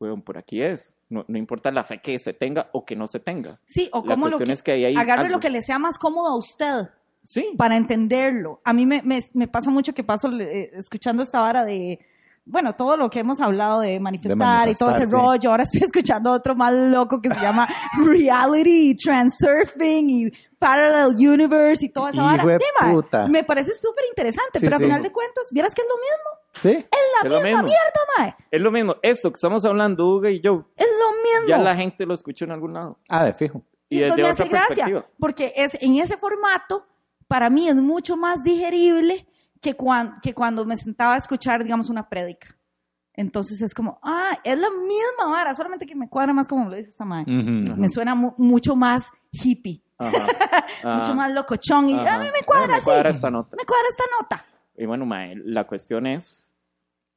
[0.00, 0.96] Weón, por aquí es.
[1.08, 3.60] No, no importa la fe que se tenga o que no se tenga.
[3.66, 5.34] Sí, o como lo que, es que ahí hay agarre algo.
[5.34, 6.90] lo que le sea más cómodo a usted.
[7.22, 7.54] Sí.
[7.56, 8.60] para entenderlo.
[8.64, 11.98] A mí me, me, me pasa mucho que paso eh, escuchando esta vara de,
[12.44, 15.12] bueno, todo lo que hemos hablado de manifestar, y todo ese sí.
[15.12, 15.50] rollo.
[15.50, 17.68] Ahora estoy escuchando otro más loco que se llama
[18.04, 22.44] Reality, Transurfing y Parallel Universe y toda esa vara.
[22.92, 23.26] puta.
[23.28, 24.84] Me parece súper interesante, Sí, pero sí.
[24.84, 26.50] al final de cuentas, ¿vieras que es lo mismo?
[26.54, 26.70] Sí.
[26.90, 27.62] Es la Es lo misma mismo.
[27.62, 28.36] mierda, mae.
[28.50, 28.96] Es lo mismo.
[29.02, 31.48] Esto que estamos hablando, Hugo y yo, Es lo mismo.
[31.48, 32.98] ya la gente lo escuchó en algún lado.
[33.08, 33.62] Ah, de fijo.
[33.88, 36.86] Y, Y entonces me hace gracia, porque es, en ese formato,
[37.28, 39.26] para mí es mucho más digerible
[39.60, 42.48] que, cuan- que cuando me sentaba a escuchar, digamos, una prédica.
[43.14, 46.76] Entonces es como, ah, es la misma vara, solamente que me cuadra más como lo
[46.76, 47.32] dice esta madre.
[47.32, 47.76] Ujú.
[47.80, 50.26] Me suena mu- mucho más hippie, Ajá.
[50.98, 51.88] mucho Ah, más locochón.
[51.88, 52.14] Y ajá.
[52.16, 53.56] a mí me cuadra Me así, cuadra esta nota.
[53.56, 54.44] me cuadra esta nota.
[54.76, 56.52] Y bueno, mae, la cuestión es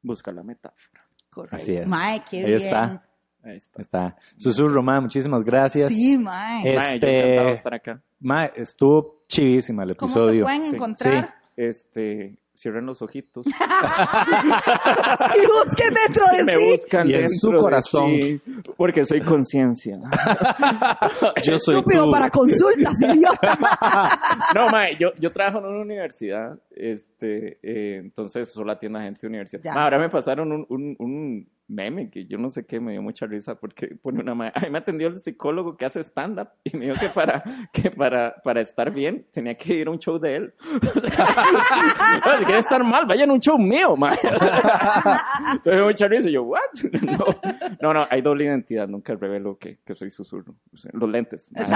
[0.02, 1.06] buscar la metáfora.
[1.52, 1.88] Así es.
[1.88, 2.58] Mae, qué Ahí bien.
[2.62, 3.04] está.
[3.44, 3.82] Ahí está.
[3.82, 4.18] Está.
[4.38, 5.94] Susurro, ma, muchísimas gracias.
[5.94, 6.62] Sí, mae.
[6.70, 8.02] Eh, Mae, yo Este- encantado de estar acá.
[8.20, 10.44] Ma, estuvo chivísima el ¿Cómo te episodio.
[10.46, 11.36] pueden Sí, encontrar?
[11.56, 13.46] Este, cierren los ojitos.
[15.36, 16.72] Y busquen dentro de me sí.
[16.72, 18.12] buscan Y en dentro su de corazón.
[18.22, 18.42] sí,
[18.76, 19.98] porque soy conciencia.
[21.44, 22.12] Yo soy Estúpido tú.
[22.12, 23.58] para consultas, idiota.
[24.56, 29.20] No, mae, yo, yo trabajo en una universidad, este, eh, entonces solo atiendo a gente
[29.22, 29.62] de universidad.
[29.64, 29.74] Ya.
[29.74, 33.02] Ma, ahora me pasaron un, un, un meme que yo no sé qué, me dio
[33.02, 36.50] mucha risa porque pone una mae, a mí me atendió el psicólogo que hace stand-up
[36.64, 40.00] y me dijo que para, que para, para estar bien tenía que ir a un
[40.00, 40.54] show de él.
[42.40, 44.18] Si quiere estar mal, vayan a un show mío, mae.
[44.24, 46.60] Entonces me dio mucha risa y yo, ¿what?
[47.02, 47.26] No,
[47.82, 50.56] no, no, hay doble identidad, nunca revelo que, que soy susurro.
[50.94, 51.52] Los lentes.
[51.56, 51.68] los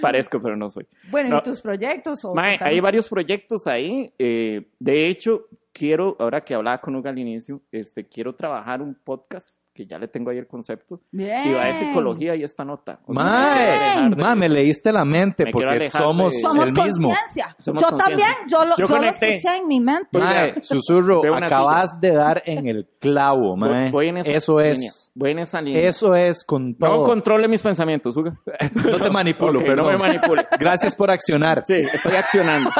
[0.00, 0.86] parezco, pero no soy.
[1.10, 1.38] Bueno, No.
[1.38, 2.24] ¿y tus proyectos?
[2.24, 4.12] O hay varios proyectos ahí.
[4.18, 8.94] eh, de hecho, quiero, ahora que hablaba con Hugo al inicio, este, quiero trabajar un
[8.94, 11.00] podcast que ya le tengo ahí el concepto.
[11.10, 11.48] Bien.
[11.48, 13.00] Y va de psicología y esta nota.
[13.06, 17.12] O sea, Mae, me leíste la mente Me porque somos de- Somos el mismo.
[17.58, 20.16] Somos Yo también, yo lo, Yo yo lo escuché en mi mente.
[20.18, 23.90] Mae, susurro, acabas de dar en el clavo, Voy- mae.
[23.90, 25.10] voy en esa Eso línea, es.
[25.14, 25.88] Voy en esa línea.
[25.88, 28.30] Eso es con No controle mis pensamientos, Hugo.
[28.74, 29.86] No te manipulo, perdón.
[29.86, 30.46] No me manipule.
[30.58, 31.64] Gracias por accionar.
[31.66, 32.70] Sí, estoy accionando.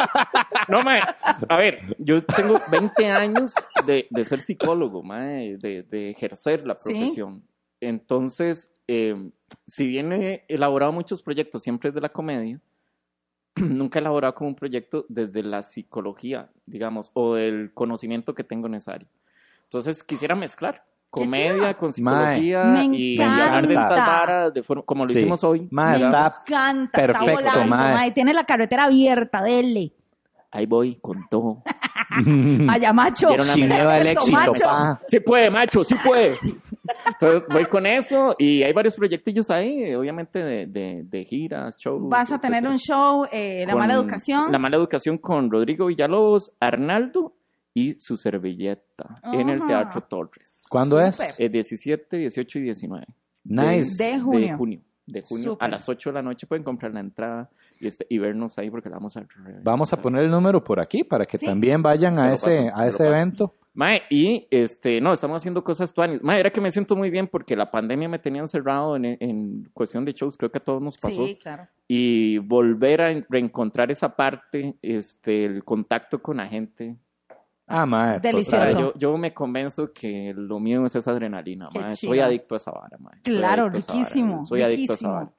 [0.68, 1.00] No, mae,
[1.48, 3.52] a ver, yo tengo 20 años
[3.84, 6.92] de, de ser psicólogo, mae, de, de ejercer la Sí.
[6.92, 7.42] profesión.
[7.80, 9.30] Entonces, eh,
[9.66, 12.60] si bien he elaborado muchos proyectos siempre desde la comedia,
[13.56, 18.66] nunca he elaborado como un proyecto desde la psicología, digamos, o el conocimiento que tengo
[18.66, 19.08] en esa área.
[19.64, 25.10] Entonces, quisiera mezclar comedia con psicología y hablar de estas varas de forma, como lo
[25.10, 25.20] Sí.
[25.20, 25.68] hicimos hoy.
[25.70, 27.94] Mae, Me está encanta, perfecto, está volando, mae.
[27.94, 28.10] mae.
[28.12, 29.92] Tiene la carretera abierta, dele.
[30.50, 31.62] Ahí voy con todo.
[32.68, 33.28] Allá, macho.
[33.28, 34.64] Quiero una Chineva el éxito, macho.
[34.64, 35.00] pa.
[35.08, 36.36] Sí puede, macho, sí puede.
[37.06, 42.08] Entonces voy con eso y hay varios proyectillos ahí, obviamente de, de, de giras, shows.
[42.08, 44.52] Vas a tener un show, eh, La Con Mala Educación.
[44.52, 47.34] La mala educación con Rodrigo Villalobos, Arnaldo
[47.72, 49.64] y su servilleta en el.
[49.66, 50.64] Teatro Torres.
[50.68, 51.34] ¿Cuándo es?
[51.38, 53.06] Eh, 17, 18 y 19.
[53.44, 54.02] Nice.
[54.02, 54.40] De junio.
[54.48, 54.80] De junio.
[55.06, 55.56] De junio.
[55.60, 57.50] A las 8 de la noche pueden comprar la entrada
[57.80, 59.26] y, este, y vernos ahí porque la vamos a...
[59.62, 61.44] Vamos a poner el número por aquí para que Sí.
[61.46, 63.04] también vayan a ese, paso, a ese paso.
[63.04, 63.54] evento.
[63.76, 66.22] Mae, y este, no, estamos haciendo cosas tuanis.
[66.22, 69.68] Mae, era que me siento muy bien porque la pandemia me tenía encerrado en, en
[69.72, 71.26] cuestión de shows, creo que a todos nos pasó.
[71.26, 71.66] Sí, claro.
[71.88, 76.96] Y volver a en- reencontrar esa parte, este, el contacto con la gente.
[77.66, 77.84] Ah.
[77.84, 78.78] O sea, Delicioso.
[78.78, 81.92] yo, yo me convenzo que lo mío es esa adrenalina, Qué mae.
[81.94, 82.10] chido.
[82.12, 83.14] Soy adicto a esa vara, mae.
[83.24, 85.12] Claro, riquísimo, Soy adicto a esa riquísimo.
[85.14, 85.30] vara.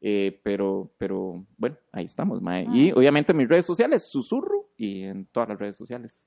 [0.00, 2.66] Eh, pero, pero, bueno, ahí estamos, mae.
[2.68, 2.72] Ah.
[2.76, 6.26] Y obviamente en mis redes sociales, Susurro, y en todas las redes sociales.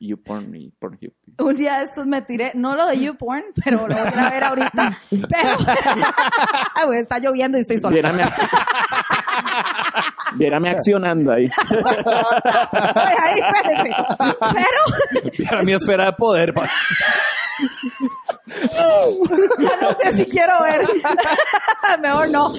[0.00, 1.12] YouPorn y Pornhub.
[1.38, 4.44] Un día de estos me tiré, no lo de YouPorn, pero lo voy a ver
[4.44, 4.98] ahorita.
[5.10, 7.92] Pero, está lloviendo y estoy sola.
[7.94, 8.48] Viérame, ac-
[10.36, 11.50] Viérame accionando ahí.
[12.94, 13.94] Ay, ay, espérese.
[14.40, 16.52] Pero Para mi esfera de poder.
[16.52, 16.68] pa-
[19.80, 20.86] no sé si quiero ver.
[22.02, 22.52] Mejor no.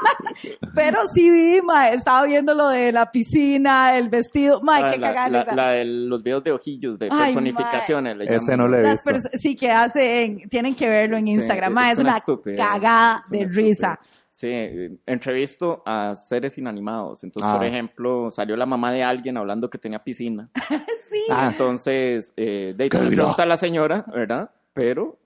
[0.74, 4.60] Pero sí vi, ma, estaba viendo lo de la piscina, el vestido.
[4.62, 5.54] Ma, Ah, qué la, cagada.
[5.54, 8.16] la- de los videos de ojillos, de Ay, personificaciones.
[8.16, 9.28] le Ese no lo he Las visto.
[9.38, 11.72] sí, que hacen, tienen que verlo en Sí, Instagram.
[11.72, 12.18] Ma, es una
[12.56, 14.00] cagada es una de risa.
[14.28, 17.24] Sí, eh, entrevisto a seres inanimados.
[17.24, 17.56] Entonces, Ah.
[17.56, 20.48] por ejemplo, salió la mamá de alguien hablando que tenía piscina.
[21.10, 21.22] Sí.
[21.30, 24.50] Ah, Entonces, eh, de ahí ¡Qué le pregunta a la señora, ¿verdad?
[24.74, 25.16] Pero,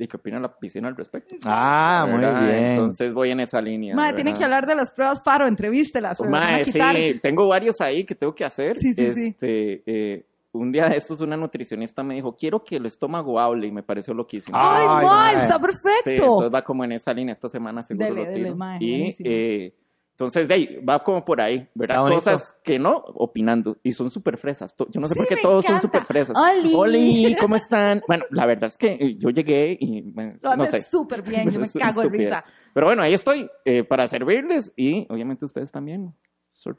[0.00, 1.36] ¿de qué opina la piscina al respecto?
[1.44, 2.46] Ah, muy ¿Verdad?
[2.46, 2.64] bien.
[2.70, 3.94] Entonces voy en esa línea.
[3.94, 4.16] Ma, ¿verdad?
[4.16, 6.18] tienen que hablar de las pruebas Faro, entrevístelas.
[6.64, 6.96] quitar.
[6.96, 8.78] sí, tengo varios ahí que tengo que hacer.
[8.78, 9.26] Sí, sí, sí.
[9.26, 13.66] este, eh, un día de estos una nutricionista me dijo, quiero que el estómago hable
[13.66, 14.56] y me pareció loquísimo.
[14.58, 15.34] Ay, Ay, mae.
[15.34, 16.10] está Sí, perfecto.
[16.22, 18.56] entonces va como en esa línea esta semana seguro Dele, lo dele, tiro.
[18.56, 19.74] mae, y eh,
[20.20, 22.04] entonces de ahí va como por ahí, ¿verdad?
[22.08, 23.78] Cosas que no, opinando.
[23.82, 24.74] Y son súper fresas.
[24.90, 26.36] Yo no sé Sí, por qué todos son súper fresas.
[26.36, 26.72] Oli.
[26.74, 28.02] Oli, ¿cómo están?
[28.06, 30.90] Bueno, la verdad es que eh, yo llegué y bueno, Lo no haces sé.
[30.90, 32.28] súper bien, yo me cago estupidez.
[32.30, 32.44] risa.
[32.74, 36.14] Pero bueno, ahí estoy eh, para servirles y obviamente ustedes también.
[36.52, 36.76] Son.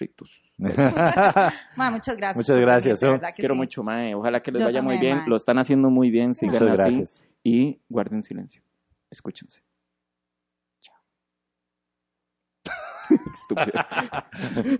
[1.76, 2.36] Ma, muchas gracias.
[2.36, 3.20] Muchas gracias, oh.
[3.36, 3.58] quiero sí.
[3.58, 4.14] mucho, Mae.
[4.14, 5.20] Ojalá que les Yo vaya muy bien.
[5.20, 5.28] mae.
[5.30, 6.36] Lo están haciendo muy bien.
[6.36, 6.82] Sigan Muchas así.
[6.98, 7.28] gracias.
[7.44, 8.62] Y guarden silencio.
[9.10, 9.64] Escúchense.
[10.82, 10.96] Chao.
[13.36, 14.78] Estúpido.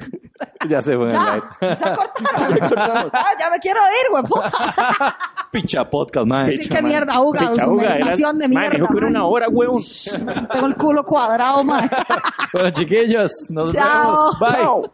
[0.70, 1.44] ya se fue en el live.
[1.62, 1.98] Ya, ya.
[3.14, 4.24] Ah, ya me quiero ir, güey.
[5.52, 6.50] Picha podcast, man.
[6.52, 9.26] Sí, qué mierda, Uga, Picha, su Uga, meditación de me dijo mierda, que era una
[9.26, 9.82] hora, huevón.
[10.52, 11.90] Tengo el culo cuadrado, man.
[12.54, 14.14] Bueno, chiquillos, nos Chao.
[14.14, 14.40] vemos.
[14.40, 14.50] Bye.
[14.52, 14.94] Chao.